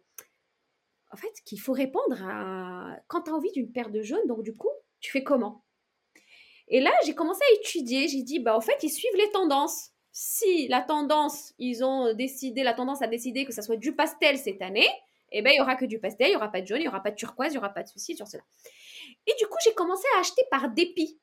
en 1.12 1.18
fait, 1.18 1.32
qu'il 1.46 1.60
faut 1.60 1.74
répondre 1.74 2.18
à, 2.24 2.98
quand 3.08 3.24
tu 3.24 3.32
as 3.32 3.34
envie 3.34 3.52
d'une 3.52 3.72
paire 3.72 3.92
de 3.92 4.02
jaune, 4.02 4.26
donc 4.28 4.44
du 4.44 4.56
coup, 4.56 4.72
tu 5.02 5.12
fais 5.12 5.24
comment? 5.24 5.64
Et 6.70 6.80
là, 6.80 6.92
j'ai 7.06 7.14
commencé 7.16 7.42
à 7.52 7.60
étudier, 7.60 8.08
j'ai 8.08 8.24
dit, 8.24 8.40
bah 8.40 8.56
en 8.56 8.62
fait, 8.62 8.82
ils 8.82 8.90
suivent 8.90 9.16
les 9.16 9.30
tendances. 9.32 9.92
Si 10.12 10.68
la 10.70 10.82
tendance, 10.82 11.54
ils 11.60 11.84
ont 11.84 12.14
décidé, 12.14 12.64
la 12.64 12.74
tendance 12.74 13.02
a 13.02 13.08
décidé 13.08 13.46
que 13.46 13.54
ça 13.54 13.62
soit 13.62 13.78
du 13.78 13.94
pastel 13.94 14.38
cette 14.38 14.62
année, 14.62 14.90
eh 15.32 15.42
ben, 15.42 15.52
il 15.54 15.58
y 15.58 15.62
aura 15.62 15.76
que 15.76 15.86
du 15.86 16.00
pastel, 16.00 16.30
il 16.30 16.34
y 16.34 16.36
aura 16.36 16.52
pas 16.52 16.62
de 16.62 16.68
jaune, 16.68 16.80
il 16.80 16.86
y 16.86 16.88
aura 16.88 17.04
pas 17.04 17.12
de 17.12 17.16
turquoise, 17.16 17.52
il 17.52 17.56
y 17.56 17.58
aura 17.58 17.70
pas 17.70 17.84
de 17.84 17.90
souci 17.90 18.16
sur 18.16 18.28
cela. 18.28 18.44
Et 19.28 19.34
du 19.38 19.46
coup, 19.48 19.58
j'ai 19.64 19.74
commencé 19.74 20.06
à 20.16 20.22
acheter 20.22 20.44
par 20.50 20.70
dépit. 20.70 21.20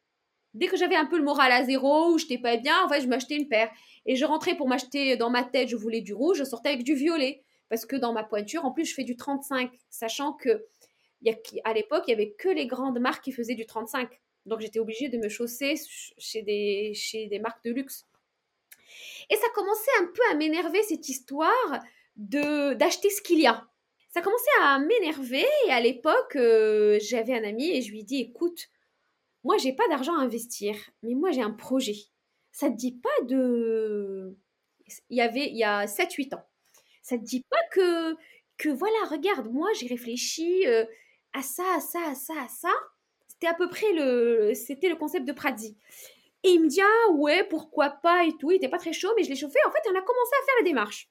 Dès 0.55 0.67
que 0.67 0.77
j'avais 0.77 0.97
un 0.97 1.07
peu 1.07 1.19
le 1.19 1.25
moral 1.25 1.53
à 1.53 1.65
zéro 1.65 2.13
ou 2.13 2.19
je 2.19 2.25
n'étais 2.25 2.39
pas 2.39 2.57
bien, 2.57 2.85
en 2.85 2.89
fait, 2.89 3.01
je 3.01 3.09
m'achetais 3.09 3.37
une 3.37 3.49
paire. 3.49 3.71
Et 4.07 4.17
je 4.17 4.25
rentrais 4.25 4.57
pour 4.57 4.69
m'acheter 4.69 5.17
dans 5.17 5.31
ma 5.31 5.43
tête, 5.43 5.69
je 5.69 5.77
voulais 5.77 6.01
du 6.01 6.15
rouge, 6.15 6.39
je 6.39 6.45
sortais 6.45 6.69
avec 6.71 6.85
du 6.85 6.95
violet. 6.95 7.43
Parce 7.69 7.87
que 7.87 7.97
dans 7.97 8.13
ma 8.13 8.23
pointure, 8.23 8.65
en 8.65 8.71
plus, 8.71 8.85
je 8.85 8.95
fais 8.95 9.05
du 9.05 9.17
35, 9.17 9.71
sachant 9.91 10.33
que 10.33 10.65
y 11.23 11.31
a, 11.31 11.35
à 11.65 11.73
l'époque, 11.73 12.05
il 12.07 12.11
y 12.11 12.15
avait 12.15 12.33
que 12.33 12.49
les 12.49 12.67
grandes 12.67 12.99
marques 13.01 13.25
qui 13.25 13.33
faisaient 13.33 13.55
du 13.55 13.67
35. 13.67 14.09
Donc, 14.47 14.61
j'étais 14.61 14.79
obligée 14.79 15.09
de 15.09 15.19
me 15.19 15.29
chausser 15.29 15.75
chez 16.19 16.43
des, 16.43 16.93
chez 16.95 17.27
des 17.27 17.39
marques 17.39 17.65
de 17.65 17.73
luxe. 17.73 18.07
Et 19.31 19.37
ça 19.37 19.47
commençait 19.55 19.91
un 20.01 20.07
peu 20.07 20.23
à 20.31 20.35
m'énerver, 20.35 20.83
cette 20.83 21.09
histoire 21.09 21.81
de 22.17 22.75
d'acheter 22.75 23.11
ce 23.11 23.21
qu'il 23.21 23.41
y 23.41 23.47
a 23.47 23.67
ça 24.15 24.21
commençait 24.21 24.47
à 24.63 24.79
m'énerver 24.79 25.45
et 25.67 25.73
à 25.73 25.81
l'époque, 25.81 26.37
euh, 26.37 27.01
j'avais 27.03 27.35
un 27.35 27.43
ami 27.43 27.77
et 27.77 27.83
je 27.83 27.91
lui 27.91 28.05
dis 28.05 28.21
écoute, 28.21 28.69
moi 29.45 29.59
j'ai 29.59 29.73
pas 29.73 29.87
d'argent 29.89 30.17
à 30.19 30.23
investir, 30.23 30.77
mais 31.03 31.15
moi 31.15 31.31
j'ai 31.31 31.43
un 31.43 31.51
projet. 31.51 31.97
Ça 32.53 32.71
te 32.71 32.77
dit 32.77 32.93
pas 32.93 33.25
de 33.27 34.37
il 35.11 35.17
y 35.17 35.21
avait 35.21 35.49
il 35.49 35.57
y 35.57 35.65
a 35.65 35.87
7 35.87 36.13
8 36.13 36.35
ans. 36.35 36.45
Ça 37.03 37.19
te 37.19 37.23
dit 37.23 37.45
pas 37.51 37.61
que 37.73 38.17
que 38.57 38.69
voilà, 38.69 38.97
regarde, 39.11 39.53
moi 39.53 39.69
j'ai 39.79 39.87
réfléchi 39.87 40.67
euh, 40.67 40.85
à 41.33 41.43
ça, 41.43 41.65
à 41.77 41.81
ça, 41.81 42.01
à 42.11 42.15
ça, 42.15 42.35
à 42.43 42.49
ça. 42.49 42.73
C'était 43.29 43.49
à 43.49 43.55
peu 43.55 43.69
près 43.69 43.93
le 43.93 44.53
c'était 44.55 44.89
le 44.89 44.97
concept 44.97 45.27
de 45.27 45.33
Pradi. 45.33 45.77
Et 46.45 46.51
il 46.51 46.63
me 46.63 46.69
dit 46.69 46.81
ah 46.83 47.13
ouais, 47.13 47.45
pourquoi 47.45 47.91
pas 47.91 48.25
et 48.25 48.33
tout, 48.39 48.51
il 48.51 48.57
était 48.57 48.69
pas 48.69 48.79
très 48.79 48.93
chaud 48.93 49.13
mais 49.17 49.25
je 49.25 49.31
l'ai 49.31 49.37
chauffé. 49.37 49.59
En 49.67 49.71
fait, 49.71 49.83
on 49.91 49.97
a 49.97 50.03
commencé 50.03 50.33
à 50.43 50.45
faire 50.47 50.55
la 50.61 50.65
démarche. 50.65 51.09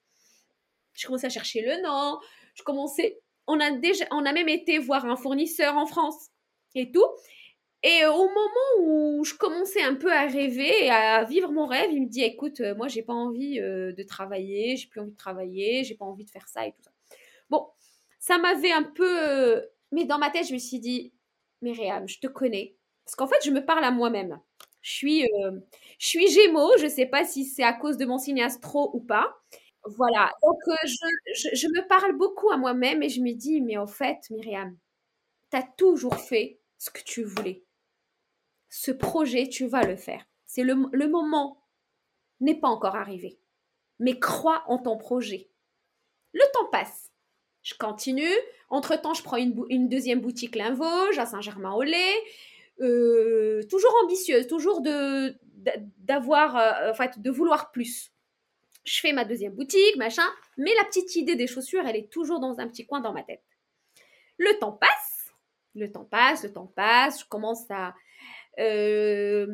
Je 0.93 1.07
commençais 1.07 1.27
à 1.27 1.29
chercher 1.29 1.61
le 1.61 1.81
nom, 1.81 2.19
je 2.55 2.63
commençais, 2.63 3.19
on 3.47 3.59
a 3.59 3.71
déjà, 3.71 4.05
on 4.11 4.25
a 4.25 4.31
même 4.31 4.49
été 4.49 4.77
voir 4.77 5.05
un 5.05 5.15
fournisseur 5.15 5.75
en 5.77 5.85
France 5.85 6.29
et 6.75 6.91
tout. 6.91 7.05
Et 7.83 8.03
euh, 8.03 8.11
au 8.13 8.27
moment 8.27 8.79
où 8.79 9.23
je 9.25 9.33
commençais 9.35 9.81
un 9.81 9.95
peu 9.95 10.11
à 10.11 10.25
rêver 10.25 10.85
et 10.85 10.89
à 10.89 11.23
vivre 11.25 11.51
mon 11.51 11.65
rêve, 11.65 11.89
il 11.91 12.03
me 12.03 12.09
dit 12.09 12.23
écoute, 12.23 12.61
euh, 12.61 12.75
moi 12.75 12.87
j'ai 12.87 13.03
pas 13.03 13.13
envie 13.13 13.59
euh, 13.59 13.91
de 13.93 14.03
travailler, 14.03 14.77
j'ai 14.77 14.87
plus 14.87 15.01
envie 15.01 15.11
de 15.11 15.17
travailler, 15.17 15.83
j'ai 15.83 15.95
pas 15.95 16.05
envie 16.05 16.25
de 16.25 16.29
faire 16.29 16.47
ça 16.47 16.65
et 16.65 16.71
tout 16.71 16.81
ça. 16.83 16.91
Bon, 17.49 17.67
ça 18.19 18.37
m'avait 18.37 18.71
un 18.71 18.83
peu. 18.83 19.61
Mais 19.91 20.05
dans 20.05 20.17
ma 20.17 20.29
tête, 20.29 20.47
je 20.47 20.53
me 20.53 20.59
suis 20.59 20.79
dit 20.79 21.13
Myriam, 21.61 22.07
je 22.07 22.19
te 22.19 22.27
connais. 22.27 22.75
Parce 23.05 23.15
qu'en 23.15 23.27
fait, 23.27 23.43
je 23.43 23.51
me 23.51 23.65
parle 23.65 23.83
à 23.83 23.91
moi-même. 23.91 24.39
Je 24.81 24.91
suis, 24.91 25.27
je 25.99 26.07
suis 26.07 26.27
Gémeaux, 26.29 26.77
je 26.77 26.87
sais 26.87 27.05
pas 27.05 27.25
si 27.25 27.45
c'est 27.45 27.63
à 27.63 27.73
cause 27.73 27.97
de 27.97 28.05
mon 28.05 28.17
signe 28.17 28.41
astro 28.41 28.91
ou 28.93 29.01
pas. 29.01 29.35
Voilà, 29.85 30.31
donc 30.41 30.57
euh, 30.69 30.87
je, 31.53 31.67
me 31.67 31.85
parle 31.87 32.17
beaucoup 32.17 32.49
à 32.51 32.57
moi-même 32.57 33.03
et 33.03 33.09
je 33.09 33.21
me 33.21 33.33
dis, 33.33 33.59
mais 33.59 33.75
en 33.77 33.87
fait, 33.87 34.29
Myriam, 34.29 34.77
tu 35.51 35.57
as 35.57 35.63
toujours 35.63 36.15
fait 36.15 36.59
ce 36.77 36.89
que 36.89 37.01
tu 37.03 37.23
voulais. 37.23 37.63
Ce 38.83 38.91
projet, 38.91 39.47
tu 39.47 39.65
vas 39.65 39.83
le 39.83 39.95
faire. 39.95 40.25
C'est 40.45 40.65
le, 40.65 41.07
moment 41.07 41.63
n'est 42.41 42.59
pas 42.59 42.67
encore 42.67 42.97
arrivé. 42.97 43.39
Mais 43.99 44.19
crois 44.19 44.61
en 44.67 44.77
ton 44.77 44.97
projet. 44.97 45.47
Le 46.33 46.43
temps 46.51 46.65
passe. 46.69 47.09
Je 47.61 47.75
continue. 47.75 48.35
Entre-temps, 48.69 49.13
je 49.13 49.23
prends 49.23 49.37
une, 49.37 49.87
deuxième 49.87 50.19
boutique 50.19 50.57
Linvauge 50.57 51.17
à 51.17 51.25
Saint-Germain-en-Laye. 51.25 51.95
Euh, 52.81 53.63
toujours 53.69 53.95
ambitieuse, 54.03 54.47
toujours 54.47 54.81
de 54.81 55.33
d'avoir, 55.99 56.57
euh, 56.57 56.91
en 56.91 56.93
fait, 56.93 57.21
de 57.21 57.31
vouloir 57.31 57.71
plus 57.71 58.11
je 58.83 58.99
fais 58.99 59.13
ma 59.13 59.23
deuxième 59.23 59.53
boutique, 59.53 59.95
machin, 59.95 60.27
mais 60.57 60.75
la 60.75 60.83
petite 60.83 61.15
idée 61.15 61.37
des 61.37 61.47
chaussures, 61.47 61.87
elle 61.87 61.95
est 61.95 62.11
toujours 62.11 62.41
dans 62.41 62.59
un 62.59 62.67
petit 62.67 62.85
coin 62.85 62.99
dans 62.99 63.13
ma 63.13 63.23
tête. 63.23 63.45
Le 64.37 64.59
temps 64.59 64.73
passe, 64.73 65.31
le 65.73 65.89
temps 65.89 66.03
passe, 66.03 66.43
le 66.43 66.51
temps 66.51 66.67
passe, 66.75 67.21
je 67.21 67.25
commence 67.29 67.63
à... 67.69 67.95
Euh, 68.59 69.47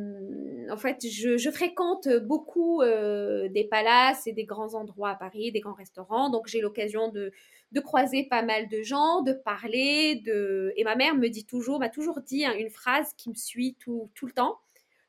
en 0.70 0.78
fait, 0.78 1.06
je, 1.08 1.50
fréquente 1.52 2.10
beaucoup 2.24 2.82
euh, 2.82 3.48
des 3.50 3.64
palaces 3.64 4.28
et 4.28 4.34
des 4.34 4.44
grands 4.44 4.74
endroits 4.74 5.12
à 5.12 5.16
Paris, 5.16 5.52
des 5.52 5.62
grands 5.62 5.74
restaurants, 5.74 6.30
donc 6.30 6.48
j'ai 6.48 6.60
l'occasion 6.60 7.08
de, 7.10 7.32
de, 7.72 7.80
croiser 7.80 8.28
pas 8.30 8.42
mal 8.42 8.68
de 8.68 8.82
gens, 8.82 9.22
de 9.22 9.32
parler, 9.32 10.16
de... 10.26 10.74
et 10.76 10.84
ma 10.84 10.96
mère 10.96 11.16
me 11.16 11.30
dit 11.30 11.46
toujours, 11.46 11.80
m'a 11.80 11.90
toujours 11.90 12.20
dit 12.22 12.46
hein, 12.46 12.54
une 12.58 12.70
phrase 12.70 13.14
qui 13.16 13.30
me 13.30 13.36
suit 13.36 13.78
tout, 13.80 14.12
tout 14.16 14.26
le 14.26 14.34
temps, 14.34 14.60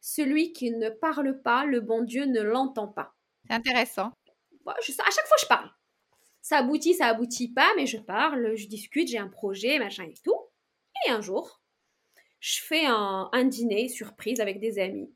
celui 0.01 0.53
qui 0.53 0.71
ne 0.71 0.89
parle 0.89 1.43
pas, 1.43 1.65
le 1.65 1.81
bon 1.81 2.03
Dieu 2.03 2.25
ne 2.27 2.41
l'entend 2.41 2.89
pas. 2.89 3.15
C'est 3.49 3.55
intéressant. 3.55 4.13
je, 4.83 4.93
à 4.93 5.11
chaque 5.11 5.27
fois, 5.27 5.37
je 5.41 5.47
parle. 5.47 5.71
Ça 6.43 6.59
aboutit, 6.59 6.95
ça 6.95 7.07
aboutit 7.07 7.53
pas, 7.53 7.71
mais 7.77 7.87
je 7.87 7.99
parle, 7.99 8.55
je 8.57 8.67
discute, 8.67 9.09
j'ai 9.09 9.19
un 9.19 9.29
projet, 9.29 9.79
machin 9.79 10.05
et 10.05 10.15
tout. 10.25 10.37
Et 11.07 11.11
un 11.11 11.21
jour, 11.21 11.60
je 12.41 12.61
fais 12.61 12.85
un, 12.87 13.45
dîner 13.45 13.89
surprise 13.89 14.41
avec 14.41 14.61
des 14.61 14.79
amis 14.79 15.11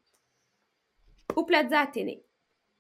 au 1.37 1.45
Plaza 1.45 1.81
Athénée. 1.81 2.25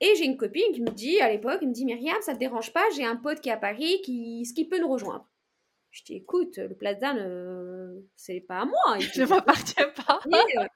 Et 0.00 0.14
j'ai 0.16 0.24
une 0.24 0.36
copine 0.36 0.72
qui 0.72 0.82
me 0.82 0.90
dit, 0.90 1.20
à 1.20 1.30
l'époque, 1.30 1.58
elle 1.62 1.68
me 1.68 1.72
dit, 1.72 1.84
Myriam, 1.84 2.20
ça 2.20 2.34
te 2.34 2.38
dérange 2.38 2.72
pas, 2.72 2.84
j'ai 2.94 3.04
un 3.04 3.16
pote 3.16 3.40
qui 3.40 3.48
est 3.48 3.52
à 3.52 3.56
Paris, 3.56 4.00
qui, 4.04 4.44
ce 4.44 4.52
qui 4.52 4.66
peut 4.66 4.78
nous 4.78 4.90
rejoindre. 4.90 5.26
Je 5.90 6.02
dis, 6.04 6.14
écoute, 6.16 6.58
le 6.58 6.74
Plaza, 6.74 7.14
c'est 8.16 8.40
pas 8.40 8.60
à 8.60 8.64
moi. 8.64 8.98
Je 8.98 9.22
ne 9.22 9.26
m'appartiens 9.26 9.88
pas. 10.06 10.20
Euh, 10.26 10.66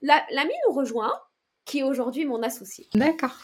l'ami 0.00 0.52
nous 0.66 0.74
rejoint, 0.74 1.12
qui 1.64 1.80
est 1.80 1.82
aujourd'hui 1.82 2.24
mon 2.24 2.42
associé. 2.42 2.86
D'accord 2.94 3.36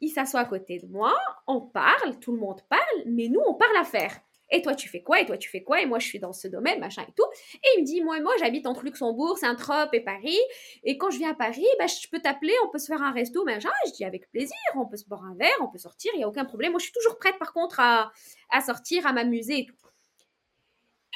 il 0.00 0.10
s'assoit 0.10 0.40
à 0.40 0.44
côté 0.44 0.78
de 0.78 0.86
moi, 0.86 1.14
on 1.46 1.60
parle, 1.60 2.18
tout 2.20 2.32
le 2.32 2.38
monde 2.38 2.62
parle, 2.68 3.02
mais 3.06 3.28
nous, 3.28 3.40
on 3.46 3.54
parle 3.54 3.76
à 3.76 3.84
faire. 3.84 4.20
Et 4.50 4.62
toi, 4.62 4.74
tu 4.74 4.88
fais 4.88 5.02
quoi? 5.02 5.20
Et 5.20 5.26
toi, 5.26 5.36
tu 5.36 5.50
fais 5.50 5.62
quoi? 5.62 5.80
Et 5.82 5.86
moi, 5.86 5.98
je 5.98 6.06
suis 6.06 6.18
dans 6.18 6.32
ce 6.32 6.48
domaine, 6.48 6.80
machin 6.80 7.02
et 7.02 7.12
tout. 7.12 7.26
Et 7.54 7.68
il 7.76 7.82
me 7.82 7.86
dit, 7.86 8.02
moi, 8.02 8.18
moi, 8.20 8.32
j'habite 8.38 8.66
entre 8.66 8.84
Luxembourg, 8.84 9.36
Saint-Trope 9.38 9.92
et 9.92 10.00
Paris. 10.00 10.38
Et 10.84 10.96
quand 10.96 11.10
je 11.10 11.18
viens 11.18 11.32
à 11.32 11.34
Paris, 11.34 11.66
bah, 11.78 11.86
je 11.86 12.08
peux 12.08 12.20
t'appeler, 12.20 12.54
on 12.64 12.70
peut 12.70 12.78
se 12.78 12.86
faire 12.86 13.02
un 13.02 13.12
resto, 13.12 13.44
machin. 13.44 13.70
Je 13.86 13.92
dis, 13.92 14.04
avec 14.04 14.30
plaisir, 14.30 14.56
on 14.74 14.86
peut 14.86 14.96
se 14.96 15.06
boire 15.06 15.24
un 15.24 15.34
verre, 15.34 15.56
on 15.60 15.68
peut 15.68 15.78
sortir, 15.78 16.10
il 16.14 16.18
n'y 16.18 16.24
a 16.24 16.28
aucun 16.28 16.44
problème. 16.44 16.72
Moi, 16.72 16.78
je 16.78 16.84
suis 16.84 16.92
toujours 16.92 17.18
prête, 17.18 17.38
par 17.38 17.52
contre, 17.52 17.80
à, 17.80 18.10
à 18.50 18.60
sortir, 18.60 19.06
à 19.06 19.12
m'amuser 19.12 19.60
et 19.60 19.66
tout. 19.66 19.74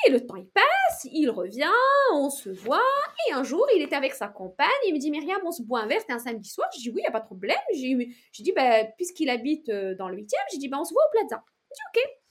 Et 0.07 0.11
le 0.11 0.27
temps, 0.27 0.37
il 0.37 0.49
passe, 0.49 1.07
il 1.13 1.31
revient, 1.31 1.71
on 2.13 2.29
se 2.29 2.51
voit. 2.51 2.83
Et 3.29 3.33
un 3.33 3.45
jour, 3.45 3.65
il 3.77 3.83
était 3.83 3.95
avec 3.95 4.15
sa 4.15 4.29
compagne. 4.29 4.69
Il 4.87 4.95
me 4.95 4.99
dit, 4.99 5.11
Myriam, 5.11 5.41
on 5.45 5.53
se 5.53 5.63
boit 5.63 5.81
un 5.81 5.87
verre, 5.87 6.01
c'était 6.01 6.13
un 6.13 6.19
samedi 6.19 6.49
soir. 6.49 6.69
Je 6.75 6.81
dis, 6.81 6.91
oui, 6.91 6.97
il 6.99 7.03
n'y 7.03 7.07
a 7.07 7.13
pas 7.13 7.21
de 7.21 7.27
problème. 7.27 7.57
J'ai 7.73 8.43
dit, 8.43 8.53
bah, 8.53 8.85
puisqu'il 8.97 9.31
habite 9.31 9.69
euh, 9.69 9.95
dans 9.95 10.09
le 10.09 10.17
8e, 10.17 10.35
j'ai 10.51 10.59
dit, 10.59 10.69
bah, 10.69 10.79
on 10.81 10.85
se 10.85 10.93
voit 10.93 11.03
au 11.07 11.11
Plaza. 11.13 11.45
Je 11.71 12.01
dis, 12.01 12.03
ok 12.03 12.22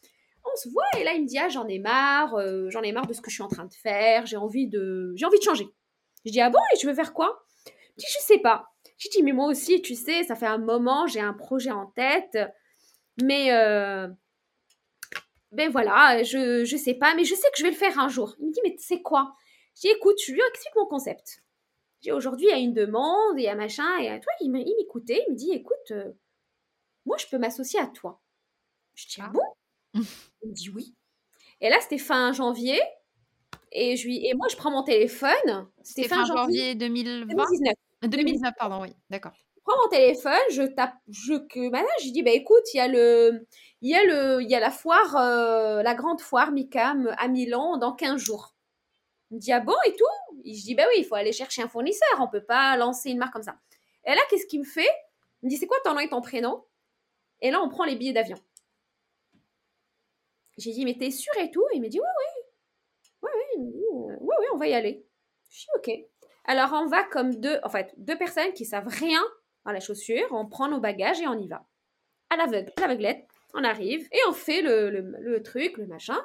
on 0.46 0.56
se 0.56 0.70
voit 0.70 0.84
et 0.98 1.04
là 1.04 1.14
il 1.14 1.24
me 1.24 1.28
dit 1.28 1.38
ah 1.38 1.50
j'en 1.50 1.68
ai 1.68 1.80
marre, 1.80 2.36
euh, 2.36 2.70
j'en 2.70 2.82
ai 2.82 2.92
marre 2.92 3.08
de 3.08 3.14
ce 3.14 3.22
que 3.22 3.30
je 3.30 3.36
suis 3.36 3.44
en 3.44 3.48
train 3.48 3.66
de 3.66 3.74
faire, 3.74 4.26
j'ai 4.26 4.38
envie 4.38 4.68
de 4.68 5.14
j'ai 5.16 5.26
envie 5.26 5.40
de 5.40 5.44
changer. 5.44 5.68
Je 6.26 6.32
dis 6.32 6.42
ah 6.42 6.50
bon 6.50 6.60
et 6.74 6.80
je 6.80 6.88
veux 6.88 6.94
faire 6.94 7.14
quoi? 7.14 7.44
Je 7.66 8.06
dis 8.06 8.12
je 8.14 8.24
sais 8.24 8.40
pas. 8.40 8.66
Je 8.98 9.10
dis 9.10 9.24
mais 9.24 9.32
moi 9.32 9.48
aussi 9.48 9.82
tu 9.82 9.96
sais 9.96 10.24
ça 10.24 10.36
fait 10.36 10.48
un 10.48 10.58
moment 10.58 11.08
j'ai 11.08 11.20
un 11.20 11.34
projet 11.34 11.72
en 11.72 11.88
tête 11.88 12.38
mais 13.22 13.52
euh, 13.52 14.08
ben 15.52 15.70
voilà 15.70 16.24
je 16.24 16.64
je 16.66 16.78
sais 16.78 16.94
pas 16.94 17.16
mais 17.16 17.24
je 17.24 17.36
sais 17.36 17.50
que 17.52 17.58
je 17.58 17.64
vais 17.64 17.72
le 17.72 17.76
faire 17.76 18.00
un 18.00 18.10
jour. 18.10 18.36
Il 18.40 18.48
me 18.48 18.52
dit 18.52 18.62
mais 18.64 18.76
c'est 18.78 19.02
quoi? 19.02 19.34
Je 19.76 19.82
dis 19.82 19.90
écoute 19.90 20.18
je 20.26 20.34
lui 20.34 20.42
explique 20.50 20.76
mon 20.76 20.86
concept. 20.86 21.44
Je 22.00 22.10
dis 22.10 22.12
aujourd'hui 22.12 22.48
il 22.48 22.52
y 22.52 22.54
a 22.54 22.58
une 22.60 22.74
demande 22.74 23.38
il 23.38 23.44
y 23.44 23.48
a 23.48 23.56
machin 23.56 23.98
et 24.00 24.20
toi 24.20 24.34
il 24.42 24.52
m'écoutait 24.52 25.24
il 25.28 25.34
me 25.34 25.38
dit 25.38 25.52
écoute 25.52 25.92
euh, 25.92 26.12
moi 27.06 27.18
je 27.18 27.28
peux 27.28 27.38
m'associer 27.38 27.80
à 27.80 27.88
toi. 27.88 28.22
Je 28.96 29.08
dis 29.08 29.16
ah, 29.20 29.26
ah 29.28 29.32
bon? 29.34 29.42
Il 29.94 30.50
me 30.50 30.54
dit 30.54 30.70
oui. 30.70 30.96
Et 31.62 31.70
là, 31.70 31.78
c'était 31.82 31.98
fin 31.98 32.34
janvier. 32.34 32.80
Et, 33.72 33.96
je 33.96 34.06
lui... 34.06 34.26
et 34.26 34.34
moi, 34.34 34.48
je 34.50 34.58
prends 34.58 34.72
mon 34.72 34.84
téléphone. 34.84 35.70
C'était 35.84 36.08
fin, 36.08 36.26
janvier, 36.26 36.76
2020 36.76 37.28
2019. 37.28 37.74
2019, 38.04 38.54
pardon, 38.58 38.82
oui, 38.82 38.90
d'accord. 39.10 39.32
Je 39.56 39.62
prends 39.64 39.82
mon 39.84 39.90
téléphone, 39.90 40.34
je 40.52 40.64
tape, 40.64 40.96
je 41.08 41.36
que 41.36 41.70
maintenant, 41.70 41.88
je 42.04 42.10
dis 42.10 42.24
bah 42.24 42.32
écoute, 42.32 42.64
il 42.74 42.78
y 42.78 42.80
a 42.80 42.88
le, 42.88 43.46
il 43.82 43.92
y 43.92 43.96
a 43.96 44.04
le, 44.04 44.42
il 44.42 44.50
y 44.50 44.56
a 44.56 44.60
la 44.60 44.72
foire, 44.72 45.16
euh, 45.18 45.84
la 45.84 45.94
grande 45.94 46.20
foire 46.20 46.52
Micam 46.52 47.14
à 47.20 47.28
Milan 47.28 47.78
dans 47.78 47.94
15 47.94 48.20
jours. 48.20 48.56
Il 49.30 49.36
me 49.36 49.40
dit 49.40 49.52
ah 49.52 49.60
bon 49.60 49.76
et 49.86 49.92
tout? 49.92 50.04
je 50.44 50.64
dis 50.64 50.74
bah 50.74 50.84
oui, 50.90 51.02
il 51.02 51.06
faut 51.06 51.14
aller 51.14 51.32
chercher 51.32 51.62
un 51.62 51.68
fournisseur, 51.68 52.10
on 52.20 52.28
peut 52.28 52.44
pas 52.44 52.76
lancer 52.76 53.12
une 53.12 53.20
marque 53.20 53.34
comme 53.34 53.44
ça. 53.44 53.56
Et 54.06 54.10
là, 54.10 54.22
qu'est-ce 54.32 54.48
qu'il 54.48 54.62
me 54.62 54.66
fait? 54.66 54.90
Il 55.42 55.46
me 55.46 55.50
dit 55.50 55.58
c'est 55.58 55.68
quoi 55.68 55.78
ton 55.84 55.94
nom 55.94 56.00
et 56.00 56.10
ton 56.10 56.22
prénom? 56.22 56.64
Et 57.42 57.52
là, 57.52 57.62
on 57.62 57.70
prend 57.70 57.86
les 57.86 57.96
billets 57.96 58.14
d'avion. 58.14 58.38
J'ai 60.58 60.72
dit, 60.72 60.86
mais 60.86 60.98
t'es 60.98 61.12
sûr 61.12 61.34
et 61.40 61.52
tout? 61.52 61.66
Il 61.74 61.82
m'a 61.82 61.88
dit, 61.88 62.00
oui, 62.00 62.06
oui. 62.20 62.42
Oui, 63.24 63.30
oui, 63.58 63.74
oui, 63.92 64.16
oui, 64.20 64.46
on 64.54 64.58
va 64.58 64.68
y 64.68 64.74
aller. 64.74 65.06
Je 65.50 65.60
suis 65.60 65.70
OK. 65.76 65.92
Alors, 66.46 66.72
on 66.74 66.88
va 66.88 67.04
comme 67.04 67.36
deux, 67.36 67.60
en 67.64 67.70
fait, 67.70 67.94
deux 67.98 68.18
personnes 68.18 68.54
qui 68.54 68.66
savent 68.66 68.88
rien 68.88 69.22
à 69.66 69.74
la 69.74 69.80
chaussure. 69.80 70.28
On 70.32 70.48
prend 70.48 70.68
nos 70.68 70.80
bagages 70.80 71.22
et 71.22 71.28
on 71.28 71.38
y 71.38 71.48
va. 71.48 71.66
À 72.30 72.38
l'aveugle, 72.38 72.72
à 72.78 72.82
l'aveuglette, 72.82 73.28
on 73.54 73.64
arrive 73.64 74.08
et 74.12 74.20
on 74.28 74.34
fait 74.34 74.62
le, 74.62 74.90
le, 74.90 75.44
truc, 75.44 75.78
le 75.78 75.86
machin. 75.86 76.18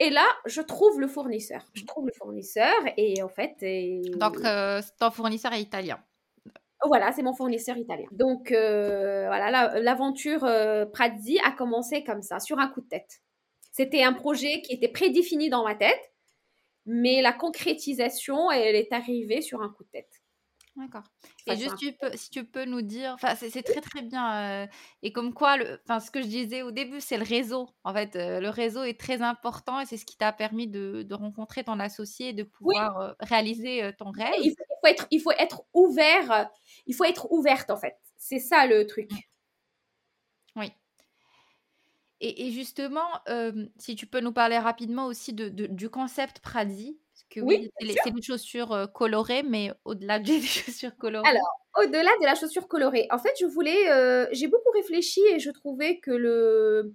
Et 0.00 0.10
là, 0.10 0.26
je 0.46 0.60
trouve 0.60 1.00
le 1.00 1.06
fournisseur. 1.06 1.64
Je 1.74 1.84
trouve 1.84 2.06
le 2.06 2.12
fournisseur 2.12 2.74
et 2.96 3.22
en 3.22 3.28
fait. 3.28 3.54
Donc, 4.18 4.38
euh, 4.44 4.80
ton 4.98 5.10
fournisseur 5.10 5.52
est 5.52 5.60
italien. 5.60 6.02
Voilà, 6.86 7.12
c'est 7.12 7.22
mon 7.22 7.32
fournisseur 7.32 7.76
italien. 7.76 8.06
Donc, 8.12 8.52
euh, 8.52 9.26
voilà, 9.26 9.78
l'aventure 9.80 10.44
euh, 10.44 10.84
Prazzi 10.84 11.38
a 11.44 11.52
commencé 11.52 12.04
comme 12.04 12.22
ça, 12.22 12.40
sur 12.40 12.58
un 12.58 12.68
coup 12.68 12.82
de 12.82 12.88
tête. 12.88 13.20
C'était 13.74 14.04
un 14.04 14.12
projet 14.12 14.62
qui 14.62 14.72
était 14.72 14.86
prédéfini 14.86 15.50
dans 15.50 15.64
ma 15.64 15.74
tête, 15.74 16.12
mais 16.86 17.22
la 17.22 17.32
concrétisation, 17.32 18.52
elle 18.52 18.76
est 18.76 18.92
arrivée 18.92 19.42
sur 19.42 19.62
un 19.62 19.68
coup 19.68 19.82
de 19.82 19.88
tête. 19.88 20.22
D'accord. 20.76 21.02
Et 21.48 21.56
juste, 21.56 21.76
si 22.14 22.30
tu 22.30 22.44
peux 22.44 22.66
nous 22.66 22.82
dire, 22.82 23.10
enfin, 23.14 23.34
c'est 23.34 23.64
très 23.64 23.80
très 23.80 24.02
bien. 24.02 24.62
Euh, 24.62 24.66
et 25.02 25.12
comme 25.12 25.34
quoi, 25.34 25.56
enfin, 25.84 25.98
ce 25.98 26.12
que 26.12 26.22
je 26.22 26.28
disais 26.28 26.62
au 26.62 26.70
début, 26.70 27.00
c'est 27.00 27.16
le 27.16 27.24
réseau. 27.24 27.68
En 27.82 27.92
fait, 27.92 28.14
euh, 28.14 28.38
le 28.38 28.48
réseau 28.48 28.84
est 28.84 28.98
très 28.98 29.22
important 29.22 29.80
et 29.80 29.86
c'est 29.86 29.96
ce 29.96 30.04
qui 30.04 30.16
t'a 30.16 30.32
permis 30.32 30.68
de, 30.68 31.04
rencontrer 31.12 31.64
ton 31.64 31.80
associé 31.80 32.28
et 32.28 32.32
de 32.32 32.44
pouvoir 32.44 33.00
euh, 33.00 33.12
réaliser 33.18 33.90
ton 33.98 34.12
rêve. 34.12 34.34
Il 34.40 34.54
faut, 34.54 34.86
être, 34.86 35.06
il 35.10 35.20
faut 35.20 35.32
être 35.32 35.64
ouvert. 35.74 36.48
Il 36.86 36.94
faut 36.94 37.04
être 37.04 37.26
ouverte 37.32 37.70
en 37.70 37.76
fait. 37.76 37.96
C'est 38.16 38.38
ça 38.38 38.68
le 38.68 38.86
truc. 38.86 39.10
Oui. 40.54 40.72
Et, 42.26 42.50
justement, 42.50 43.06
si 43.78 43.96
tu 43.96 44.06
peux 44.06 44.20
nous 44.20 44.32
parler 44.32 44.58
rapidement 44.58 45.06
aussi 45.06 45.32
de, 45.32 45.48
du 45.48 45.90
concept 45.90 46.40
Pradi, 46.40 46.98
parce 47.12 47.24
que 47.30 47.40
oui, 47.40 47.70
c'est 47.80 48.10
une 48.10 48.22
chaussure 48.22 48.90
colorée, 48.94 49.42
mais 49.42 49.72
au-delà 49.84 50.18
des 50.18 50.40
chaussures 50.40 50.96
colorées. 50.96 51.28
Alors, 51.28 51.60
au-delà 51.78 52.10
de 52.20 52.24
la 52.24 52.34
chaussure 52.34 52.68
colorée, 52.68 53.06
en 53.10 53.18
fait, 53.18 53.34
je 53.40 53.46
voulais, 53.46 54.28
j'ai 54.32 54.48
beaucoup 54.48 54.70
réfléchi 54.70 55.20
et 55.32 55.38
je 55.38 55.50
trouvais 55.50 55.98
que 55.98 56.10
le 56.10 56.94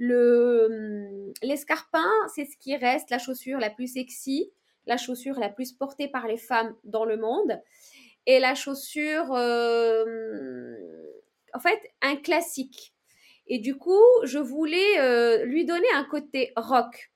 le 0.00 0.68
mmh, 0.70 1.32
l'escarpin, 1.42 2.10
c'est 2.34 2.46
ce 2.46 2.56
qui 2.56 2.74
reste 2.74 3.10
la 3.10 3.18
chaussure 3.18 3.58
la 3.58 3.68
plus 3.68 3.86
sexy, 3.86 4.50
la 4.86 4.96
chaussure 4.96 5.38
la 5.38 5.50
plus 5.50 5.72
portée 5.72 6.08
par 6.08 6.26
les 6.26 6.38
femmes 6.38 6.74
dans 6.84 7.04
le 7.04 7.18
monde, 7.18 7.60
et 8.26 8.40
la 8.40 8.54
chaussure, 8.54 9.30
en 9.30 10.04
fait, 11.60 11.80
un 12.00 12.16
classique. 12.16 12.94
Et 13.50 13.58
du 13.58 13.76
coup, 13.76 14.00
je 14.22 14.38
voulais 14.38 15.00
euh, 15.00 15.44
lui 15.44 15.64
donner 15.64 15.90
un 15.94 16.04
côté 16.04 16.52
rock. 16.56 17.12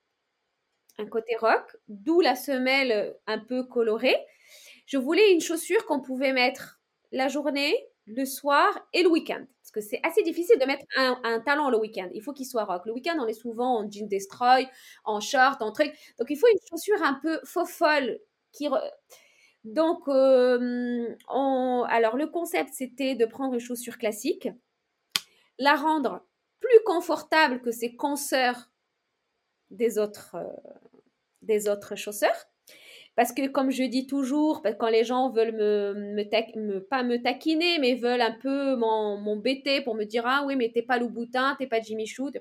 Un 0.99 1.07
côté 1.07 1.33
rock, 1.37 1.77
d'où 1.87 2.19
la 2.19 2.35
semelle 2.35 3.15
un 3.25 3.39
peu 3.39 3.63
colorée. 3.63 4.17
Je 4.85 4.97
voulais 4.97 5.31
une 5.31 5.39
chaussure 5.39 5.85
qu'on 5.85 6.01
pouvait 6.01 6.33
mettre 6.33 6.81
la 7.13 7.29
journée, 7.29 7.73
le 8.05 8.25
soir 8.25 8.67
et 8.91 9.01
le 9.01 9.09
week-end. 9.09 9.45
Parce 9.61 9.71
que 9.71 9.79
c'est 9.79 10.01
assez 10.03 10.23
difficile 10.23 10.59
de 10.59 10.65
mettre 10.65 10.85
un, 10.97 11.39
talon 11.39 11.69
le 11.69 11.79
week-end. 11.79 12.09
Il 12.13 12.21
faut 12.21 12.33
qu'il 12.33 12.45
soit 12.45 12.65
rock. 12.65 12.85
Le 12.85 12.91
week-end, 12.91 13.17
on 13.17 13.27
est 13.27 13.33
souvent 13.33 13.79
en 13.79 13.89
jean 13.89 14.07
destroy, 14.07 14.67
en 15.05 15.21
short, 15.21 15.61
en 15.61 15.71
truc. 15.71 15.93
Donc, 16.19 16.29
il 16.29 16.37
faut 16.37 16.47
une 16.47 16.59
chaussure 16.69 17.01
un 17.01 17.17
peu 17.23 17.39
faux 17.45 17.65
folle 17.65 18.19
qui. 18.51 18.67
Donc, 19.63 20.07
euh, 20.09 21.15
alors 21.29 22.17
le 22.17 22.27
concept, 22.27 22.73
c'était 22.73 23.15
de 23.15 23.25
prendre 23.25 23.53
une 23.53 23.59
chaussure 23.61 23.97
classique, 23.97 24.49
la 25.59 25.75
rendre 25.75 26.25
plus 26.59 26.83
confortable 26.85 27.61
que 27.61 27.71
ses 27.71 27.95
consoeurs 27.95 28.71
des 29.69 29.97
autres, 29.97 30.35
euh, 30.35 30.71
des 31.41 31.67
autres 31.67 31.95
chausseurs. 31.95 32.47
Parce 33.15 33.31
que, 33.31 33.47
comme 33.47 33.71
je 33.71 33.83
dis 33.83 34.07
toujours, 34.07 34.61
quand 34.77 34.89
les 34.89 35.05
gens 35.05 35.29
veulent 35.29 35.55
me, 35.55 36.79
pas 36.89 37.03
me 37.03 37.21
taquiner, 37.21 37.79
mais 37.79 37.95
veulent 37.95 38.21
un 38.21 38.37
peu 38.41 38.75
m'embêter 38.75 39.81
pour 39.81 39.95
me 39.95 40.03
dire 40.03 40.23
Ah 40.25 40.43
oui, 40.45 40.57
mais 40.57 40.71
t'es 40.73 40.81
pas 40.81 40.97
Louboutin, 40.97 41.55
t'es 41.57 41.67
pas 41.67 41.79
Jimmy 41.79 42.07
Choo. 42.07 42.31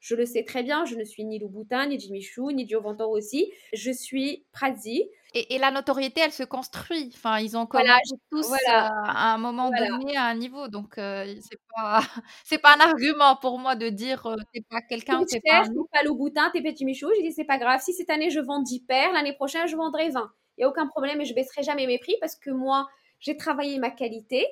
Je 0.00 0.16
le 0.16 0.26
sais 0.26 0.42
très 0.42 0.64
bien, 0.64 0.84
je 0.84 0.96
ne 0.96 1.04
suis 1.04 1.24
ni 1.24 1.38
Louboutin, 1.38 1.86
ni 1.86 2.00
Jimmy 2.00 2.20
Choo, 2.20 2.50
ni 2.50 2.66
Ventor 2.66 3.10
aussi. 3.10 3.52
Je 3.72 3.92
suis 3.92 4.44
Prazi. 4.52 5.08
Et, 5.36 5.58
la 5.58 5.72
notoriété, 5.72 6.20
elle 6.20 6.32
se 6.32 6.44
construit. 6.44 7.10
Enfin, 7.12 7.40
ils 7.40 7.56
ont 7.56 7.66
commencé 7.66 8.14
tous 8.30 8.52
euh, 8.52 8.56
à 8.68 9.34
un 9.34 9.38
moment 9.38 9.68
donné 9.68 10.16
à 10.16 10.26
un 10.26 10.34
niveau. 10.36 10.68
Donc, 10.68 10.96
euh, 10.96 11.34
c'est 11.40 11.58
pas 11.74 12.00
c'est 12.44 12.58
pas 12.58 12.76
un 12.76 12.80
argument 12.80 13.34
pour 13.36 13.58
moi 13.58 13.74
de 13.74 13.88
dire 13.88 14.24
euh, 14.26 14.36
t'es 14.52 14.62
pas 14.70 14.80
quelqu'un 14.80 15.20
ou 15.20 15.24
t'es 15.24 15.40
pas 15.44 15.66
nous. 15.68 15.88
pas 15.92 16.04
le 16.04 16.12
boutin, 16.12 16.50
t'es 16.52 16.62
petit 16.62 16.84
michou. 16.84 17.08
J'ai 17.16 17.22
dit 17.22 17.32
c'est 17.32 17.44
pas 17.44 17.58
grave. 17.58 17.80
Si 17.82 17.92
cette 17.92 18.10
année 18.10 18.30
je 18.30 18.38
vends 18.38 18.62
10 18.62 18.80
paires, 18.82 19.12
l'année 19.12 19.32
prochaine 19.32 19.66
je 19.66 19.74
vendrai 19.74 20.08
20. 20.10 20.30
Il 20.56 20.60
y 20.60 20.64
a 20.64 20.68
aucun 20.68 20.86
problème 20.86 21.20
et 21.20 21.24
je 21.24 21.34
baisserai 21.34 21.64
jamais 21.64 21.88
mes 21.88 21.98
prix 21.98 22.14
parce 22.20 22.36
que 22.36 22.50
moi 22.50 22.88
j'ai 23.18 23.36
travaillé 23.36 23.80
ma 23.80 23.90
qualité. 23.90 24.46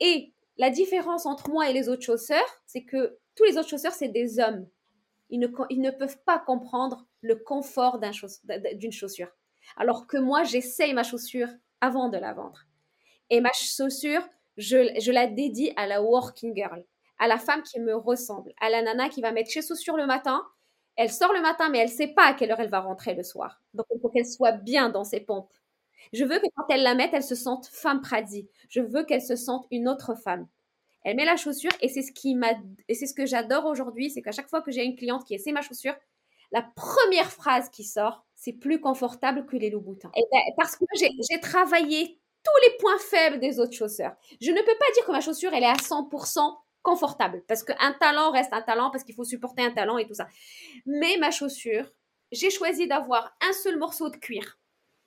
Et 0.00 0.34
la 0.58 0.68
différence 0.68 1.24
entre 1.24 1.48
moi 1.48 1.70
et 1.70 1.72
les 1.72 1.88
autres 1.88 2.02
chausseurs, 2.02 2.60
c'est 2.66 2.84
que 2.84 3.18
tous 3.34 3.44
les 3.44 3.56
autres 3.56 3.70
chausseurs 3.70 3.92
c'est 3.92 4.08
des 4.08 4.38
hommes. 4.40 4.66
Ils 5.30 5.40
ne, 5.40 5.48
ils 5.70 5.80
ne 5.80 5.90
peuvent 5.90 6.18
pas 6.26 6.38
comprendre 6.38 7.06
le 7.22 7.36
confort 7.36 7.98
d'une 8.74 8.92
chaussure. 8.92 9.28
Alors 9.76 10.06
que 10.06 10.16
moi, 10.16 10.42
j'essaye 10.44 10.94
ma 10.94 11.02
chaussure 11.02 11.48
avant 11.80 12.08
de 12.08 12.18
la 12.18 12.32
vendre. 12.32 12.64
Et 13.30 13.40
ma 13.40 13.52
chaussure, 13.52 14.22
je, 14.56 15.10
la 15.10 15.26
dédie 15.26 15.72
à 15.76 15.86
la 15.86 16.02
working 16.02 16.54
girl, 16.54 16.84
à 17.18 17.28
la 17.28 17.38
femme 17.38 17.62
qui 17.62 17.80
me 17.80 17.94
ressemble, 17.94 18.52
à 18.60 18.70
la 18.70 18.82
nana 18.82 19.08
qui 19.08 19.20
va 19.20 19.32
mettre 19.32 19.50
ses 19.50 19.62
chaussures 19.62 19.96
le 19.96 20.06
matin. 20.06 20.42
Elle 20.96 21.10
sort 21.10 21.32
le 21.32 21.40
matin, 21.40 21.70
mais 21.70 21.78
elle 21.78 21.88
ne 21.88 21.94
sait 21.94 22.08
pas 22.08 22.24
à 22.24 22.34
quelle 22.34 22.50
heure 22.50 22.60
elle 22.60 22.68
va 22.68 22.80
rentrer 22.80 23.14
le 23.14 23.22
soir. 23.22 23.62
Donc, 23.72 23.86
il 23.94 24.00
faut 24.00 24.10
qu'elle 24.10 24.26
soit 24.26 24.52
bien 24.52 24.90
dans 24.90 25.04
ses 25.04 25.20
pompes. 25.20 25.52
Je 26.12 26.24
veux 26.24 26.38
que 26.38 26.46
quand 26.54 26.64
elle 26.68 26.82
la 26.82 26.94
mette, 26.94 27.14
elle 27.14 27.22
se 27.22 27.34
sente 27.34 27.66
femme 27.66 28.02
Pradi. 28.02 28.48
Je 28.68 28.80
veux 28.80 29.04
qu'elle 29.04 29.22
se 29.22 29.36
sente 29.36 29.66
une 29.70 29.88
autre 29.88 30.14
femme. 30.14 30.46
Elle 31.04 31.16
met 31.16 31.24
la 31.24 31.36
chaussure 31.36 31.72
et 31.80 31.88
c'est 31.88 32.02
ce 32.02 32.12
qui 32.12 32.34
m'a 32.34 32.52
et 32.88 32.94
c'est 32.94 33.06
ce 33.06 33.14
que 33.14 33.26
j'adore 33.26 33.66
aujourd'hui, 33.66 34.10
c'est 34.10 34.22
qu'à 34.22 34.32
chaque 34.32 34.48
fois 34.48 34.62
que 34.62 34.70
j'ai 34.70 34.84
une 34.84 34.94
cliente 34.94 35.24
qui 35.24 35.34
essaie 35.34 35.52
ma 35.52 35.62
chaussure, 35.62 35.94
la 36.52 36.62
première 36.76 37.30
phrase 37.30 37.68
qui 37.70 37.82
sort, 37.82 38.24
c'est 38.42 38.52
plus 38.52 38.80
confortable 38.80 39.46
que 39.46 39.56
les 39.56 39.70
Louboutins. 39.70 40.10
Et 40.16 40.24
ben, 40.32 40.40
parce 40.56 40.74
que 40.74 40.84
j'ai 40.96 41.40
travaillé 41.40 42.18
tous 42.42 42.68
les 42.68 42.76
points 42.78 42.98
faibles 42.98 43.38
des 43.38 43.60
autres 43.60 43.72
chausseurs. 43.72 44.16
Je 44.40 44.50
ne 44.50 44.58
peux 44.58 44.76
pas 44.78 44.92
dire 44.94 45.06
que 45.06 45.12
ma 45.12 45.20
chaussure, 45.20 45.54
elle 45.54 45.62
est 45.62 45.66
à 45.66 45.74
100% 45.74 46.40
confortable. 46.82 47.44
Parce 47.46 47.62
qu'un 47.62 47.92
talent 48.00 48.32
reste 48.32 48.52
un 48.52 48.62
talent, 48.62 48.90
parce 48.90 49.04
qu'il 49.04 49.14
faut 49.14 49.22
supporter 49.22 49.62
un 49.62 49.70
talent 49.70 49.96
et 49.96 50.08
tout 50.08 50.14
ça. 50.14 50.26
Mais 50.86 51.18
ma 51.18 51.30
chaussure, 51.30 51.86
j'ai 52.32 52.50
choisi 52.50 52.88
d'avoir 52.88 53.32
un 53.48 53.52
seul 53.52 53.78
morceau 53.78 54.10
de 54.10 54.16
cuir 54.16 54.58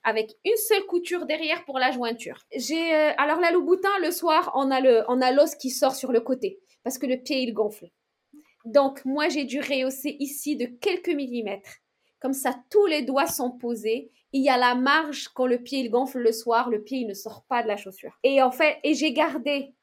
avec 0.05 0.31
une 0.45 0.55
seule 0.55 0.85
couture 0.85 1.25
derrière 1.25 1.65
pour 1.65 1.77
la 1.77 1.91
jointure. 1.91 2.45
J'ai 2.55 2.95
euh, 2.95 3.11
alors 3.17 3.41
la 3.41 3.51
Louboutin 3.51 3.99
le 4.01 4.11
soir, 4.11 4.53
on 4.55 4.71
a 4.71 4.79
le 4.79 5.03
on 5.09 5.19
a 5.19 5.31
l'os 5.31 5.55
qui 5.55 5.71
sort 5.71 5.95
sur 5.95 6.13
le 6.13 6.21
côté 6.21 6.59
parce 6.83 6.97
que 6.97 7.05
le 7.05 7.17
pied 7.17 7.41
il 7.41 7.53
gonfle. 7.53 7.89
Donc 8.63 9.03
moi 9.03 9.27
j'ai 9.27 9.43
dû 9.43 9.59
rehausser 9.59 10.15
ici 10.19 10.55
de 10.55 10.67
quelques 10.67 11.09
millimètres. 11.09 11.81
Comme 12.19 12.33
ça 12.33 12.55
tous 12.69 12.85
les 12.85 13.01
doigts 13.01 13.27
sont 13.27 13.51
posés. 13.51 14.11
Il 14.31 14.43
y 14.43 14.49
a 14.49 14.57
la 14.57 14.75
marge 14.75 15.29
quand 15.29 15.45
le 15.45 15.59
pied 15.59 15.79
il 15.79 15.89
gonfle 15.89 16.19
le 16.19 16.31
soir, 16.31 16.69
le 16.69 16.83
pied 16.83 16.99
il 16.99 17.07
ne 17.07 17.13
sort 17.13 17.45
pas 17.47 17.63
de 17.63 17.67
la 17.67 17.77
chaussure. 17.77 18.17
Et 18.23 18.41
en 18.41 18.51
fait 18.51 18.77
et 18.83 18.93
j'ai 18.93 19.13
gardé 19.13 19.73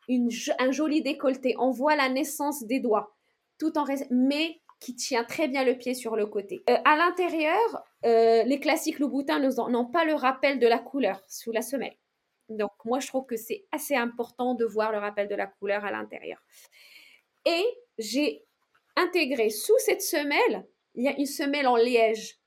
un 0.58 0.70
joli 0.70 1.02
décolleté. 1.02 1.54
On 1.58 1.70
voit 1.70 1.96
la 1.96 2.08
naissance 2.08 2.64
des 2.64 2.80
doigts 2.80 3.14
tout 3.58 3.78
en 3.78 3.84
mais 4.10 4.60
qui 4.80 4.96
tient 4.96 5.22
très 5.22 5.46
bien 5.46 5.64
le 5.64 5.78
pied 5.78 5.94
sur 5.94 6.16
le 6.16 6.26
côté. 6.26 6.64
Euh, 6.68 6.76
à 6.84 6.96
l'intérieur, 6.96 7.84
euh, 8.04 8.42
les 8.42 8.58
classiques 8.58 8.98
Louboutin 8.98 9.38
n'ont 9.38 9.86
pas 9.86 10.04
le 10.04 10.14
rappel 10.14 10.58
de 10.58 10.66
la 10.66 10.80
couleur 10.80 11.22
sous 11.28 11.52
la 11.52 11.62
semelle. 11.62 11.96
Donc 12.48 12.72
moi, 12.84 12.98
je 12.98 13.06
trouve 13.06 13.24
que 13.24 13.36
c'est 13.36 13.64
assez 13.70 13.94
important 13.94 14.54
de 14.54 14.64
voir 14.64 14.90
le 14.90 14.98
rappel 14.98 15.28
de 15.28 15.36
la 15.36 15.46
couleur 15.46 15.84
à 15.84 15.92
l'intérieur. 15.92 16.42
Et 17.46 17.64
j'ai 17.98 18.44
intégré 18.96 19.50
sous 19.50 19.78
cette 19.78 20.02
semelle, 20.02 20.66
il 20.94 21.04
y 21.04 21.08
a 21.08 21.18
une 21.18 21.26
semelle 21.26 21.66
en 21.66 21.76
liège 21.76 22.38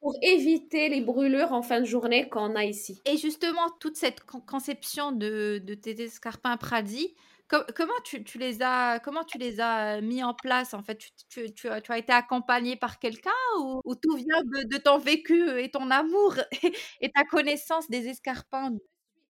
pour 0.00 0.14
éviter 0.22 0.88
les 0.88 1.00
brûlures 1.00 1.52
en 1.52 1.62
fin 1.62 1.80
de 1.80 1.86
journée 1.86 2.28
qu'on 2.28 2.54
a 2.54 2.64
ici. 2.64 3.00
Et 3.04 3.16
justement, 3.16 3.68
toute 3.80 3.96
cette 3.96 4.20
conception 4.20 5.10
de, 5.12 5.60
de 5.64 5.74
tes 5.74 6.00
escarpins 6.02 6.56
Pradi, 6.56 7.14
comment 7.48 8.00
tu, 8.04 8.22
les 8.38 8.62
as 8.62 9.00
comment 9.00 9.24
tu 9.24 9.38
les 9.38 9.60
as 9.60 10.00
mis 10.00 10.22
en 10.22 10.34
place 10.34 10.74
en 10.74 10.82
fait? 10.82 10.98
Tu, 11.30 11.52
tu, 11.52 11.68
as 11.68 11.98
été 11.98 12.12
accompagné 12.12 12.76
par 12.76 12.98
quelqu'un 12.98 13.30
ou, 13.58 13.94
tout 13.94 14.16
vient 14.16 14.42
de, 14.44 14.76
ton 14.76 14.98
vécu 14.98 15.60
et 15.60 15.70
ton 15.70 15.90
amour 15.90 16.34
et, 17.00 17.10
ta 17.10 17.24
connaissance 17.24 17.88
des 17.88 18.08
escarpins? 18.08 18.76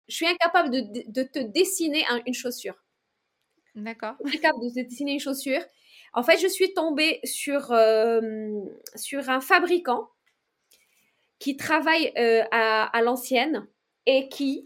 Je 0.08 0.16
suis 0.16 0.28
incapable 0.28 0.70
de, 0.72 1.24
te 1.24 1.40
dessiner 1.40 2.06
une 2.26 2.34
chaussure. 2.34 2.76
D'accord. 3.74 4.16
Incapable 4.26 4.64
de 4.66 4.82
te 4.82 4.88
dessiner 4.88 5.14
une 5.14 5.20
chaussure. 5.20 5.62
En 6.14 6.24
fait, 6.24 6.38
je 6.38 6.48
suis 6.48 6.74
tombée 6.74 7.20
sur, 7.24 7.74
sur 8.96 9.30
un 9.30 9.42
fabricant 9.42 10.10
qui 11.40 11.58
travaille 11.58 12.14
à, 12.52 12.86
à 12.86 13.02
l'ancienne 13.02 13.68
et 14.06 14.30
qui, 14.30 14.64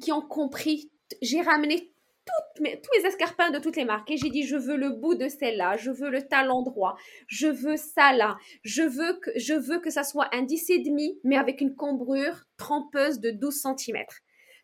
qui 0.00 0.12
ont 0.12 0.22
compris. 0.22 0.90
J'ai 1.20 1.42
ramené 1.42 1.92
tous 2.24 2.90
les 2.98 3.06
escarpins 3.06 3.50
de 3.50 3.58
toutes 3.58 3.76
les 3.76 3.84
marques. 3.84 4.10
Et 4.10 4.16
j'ai 4.16 4.30
dit, 4.30 4.44
je 4.44 4.56
veux 4.56 4.76
le 4.76 4.90
bout 4.90 5.14
de 5.14 5.28
celle-là, 5.28 5.76
je 5.76 5.90
veux 5.90 6.10
le 6.10 6.22
talon 6.22 6.62
droit, 6.62 6.96
je 7.26 7.48
veux 7.48 7.76
ça 7.76 8.12
là, 8.12 8.36
je 8.62 8.82
veux 8.82 9.18
que, 9.20 9.30
je 9.36 9.54
veux 9.54 9.80
que 9.80 9.90
ça 9.90 10.04
soit 10.04 10.28
un 10.34 10.44
10,5, 10.44 11.18
mais 11.24 11.36
avec 11.36 11.60
une 11.60 11.74
cambrure 11.74 12.44
trempeuse 12.56 13.20
de 13.20 13.30
12 13.30 13.66
cm. 13.76 14.04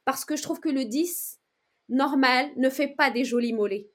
Parce 0.04 0.24
que 0.24 0.36
je 0.36 0.42
trouve 0.42 0.61
que 0.61 0.68
le 0.68 0.84
10 0.84 1.40
normal 1.88 2.50
ne 2.56 2.70
fait 2.70 2.88
pas 2.88 3.11
des 3.11 3.24
jolis 3.24 3.52
mollets. 3.52 3.88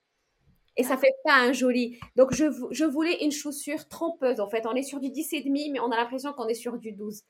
Et 0.75 0.83
ça 0.83 0.97
fait 0.97 1.13
pas 1.23 1.35
un 1.35 1.53
joli. 1.53 1.99
Donc, 2.15 2.33
je, 2.33 2.45
je 2.71 2.85
voulais 2.85 3.23
une 3.23 3.31
chaussure 3.31 3.87
trempeuse. 3.87 4.39
En 4.39 4.49
fait, 4.49 4.65
on 4.65 4.73
est 4.73 4.83
sur 4.83 4.99
du 4.99 5.09
10,5, 5.09 5.71
mais 5.71 5.79
on 5.79 5.91
a 5.91 5.97
l'impression 5.97 6.33
qu'on 6.33 6.47
est 6.47 6.55
sur 6.55 6.77
du 6.77 6.93
12. 6.93 7.21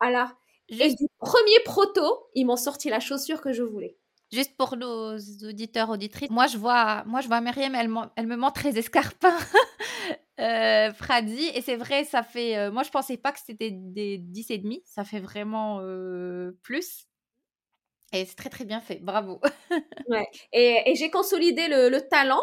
Alors, 0.00 0.28
et 0.68 0.94
du 0.94 1.08
premier 1.18 1.58
proto, 1.64 2.28
ils 2.34 2.44
m'ont 2.44 2.56
sorti 2.56 2.90
la 2.90 3.00
chaussure 3.00 3.40
que 3.40 3.52
je 3.52 3.62
voulais. 3.62 3.96
Juste 4.30 4.56
pour 4.58 4.76
nos 4.76 5.16
auditeurs, 5.16 5.88
auditrices, 5.88 6.28
moi 6.28 6.46
je 6.46 6.58
vois, 6.58 7.02
moi 7.06 7.22
je 7.22 7.28
vois 7.28 7.40
Myriam, 7.40 7.74
elle, 7.74 7.90
elle 8.16 8.26
me 8.26 8.36
montre 8.36 8.62
les 8.62 8.78
escarpins 8.78 9.38
euh, 10.40 10.92
Fradi, 10.92 11.50
et 11.54 11.62
c'est 11.62 11.76
vrai, 11.76 12.04
ça 12.04 12.22
fait, 12.22 12.58
euh, 12.58 12.70
moi 12.70 12.82
je 12.82 12.90
pensais 12.90 13.16
pas 13.16 13.32
que 13.32 13.38
c'était 13.42 13.70
des 13.70 14.18
10 14.18 14.50
et 14.50 14.58
demi, 14.58 14.82
ça 14.84 15.04
fait 15.04 15.20
vraiment 15.20 15.80
euh, 15.80 16.52
plus. 16.62 17.06
Et 18.12 18.26
c'est 18.26 18.36
très 18.36 18.50
très 18.50 18.66
bien 18.66 18.80
fait, 18.80 18.96
bravo. 18.96 19.40
ouais. 20.08 20.26
Et, 20.52 20.94
j'ai 20.94 21.10
consolidé 21.10 21.68
le, 21.68 21.88
le, 21.88 22.06
talon 22.06 22.40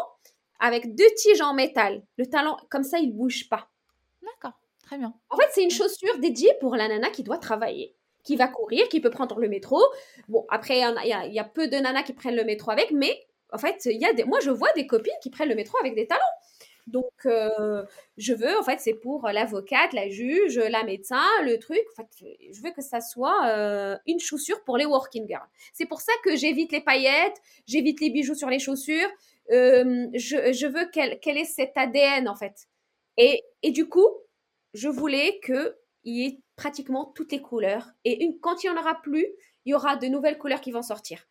avec 0.60 0.94
deux 0.94 1.10
tiges 1.16 1.40
en 1.40 1.54
métal. 1.54 2.02
Le 2.16 2.26
talon, 2.26 2.56
comme 2.70 2.84
ça, 2.84 2.98
il 2.98 3.12
bouge 3.12 3.48
pas. 3.48 3.68
D'accord, 4.22 4.58
très 4.82 4.98
bien. 4.98 5.14
En 5.30 5.36
fait, 5.36 5.48
c'est 5.52 5.62
une 5.62 5.70
chaussure 5.70 6.18
dédiée 6.18 6.52
pour 6.60 6.76
la 6.76 6.88
nana 6.88 7.10
qui 7.10 7.22
doit 7.22 7.38
travailler 7.38 7.94
qui 8.26 8.36
va 8.36 8.48
courir, 8.48 8.88
qui 8.88 9.00
peut 9.00 9.08
prendre 9.08 9.38
le 9.38 9.48
métro. 9.48 9.80
Bon, 10.28 10.44
après, 10.50 10.80
il 10.80 11.32
y, 11.32 11.38
a, 11.38 11.44
peu 11.44 11.68
de 11.68 11.76
nanas 11.76 12.02
qui 12.02 12.12
prennent 12.12 12.34
le 12.34 12.44
métro 12.44 12.72
avec, 12.72 12.90
mais 12.90 13.24
en 13.52 13.58
fait, 13.58 13.86
il 13.86 14.00
y 14.00 14.04
a 14.04 14.12
des, 14.12 14.24
moi, 14.24 14.40
je 14.40 14.50
vois 14.50 14.72
des 14.74 14.86
copines 14.86 15.14
qui 15.22 15.30
prennent 15.30 15.48
le 15.48 15.54
métro 15.54 15.78
avec 15.80 15.94
des 15.94 16.08
talons. 16.08 16.20
Donc, 16.88 17.12
euh, 17.26 17.84
je 18.16 18.32
veux, 18.32 18.58
en 18.58 18.62
fait, 18.62 18.80
c'est 18.80 18.94
pour 18.94 19.28
l'avocate, 19.28 19.92
la 19.92 20.08
juge, 20.08 20.58
la 20.58 20.84
médecin, 20.84 21.24
le 21.44 21.58
truc. 21.58 21.82
En 21.92 22.02
fait, 22.02 22.26
je 22.52 22.60
veux 22.62 22.70
que 22.70 22.82
ça 22.82 23.00
soit 23.00 23.46
euh, 23.46 23.96
une 24.06 24.20
chaussure 24.20 24.62
pour 24.64 24.76
les 24.76 24.86
working 24.86 25.26
girls. 25.26 25.48
C'est 25.72 25.86
pour 25.86 26.00
ça 26.00 26.12
que 26.24 26.36
j'évite 26.36 26.72
les 26.72 26.80
paillettes, 26.80 27.40
j'évite 27.66 28.00
les 28.00 28.10
bijoux 28.10 28.34
sur 28.34 28.50
les 28.50 28.58
chaussures. 28.58 29.08
Euh, 29.50 30.08
je, 30.14 30.66
veux 30.66 30.86
qu'elle 30.90 31.38
ait 31.38 31.44
cet 31.44 31.76
ADN, 31.76 32.28
en 32.28 32.34
fait. 32.34 32.68
Et, 33.16 33.42
et 33.62 33.70
du 33.70 33.88
coup, 33.88 34.08
je 34.74 34.88
voulais 34.88 35.40
que 35.42 35.76
il 36.04 36.14
y 36.14 36.26
ait 36.26 36.40
pratiquement 36.56 37.12
toutes 37.14 37.32
les 37.32 37.42
couleurs. 37.42 37.90
Et 38.04 38.24
une, 38.24 38.38
quand 38.38 38.62
il 38.62 38.70
n'y 38.70 38.76
en 38.76 38.80
aura 38.80 39.00
plus, 39.02 39.26
il 39.64 39.70
y 39.70 39.74
aura 39.74 39.96
de 39.96 40.06
nouvelles 40.06 40.38
couleurs 40.38 40.60
qui 40.60 40.70
vont 40.70 40.82
sortir. 40.82 41.26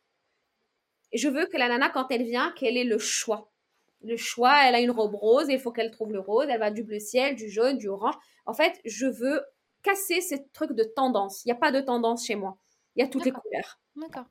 Et 1.11 1.18
je 1.18 1.30
veux 1.30 1.45
que 1.45 1.57
la 1.57 1.70
nana, 1.70 1.89
quand 1.89 2.11
elle 2.11 2.24
vient, 2.24 2.51
qu'elle 2.51 2.78
ait 2.78 2.84
le 2.84 2.97
choix. 2.97 3.51
Le 4.01 4.18
choix, 4.18 4.68
elle 4.68 4.76
a 4.76 4.82
une 4.82 4.91
robe 4.91 5.16
rose, 5.16 5.47
il 5.49 5.59
faut 5.59 5.72
qu'elle 5.72 5.91
trouve 5.91 6.11
le 6.11 6.20
rose, 6.20 6.47
elle 6.49 6.59
va 6.59 6.72
du 6.72 6.84
bleu 6.84 6.99
ciel, 6.99 7.36
du 7.36 7.49
jaune, 7.49 7.78
du 7.78 7.88
orange. 7.88 8.16
En 8.45 8.53
fait, 8.53 8.80
je 8.86 9.07
veux 9.07 9.41
casser 9.82 10.22
ce 10.22 10.36
truc 10.53 10.74
de 10.74 10.84
tendance. 10.84 11.43
Il 11.45 11.47
n'y 11.47 11.53
a 11.53 11.59
pas 11.59 11.72
de 11.72 11.80
tendance 11.80 12.26
chez 12.26 12.36
moi. 12.36 12.57
Il 12.95 13.01
y 13.01 13.05
a 13.05 13.07
toutes 13.07 13.26
les 13.26 13.32
couleurs. 13.32 13.80
D'accord. 13.95 14.26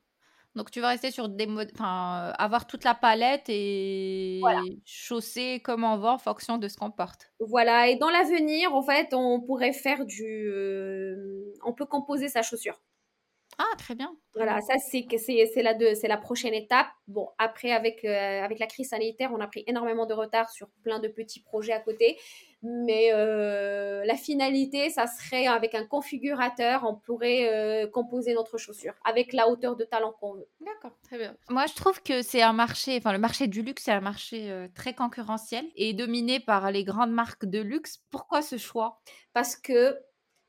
Donc 0.55 0.71
tu 0.71 0.79
vas 0.79 0.89
rester 0.89 1.11
sur 1.11 1.27
des 1.27 1.47
modes, 1.47 1.69
enfin, 1.73 2.33
avoir 2.37 2.65
toute 2.65 2.85
la 2.85 2.95
palette 2.95 3.43
et 3.49 4.41
chausser 4.85 5.59
comme 5.59 5.83
on 5.83 5.97
va 5.97 6.13
en 6.13 6.17
fonction 6.17 6.57
de 6.57 6.67
ce 6.69 6.77
qu'on 6.77 6.91
porte. 6.91 7.31
Voilà, 7.41 7.89
et 7.89 7.97
dans 7.97 8.09
l'avenir, 8.09 8.73
en 8.73 8.81
fait, 8.81 9.13
on 9.13 9.41
pourrait 9.41 9.73
faire 9.73 10.05
du, 10.05 10.47
euh, 10.47 11.53
on 11.65 11.73
peut 11.73 11.85
composer 11.85 12.29
sa 12.29 12.41
chaussure. 12.41 12.79
Ah, 13.57 13.75
très 13.77 13.95
bien. 13.95 14.13
Voilà, 14.33 14.59
ça 14.61 14.73
c'est 14.79 15.05
c'est 15.17 15.61
la 15.61 15.73
c'est 15.95 16.07
la 16.09 16.17
prochaine 16.17 16.53
étape. 16.53 16.87
Bon, 17.07 17.29
après 17.37 17.71
avec 17.71 18.03
euh, 18.03 18.43
avec 18.43 18.59
la 18.59 18.67
crise 18.67 18.89
sanitaire, 18.89 19.31
on 19.33 19.39
a 19.39 19.47
pris 19.47 19.63
énormément 19.67 20.05
de 20.05 20.13
retard 20.13 20.49
sur 20.49 20.67
plein 20.83 20.99
de 20.99 21.07
petits 21.07 21.41
projets 21.41 21.71
à 21.71 21.79
côté, 21.79 22.17
mais 22.61 23.11
euh, 23.13 24.03
la 24.05 24.15
finalité, 24.15 24.89
ça 24.89 25.07
serait 25.07 25.47
avec 25.47 25.75
un 25.75 25.85
configurateur, 25.85 26.83
on 26.83 26.95
pourrait 26.95 27.49
euh, 27.53 27.87
composer 27.87 28.33
notre 28.33 28.57
chaussure 28.57 28.93
avec 29.03 29.33
la 29.33 29.47
hauteur 29.49 29.75
de 29.75 29.83
talent 29.83 30.13
qu'on 30.19 30.33
veut. 30.33 30.47
D'accord, 30.61 30.97
très 31.03 31.17
bien. 31.17 31.35
Moi, 31.49 31.65
je 31.67 31.75
trouve 31.75 32.01
que 32.01 32.21
c'est 32.21 32.41
un 32.41 32.53
marché, 32.53 32.97
enfin 32.97 33.13
le 33.13 33.19
marché 33.19 33.47
du 33.47 33.61
luxe, 33.61 33.83
c'est 33.85 33.91
un 33.91 34.01
marché 34.01 34.67
très 34.73 34.93
concurrentiel 34.93 35.65
et 35.75 35.93
dominé 35.93 36.39
par 36.39 36.71
les 36.71 36.83
grandes 36.83 37.11
marques 37.11 37.45
de 37.45 37.59
luxe. 37.59 37.99
Pourquoi 38.09 38.41
ce 38.41 38.57
choix? 38.57 38.99
Parce 39.33 39.55
que 39.55 39.97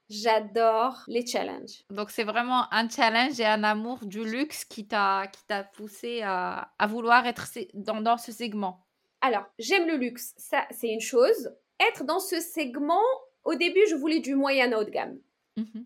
J'adore 0.09 1.03
les 1.09 1.27
challenges. 1.27 1.83
Donc 1.91 2.11
c'est 2.11 2.23
vraiment 2.23 2.73
un 2.73 2.89
challenge 2.89 3.41
et 3.41 3.45
un 3.45 3.65
amour 3.65 4.07
du 4.07 4.25
luxe 4.25 4.65
qui 4.65 4.87
t'a 4.87 5.27
qui 5.27 5.45
t'a 5.47 5.65
poussé 5.65 6.23
à, 6.23 6.73
à, 6.79 6.87
vouloir 6.87 7.27
être 7.27 7.49
dans, 7.75 8.01
dans 8.01 8.17
ce 8.17 8.31
segment. 8.31 8.87
Alors 9.21 9.47
j'aime 9.59 9.89
le 9.89 9.97
luxe, 9.97 10.33
ça 10.37 10.65
c'est 10.71 10.89
une 10.89 11.01
chose. 11.01 11.51
Être 11.81 12.05
dans 12.05 12.21
ce 12.21 12.41
segment, 12.41 13.05
au 13.45 13.55
début 13.55 13.87
je 13.89 13.95
voulais 13.95 14.21
du 14.21 14.35
moyen 14.35 14.73
haut 14.77 14.85
de 14.85 14.91
gamme. 14.91 15.19
Mmh 15.57 15.83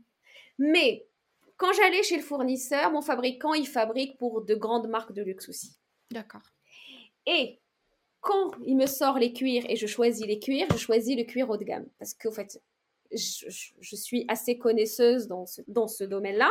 Mais 0.58 1.06
quand 1.56 1.72
j'allais 1.72 2.02
chez 2.02 2.16
le 2.16 2.22
fournisseur, 2.22 2.90
mon 2.92 3.02
fabricant 3.02 3.54
il 3.54 3.66
fabrique 3.66 4.16
pour 4.18 4.42
de 4.42 4.54
grandes 4.54 4.88
marques 4.88 5.12
de 5.12 5.22
luxe 5.22 5.48
aussi. 5.48 5.76
D'accord. 6.10 6.42
Et 7.26 7.60
quand 8.20 8.52
il 8.64 8.76
me 8.76 8.86
sort 8.86 9.18
les 9.18 9.32
cuirs 9.32 9.64
et 9.68 9.76
je 9.76 9.86
choisis 9.86 10.26
les 10.26 10.38
cuirs, 10.38 10.66
je 10.72 10.78
choisis 10.78 11.16
le 11.16 11.24
cuir 11.24 11.48
haut 11.50 11.56
de 11.56 11.64
gamme 11.64 11.86
parce 11.98 12.14
qu'en 12.14 12.32
fait 12.32 12.60
je, 13.12 13.96
suis 13.96 14.24
assez 14.28 14.58
connaisseuse 14.58 15.26
dans 15.26 15.46
ce, 15.46 15.62
dans 15.66 15.88
ce 15.88 16.04
domaine-là. 16.04 16.50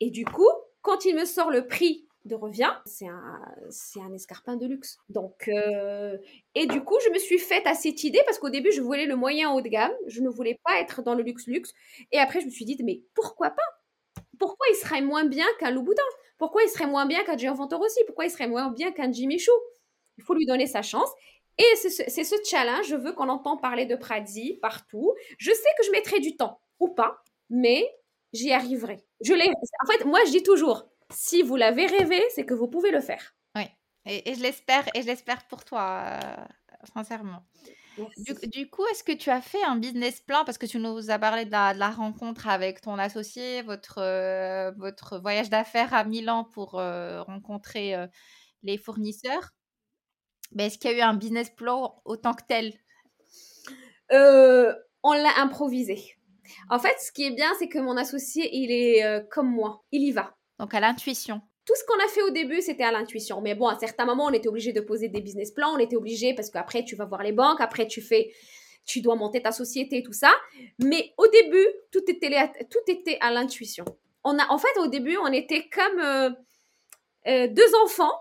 Et 0.00 0.10
du 0.10 0.24
coup, 0.24 0.48
quand 0.80 1.04
il 1.04 1.14
me 1.14 1.24
sort 1.24 1.50
le 1.50 1.66
prix 1.66 2.06
de 2.24 2.34
revient, 2.34 2.72
c'est 2.86 3.08
un, 3.08 3.40
c'est 3.70 4.00
un 4.00 4.12
escarpin 4.12 4.56
de 4.56 4.66
luxe. 4.66 4.98
Donc, 5.08 5.48
euh, 5.48 6.16
et 6.54 6.66
du 6.66 6.82
coup, 6.82 6.96
je 7.04 7.10
me 7.12 7.18
suis 7.18 7.38
faite 7.38 7.66
à 7.66 7.74
cette 7.74 8.04
idée 8.04 8.20
parce 8.24 8.38
qu'au 8.38 8.50
début, 8.50 8.72
je 8.72 8.80
voulais 8.80 9.06
le 9.06 9.16
moyen 9.16 9.50
haut 9.50 9.60
de 9.60 9.68
gamme. 9.68 9.92
Je 10.06 10.20
ne 10.20 10.28
voulais 10.28 10.58
pas 10.64 10.80
être 10.80 11.02
dans 11.02 11.14
le 11.14 11.22
luxe 11.22 11.46
luxe. 11.46 11.72
Et 12.12 12.18
après, 12.18 12.40
je 12.40 12.46
me 12.46 12.50
suis 12.50 12.64
dit, 12.64 12.76
mais 12.84 13.02
pourquoi 13.14 13.50
pas? 13.50 14.22
Pourquoi 14.38 14.66
il 14.70 14.76
serait 14.76 15.02
moins 15.02 15.24
bien 15.24 15.46
qu'un 15.58 15.70
Louboutin? 15.70 16.02
Pourquoi 16.38 16.62
il 16.62 16.68
serait 16.68 16.86
moins 16.86 17.06
bien 17.06 17.22
qu'un 17.24 17.36
Giovanni 17.36 17.68
Pourquoi 18.06 18.24
il 18.24 18.30
serait 18.30 18.48
moins 18.48 18.70
bien 18.70 18.92
qu'un 18.92 19.12
Jimmy 19.12 19.38
Choo 19.38 19.52
Il 20.18 20.24
faut 20.24 20.34
lui 20.34 20.46
donner 20.46 20.66
sa 20.66 20.82
chance. 20.82 21.10
Et 21.58 21.76
c'est 21.76 22.24
ce, 22.24 22.34
challenge, 22.48 22.86
je 22.88 22.96
veux 22.96 23.12
qu'on 23.12 23.28
entende 23.28 23.60
parler 23.60 23.86
de 23.86 23.94
Pradi 23.94 24.58
partout. 24.62 25.14
Je 25.38 25.52
sais 25.52 25.68
que 25.78 25.84
je 25.84 25.90
mettrai 25.90 26.18
du 26.18 26.36
temps 26.36 26.60
ou 26.80 26.88
pas, 26.88 27.22
mais 27.50 27.86
j'y 28.32 28.52
arriverai. 28.52 29.04
Je 29.22 29.34
en 29.34 29.92
fait, 29.92 30.04
moi, 30.04 30.18
je 30.26 30.30
dis 30.30 30.42
toujours, 30.42 30.88
si 31.12 31.42
vous 31.42 31.56
l'avez 31.56 31.86
rêvé, 31.86 32.20
c'est 32.34 32.44
que 32.44 32.54
vous 32.54 32.68
pouvez 32.68 32.90
le 32.90 33.00
faire. 33.00 33.34
Oui. 33.54 33.64
Et, 34.04 34.34
je 34.34 34.42
l'espère, 34.42 34.84
et 34.94 35.02
je 35.02 35.06
l'espère 35.06 35.46
pour 35.46 35.64
toi, 35.64 36.18
sincèrement. 36.92 37.44
Du, 38.16 38.70
coup, 38.70 38.86
est-ce 38.90 39.04
que 39.04 39.12
tu 39.12 39.28
as 39.30 39.42
fait 39.42 39.62
un 39.64 39.76
business 39.76 40.20
plan? 40.20 40.44
Parce 40.44 40.56
que 40.56 40.66
tu 40.66 40.78
nous 40.78 41.10
as 41.10 41.18
parlé 41.18 41.44
de 41.44 41.50
la, 41.50 41.90
rencontre 41.90 42.48
avec 42.48 42.80
ton 42.80 42.98
associé, 42.98 43.62
votre, 43.62 43.98
euh, 43.98 44.70
votre 44.78 45.18
voyage 45.18 45.50
d'affaires 45.50 45.92
à 45.92 46.04
Milan 46.04 46.44
pour 46.44 46.78
euh, 46.78 47.22
rencontrer 47.22 47.94
euh, 47.94 48.06
les 48.62 48.78
fournisseurs. 48.78 49.50
Mais 50.52 50.66
est-ce 50.66 50.78
qu'il 50.78 50.90
y 50.90 50.94
a 50.94 50.98
eu 50.98 51.00
un 51.02 51.14
business 51.14 51.50
plan 51.50 52.00
autant 52.04 52.32
que 52.32 52.42
tel? 52.46 52.72
On 55.04 55.12
l'a 55.14 55.40
improvisé. 55.40 56.16
En 56.70 56.78
fait, 56.78 56.94
ce 57.00 57.10
qui 57.12 57.24
est 57.24 57.34
bien, 57.34 57.50
c'est 57.58 57.68
que 57.68 57.78
mon 57.78 57.96
associé, 57.96 58.48
il 58.52 58.70
est 58.70 59.28
comme 59.30 59.50
moi. 59.50 59.84
Il 59.90 60.02
y 60.02 60.12
va. 60.12 60.36
Donc 60.62 60.74
à 60.74 60.80
l'intuition 60.80 61.42
tout 61.64 61.74
ce 61.76 61.84
qu'on 61.84 62.04
a 62.04 62.08
fait 62.08 62.22
au 62.22 62.30
début, 62.30 62.60
c'était 62.60 62.82
à 62.82 62.90
l'intuition. 62.90 63.40
Mais 63.40 63.54
bon, 63.54 63.68
à 63.68 63.78
certains 63.78 64.04
moments, 64.04 64.24
on 64.24 64.32
était 64.32 64.48
obligé 64.48 64.72
de 64.72 64.80
poser 64.80 65.08
des 65.08 65.20
business 65.20 65.52
plans, 65.52 65.72
on 65.72 65.78
était 65.78 65.94
obligé 65.94 66.34
parce 66.34 66.50
qu'après, 66.50 66.84
tu 66.84 66.96
vas 66.96 67.04
voir 67.04 67.22
les 67.22 67.30
banques, 67.30 67.60
après, 67.60 67.86
tu 67.86 68.02
fais, 68.02 68.32
tu 68.84 69.00
dois 69.00 69.14
monter 69.14 69.42
ta 69.42 69.52
société, 69.52 70.02
tout 70.02 70.12
ça. 70.12 70.32
Mais 70.80 71.14
au 71.18 71.28
début, 71.28 71.64
tout 71.92 72.02
était, 72.08 72.50
tout 72.68 72.80
était 72.88 73.16
à 73.20 73.30
l'intuition. 73.30 73.84
On 74.24 74.36
a, 74.40 74.50
en 74.50 74.58
fait, 74.58 74.76
au 74.78 74.88
début, 74.88 75.16
on 75.18 75.28
était 75.28 75.68
comme 75.68 76.00
euh, 76.00 76.30
euh, 77.28 77.46
deux 77.46 77.74
enfants 77.84 78.20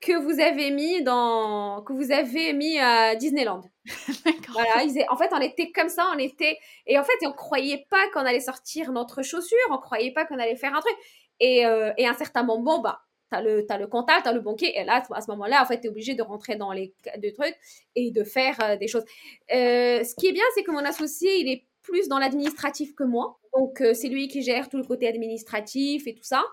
que 0.00 0.12
vous 0.12 0.40
avez 0.40 0.70
mis 0.70 1.02
dans, 1.02 1.82
que 1.82 1.92
vous 1.92 2.12
avez 2.12 2.52
mis 2.52 2.78
à 2.78 3.14
Disneyland. 3.16 3.62
voilà, 4.52 4.84
en 5.10 5.16
fait, 5.16 5.30
on 5.32 5.40
était 5.40 5.70
comme 5.70 5.88
ça, 5.88 6.08
on 6.14 6.18
était, 6.18 6.56
et 6.86 6.98
en 6.98 7.04
fait, 7.04 7.26
on 7.26 7.32
croyait 7.32 7.86
pas 7.90 8.08
qu'on 8.12 8.20
allait 8.20 8.40
sortir 8.40 8.92
notre 8.92 9.22
chaussure, 9.22 9.58
on 9.70 9.78
croyait 9.78 10.12
pas 10.12 10.24
qu'on 10.24 10.38
allait 10.38 10.56
faire 10.56 10.74
un 10.74 10.80
truc. 10.80 10.96
Et, 11.40 11.66
euh, 11.66 11.92
et 11.96 12.06
à 12.06 12.10
un 12.10 12.14
certain 12.14 12.42
moment, 12.42 12.80
bah, 12.80 13.00
tu 13.30 13.38
as 13.38 13.42
le, 13.42 13.66
le 13.78 13.86
contact, 13.86 14.22
tu 14.24 14.28
as 14.28 14.32
le 14.32 14.40
banquier, 14.40 14.78
et 14.78 14.84
là, 14.84 15.02
à 15.12 15.20
ce 15.20 15.30
moment-là, 15.30 15.62
en 15.62 15.66
fait, 15.66 15.80
tu 15.80 15.86
es 15.86 15.90
obligé 15.90 16.14
de 16.14 16.22
rentrer 16.22 16.56
dans 16.56 16.72
les 16.72 16.94
de 17.16 17.30
trucs 17.30 17.56
et 17.94 18.10
de 18.10 18.24
faire 18.24 18.58
euh, 18.62 18.76
des 18.76 18.88
choses. 18.88 19.04
Euh, 19.52 20.02
ce 20.04 20.14
qui 20.14 20.26
est 20.26 20.32
bien, 20.32 20.44
c'est 20.54 20.62
que 20.62 20.70
mon 20.70 20.84
associé, 20.84 21.40
il 21.40 21.48
est 21.48 21.66
plus 21.82 22.08
dans 22.08 22.18
l'administratif 22.18 22.94
que 22.94 23.04
moi. 23.04 23.38
Donc, 23.56 23.82
c'est 23.94 24.08
lui 24.08 24.28
qui 24.28 24.42
gère 24.42 24.68
tout 24.68 24.76
le 24.76 24.84
côté 24.84 25.08
administratif 25.08 26.06
et 26.06 26.14
tout 26.14 26.24
ça. 26.24 26.44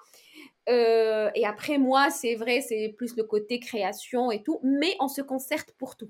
et 0.67 1.45
après, 1.45 1.77
moi, 1.77 2.09
c'est 2.09 2.35
vrai, 2.35 2.61
c'est 2.61 2.93
plus 2.97 3.17
le 3.17 3.23
côté 3.23 3.59
création 3.59 4.31
et 4.31 4.41
tout, 4.43 4.61
mais 4.63 4.95
on 5.01 5.09
se 5.09 5.21
concerte 5.21 5.73
pour 5.77 5.97
tout. 5.97 6.09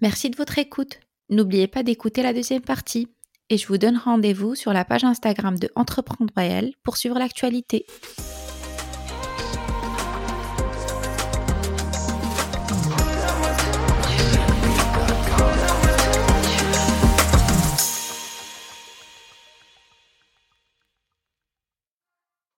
Merci 0.00 0.30
de 0.30 0.36
votre 0.36 0.58
écoute. 0.58 1.00
N'oubliez 1.28 1.66
pas 1.66 1.82
d'écouter 1.82 2.22
la 2.22 2.32
deuxième 2.32 2.62
partie 2.62 3.08
et 3.50 3.58
je 3.58 3.66
vous 3.66 3.78
donne 3.78 3.96
rendez-vous 3.96 4.54
sur 4.54 4.72
la 4.72 4.84
page 4.84 5.04
Instagram 5.04 5.58
de 5.58 5.70
Entreprendre 5.74 6.32
pour 6.82 6.96
suivre 6.96 7.18
l'actualité. 7.18 7.86